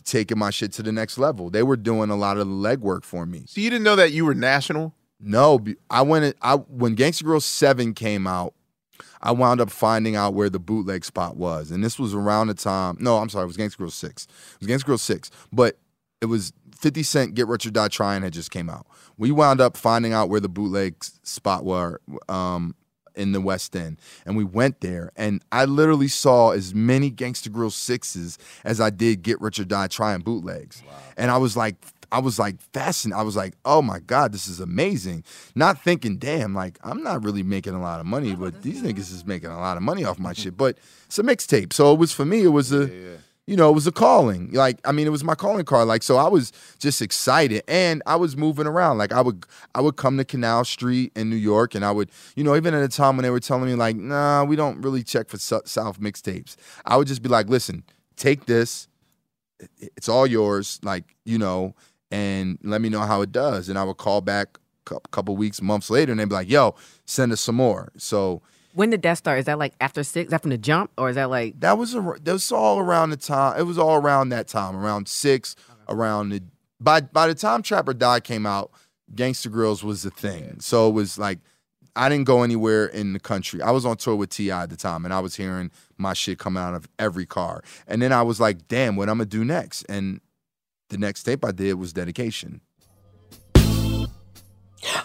taking 0.04 0.38
my 0.38 0.50
shit 0.50 0.74
to 0.74 0.84
the 0.84 0.92
next 0.92 1.18
level. 1.18 1.50
They 1.50 1.64
were 1.64 1.78
doing 1.78 2.10
a 2.10 2.18
lot 2.18 2.38
of 2.38 2.48
the 2.48 2.54
legwork 2.54 3.06
for 3.06 3.26
me. 3.26 3.46
so 3.48 3.62
you 3.62 3.70
didn't 3.70 3.86
know 3.86 3.96
that 3.96 4.12
you 4.12 4.26
were 4.26 4.36
national? 4.36 4.94
No, 5.20 5.64
I 5.90 6.02
went. 6.02 6.36
I 6.42 6.56
when 6.56 6.96
Gangsta 6.96 7.24
Grillz 7.24 7.44
Seven 7.44 7.94
came 7.94 8.28
out, 8.28 8.54
I 9.22 9.32
wound 9.32 9.62
up 9.62 9.70
finding 9.70 10.16
out 10.16 10.34
where 10.34 10.50
the 10.50 10.60
bootleg 10.60 11.06
spot 11.06 11.38
was, 11.38 11.72
and 11.72 11.84
this 11.84 11.98
was 12.00 12.14
around 12.14 12.48
the 12.48 12.54
time. 12.54 12.98
No, 13.00 13.18
I'm 13.18 13.30
sorry, 13.30 13.44
it 13.44 13.48
was 13.48 13.58
Gangsta 13.58 13.78
Grillz 13.78 13.94
Six. 13.94 14.28
It 14.60 14.68
was 14.68 14.70
Gangsta 14.70 14.88
Grillz 14.88 15.00
Six, 15.00 15.32
but 15.52 15.78
it 16.22 16.26
was 16.26 16.54
50 16.78 17.04
Cent 17.04 17.36
Get 17.36 17.48
Rich 17.48 17.66
or 17.66 17.72
Die 17.72 17.88
Trying 17.88 18.22
had 18.22 18.34
just 18.34 18.52
came 18.52 18.70
out. 18.70 18.86
We 19.18 19.32
wound 19.32 19.62
up 19.62 19.76
finding 19.78 20.14
out 20.14 20.30
where 20.30 20.40
the 20.40 20.50
bootleg 20.50 21.04
spot 21.24 21.66
were 21.66 22.00
um, 22.30 22.76
in 23.16 23.32
the 23.32 23.42
West 23.42 23.76
End, 23.76 24.00
and 24.26 24.38
we 24.38 24.44
went 24.44 24.82
there, 24.82 25.12
and 25.16 25.44
I 25.52 25.66
literally 25.66 26.08
saw 26.08 26.52
as 26.52 26.76
many 26.76 27.10
Gangsta 27.12 27.50
Grillz 27.50 27.74
sixes 27.74 28.38
as 28.64 28.80
I 28.80 28.92
did 28.92 29.24
Get 29.24 29.42
Rich 29.42 29.60
or 29.60 29.66
Die 29.66 29.88
Trying 29.88 30.22
bootlegs, 30.22 30.84
and 31.18 31.32
I 31.32 31.38
was 31.38 31.58
like. 31.58 31.76
I 32.12 32.20
was 32.20 32.40
like 32.40 32.62
fascinated. 32.74 33.20
I 33.20 33.24
was 33.24 33.36
like, 33.36 33.56
"Oh 33.66 33.82
my 33.82 34.00
god, 34.00 34.32
this 34.32 34.48
is 34.48 34.60
amazing!" 34.60 35.24
Not 35.56 35.84
thinking, 35.84 36.18
"Damn, 36.18 36.54
like 36.54 36.80
I'm 36.84 37.04
not 37.04 37.24
really 37.24 37.44
making 37.44 37.74
a 37.74 37.82
lot 37.82 38.00
of 38.00 38.06
money, 38.06 38.36
but 38.36 38.62
these 38.62 38.82
niggas 38.82 39.12
is 39.12 39.26
making 39.26 39.50
a 39.50 39.60
lot 39.60 39.78
of 39.78 39.84
money 39.84 40.04
off 40.04 40.20
my 40.20 40.34
shit." 40.34 40.56
But 40.58 40.78
it's 41.06 41.20
a 41.20 41.24
mixtape, 41.24 41.74
so 41.74 41.94
it 41.94 42.00
was 42.00 42.12
for 42.12 42.26
me. 42.26 42.44
It 42.44 42.50
was 42.50 42.72
a, 42.72 42.86
you 43.46 43.56
know, 43.56 43.70
it 43.70 43.74
was 43.74 43.88
a 43.88 43.92
calling. 43.92 44.52
Like, 44.52 44.80
I 44.86 44.92
mean, 44.92 45.08
it 45.08 45.10
was 45.10 45.24
my 45.24 45.36
calling 45.36 45.66
card. 45.66 45.88
Like, 45.88 46.04
so 46.04 46.18
I 46.18 46.28
was 46.28 46.52
just 46.80 47.02
excited, 47.02 47.64
and 47.68 48.02
I 48.06 48.16
was 48.16 48.38
moving 48.38 48.68
around. 48.68 48.98
Like, 48.98 49.12
I 49.12 49.22
would, 49.22 49.46
I 49.76 49.82
would 49.82 49.96
come 49.96 50.18
to 50.18 50.26
Canal 50.26 50.66
Street 50.66 51.12
in 51.16 51.30
New 51.30 51.36
York, 51.38 51.76
and 51.76 51.84
I 51.84 51.92
would, 51.92 52.10
you 52.36 52.44
know, 52.44 52.56
even 52.56 52.74
at 52.74 52.84
a 52.84 52.90
time 52.90 53.18
when 53.18 53.24
they 53.24 53.30
were 53.30 53.40
telling 53.40 53.66
me 53.66 53.76
like, 53.76 53.96
"Nah, 53.96 54.44
we 54.44 54.56
don't 54.56 54.82
really 54.82 55.04
check 55.04 55.30
for 55.30 55.38
South 55.38 56.00
mixtapes," 56.00 56.56
I 56.86 56.96
would 56.98 57.08
just 57.08 57.22
be 57.22 57.30
like, 57.30 57.50
"Listen, 57.50 57.84
take 58.16 58.46
this." 58.46 58.88
it's 59.80 60.08
all 60.08 60.28
yours 60.28 60.80
like 60.84 61.16
you 61.26 61.38
know 61.38 61.74
and 62.12 62.58
let 62.64 62.82
me 62.82 62.90
know 62.90 63.02
how 63.02 63.22
it 63.22 63.32
does 63.32 63.70
and 63.70 63.78
i 63.78 63.84
would 63.84 63.98
call 63.98 64.22
back 64.22 64.58
a 64.90 65.00
couple 65.12 65.36
weeks 65.36 65.62
months 65.62 65.90
later 65.90 66.12
and 66.12 66.20
they'd 66.20 66.30
be 66.30 66.36
like 66.36 66.50
yo 66.50 66.74
send 67.06 67.32
us 67.32 67.42
some 67.42 67.56
more 67.56 67.92
so 67.98 68.42
When 68.74 68.90
did 68.92 69.02
that 69.02 69.18
start? 69.18 69.40
Is 69.40 69.46
that 69.46 69.58
like 69.58 69.74
after 69.82 70.04
six? 70.04 70.30
That 70.30 70.42
from 70.42 70.52
the 70.52 70.58
jump, 70.58 70.92
or 70.98 71.10
is 71.10 71.16
that 71.16 71.30
like 71.32 71.60
that 71.60 71.78
was 71.78 71.96
a, 71.96 72.02
that 72.24 72.34
was 72.34 72.52
all 72.52 72.78
around 72.80 73.10
the 73.10 73.18
time 73.18 73.60
it 73.60 73.64
was 73.64 73.78
all 73.78 73.96
around 73.96 74.30
that 74.30 74.48
time 74.48 74.76
around 74.76 75.08
six 75.08 75.56
around 75.90 76.30
the 76.30 76.42
by 76.80 77.02
by 77.02 77.28
the 77.28 77.34
time 77.36 77.62
Trap 77.64 77.90
or 77.90 77.94
Die 77.94 78.20
came 78.22 78.46
out 78.46 78.72
Gangsta 79.14 79.48
Grillz 79.52 79.84
was 79.84 80.04
the 80.04 80.12
thing 80.12 80.60
so 80.60 80.88
it 80.90 80.94
was 80.94 81.18
like 81.18 81.40
I 81.96 82.08
didn't 82.10 82.26
go 82.26 82.44
anywhere 82.44 82.86
in 82.86 83.14
the 83.14 83.20
country. 83.20 83.60
I 83.64 83.72
was 83.72 83.84
on 83.84 83.98
tour 83.98 84.16
with 84.16 84.30
Ti 84.30 84.52
at 84.52 84.70
the 84.70 84.76
time, 84.78 85.04
and 85.04 85.12
I 85.12 85.20
was 85.20 85.36
hearing 85.36 85.72
my 85.98 86.14
shit 86.14 86.38
coming 86.38 86.62
out 86.62 86.76
of 86.76 86.88
every 87.00 87.26
car. 87.26 87.64
And 87.88 88.04
then 88.04 88.14
I 88.14 88.22
was 88.22 88.40
like, 88.40 88.68
"Damn, 88.68 88.96
what 88.96 89.10
I'm 89.10 89.18
gonna 89.18 89.26
do 89.26 89.44
next?" 89.44 89.84
And 89.90 90.22
the 90.90 90.98
next 90.98 91.24
tape 91.24 91.44
I 91.44 91.52
did 91.52 91.74
was 91.74 91.94
dedication. 91.94 92.62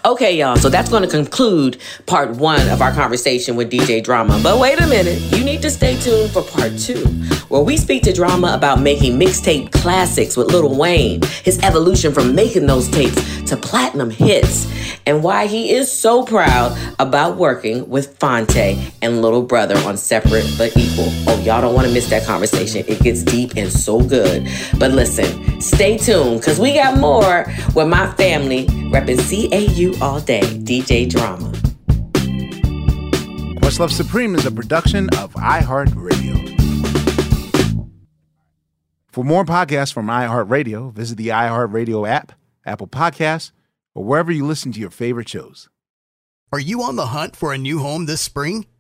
Okay, 0.05 0.37
y'all. 0.37 0.57
So 0.57 0.69
that's 0.69 0.91
going 0.91 1.03
to 1.03 1.09
conclude 1.09 1.79
part 2.07 2.31
one 2.31 2.69
of 2.69 2.83
our 2.83 2.93
conversation 2.93 3.57
with 3.57 3.71
DJ 3.71 4.03
Drama. 4.03 4.39
But 4.43 4.59
wait 4.59 4.81
a 4.81 4.87
minute. 4.87 5.21
You 5.33 5.45
need 5.45 5.63
to 5.63 5.71
stay 5.71 5.99
tuned 6.01 6.31
for 6.31 6.43
part 6.43 6.77
two, 6.79 7.05
where 7.49 7.63
we 7.63 7.77
speak 7.77 8.03
to 8.05 8.13
Drama 8.13 8.53
about 8.55 8.81
making 8.81 9.19
mixtape 9.19 9.73
classics 9.73 10.37
with 10.37 10.49
Lil 10.49 10.77
Wayne, 10.77 11.23
his 11.45 11.59
evolution 11.61 12.13
from 12.13 12.35
making 12.35 12.67
those 12.67 12.89
tapes 12.91 13.43
to 13.43 13.57
platinum 13.57 14.11
hits, 14.11 14.67
and 15.07 15.23
why 15.23 15.47
he 15.47 15.73
is 15.73 15.91
so 15.91 16.25
proud 16.25 16.77
about 16.99 17.37
working 17.37 17.89
with 17.89 18.17
Phonte 18.19 18.79
and 19.03 19.23
Little 19.23 19.43
Brother 19.43 19.77
on 19.79 19.97
Separate 19.97 20.47
but 20.57 20.77
Equal. 20.77 21.09
Oh, 21.27 21.41
y'all 21.45 21.61
don't 21.61 21.75
want 21.75 21.87
to 21.87 21.93
miss 21.93 22.09
that 22.11 22.25
conversation. 22.25 22.85
It 22.89 23.01
gets 23.01 23.23
deep 23.23 23.53
and 23.57 23.71
so 23.71 24.01
good. 24.01 24.49
But 24.79 24.93
listen, 24.93 25.61
stay 25.61 25.99
tuned 25.99 26.41
because 26.41 26.59
we 26.59 26.75
got 26.75 26.99
more 26.99 27.45
with 27.75 27.89
my 27.89 28.13
family 28.13 28.67
repping 28.91 29.19
CAU 29.19 30.05
all 30.05 30.21
day, 30.21 30.43
DJ 30.43 31.09
Drama. 31.09 31.53
Questlove 33.61 33.91
Supreme 33.91 34.35
is 34.35 34.45
a 34.45 34.51
production 34.51 35.09
of 35.19 35.33
iHeartRadio. 35.35 36.53
For 39.13 39.25
more 39.25 39.45
podcasts 39.45 39.93
from 39.93 40.07
iHeartRadio, 40.07 40.93
visit 40.93 41.19
the 41.19 41.29
iHeartRadio 41.29 42.09
app, 42.09 42.33
Apple 42.65 42.87
Podcasts, 42.87 43.53
or 43.95 44.05
wherever 44.05 44.33
you 44.33 44.47
listen 44.47 44.73
to 44.73 44.81
your 44.81 44.91
favorite 44.91 45.29
shows. 45.29 45.69
Are 46.53 46.61
you 46.61 46.83
on 46.83 46.97
the 46.97 47.07
hunt 47.07 47.35
for 47.35 47.53
a 47.53 47.59
new 47.59 47.79
home 47.79 48.07
this 48.07 48.21
spring, 48.21 48.67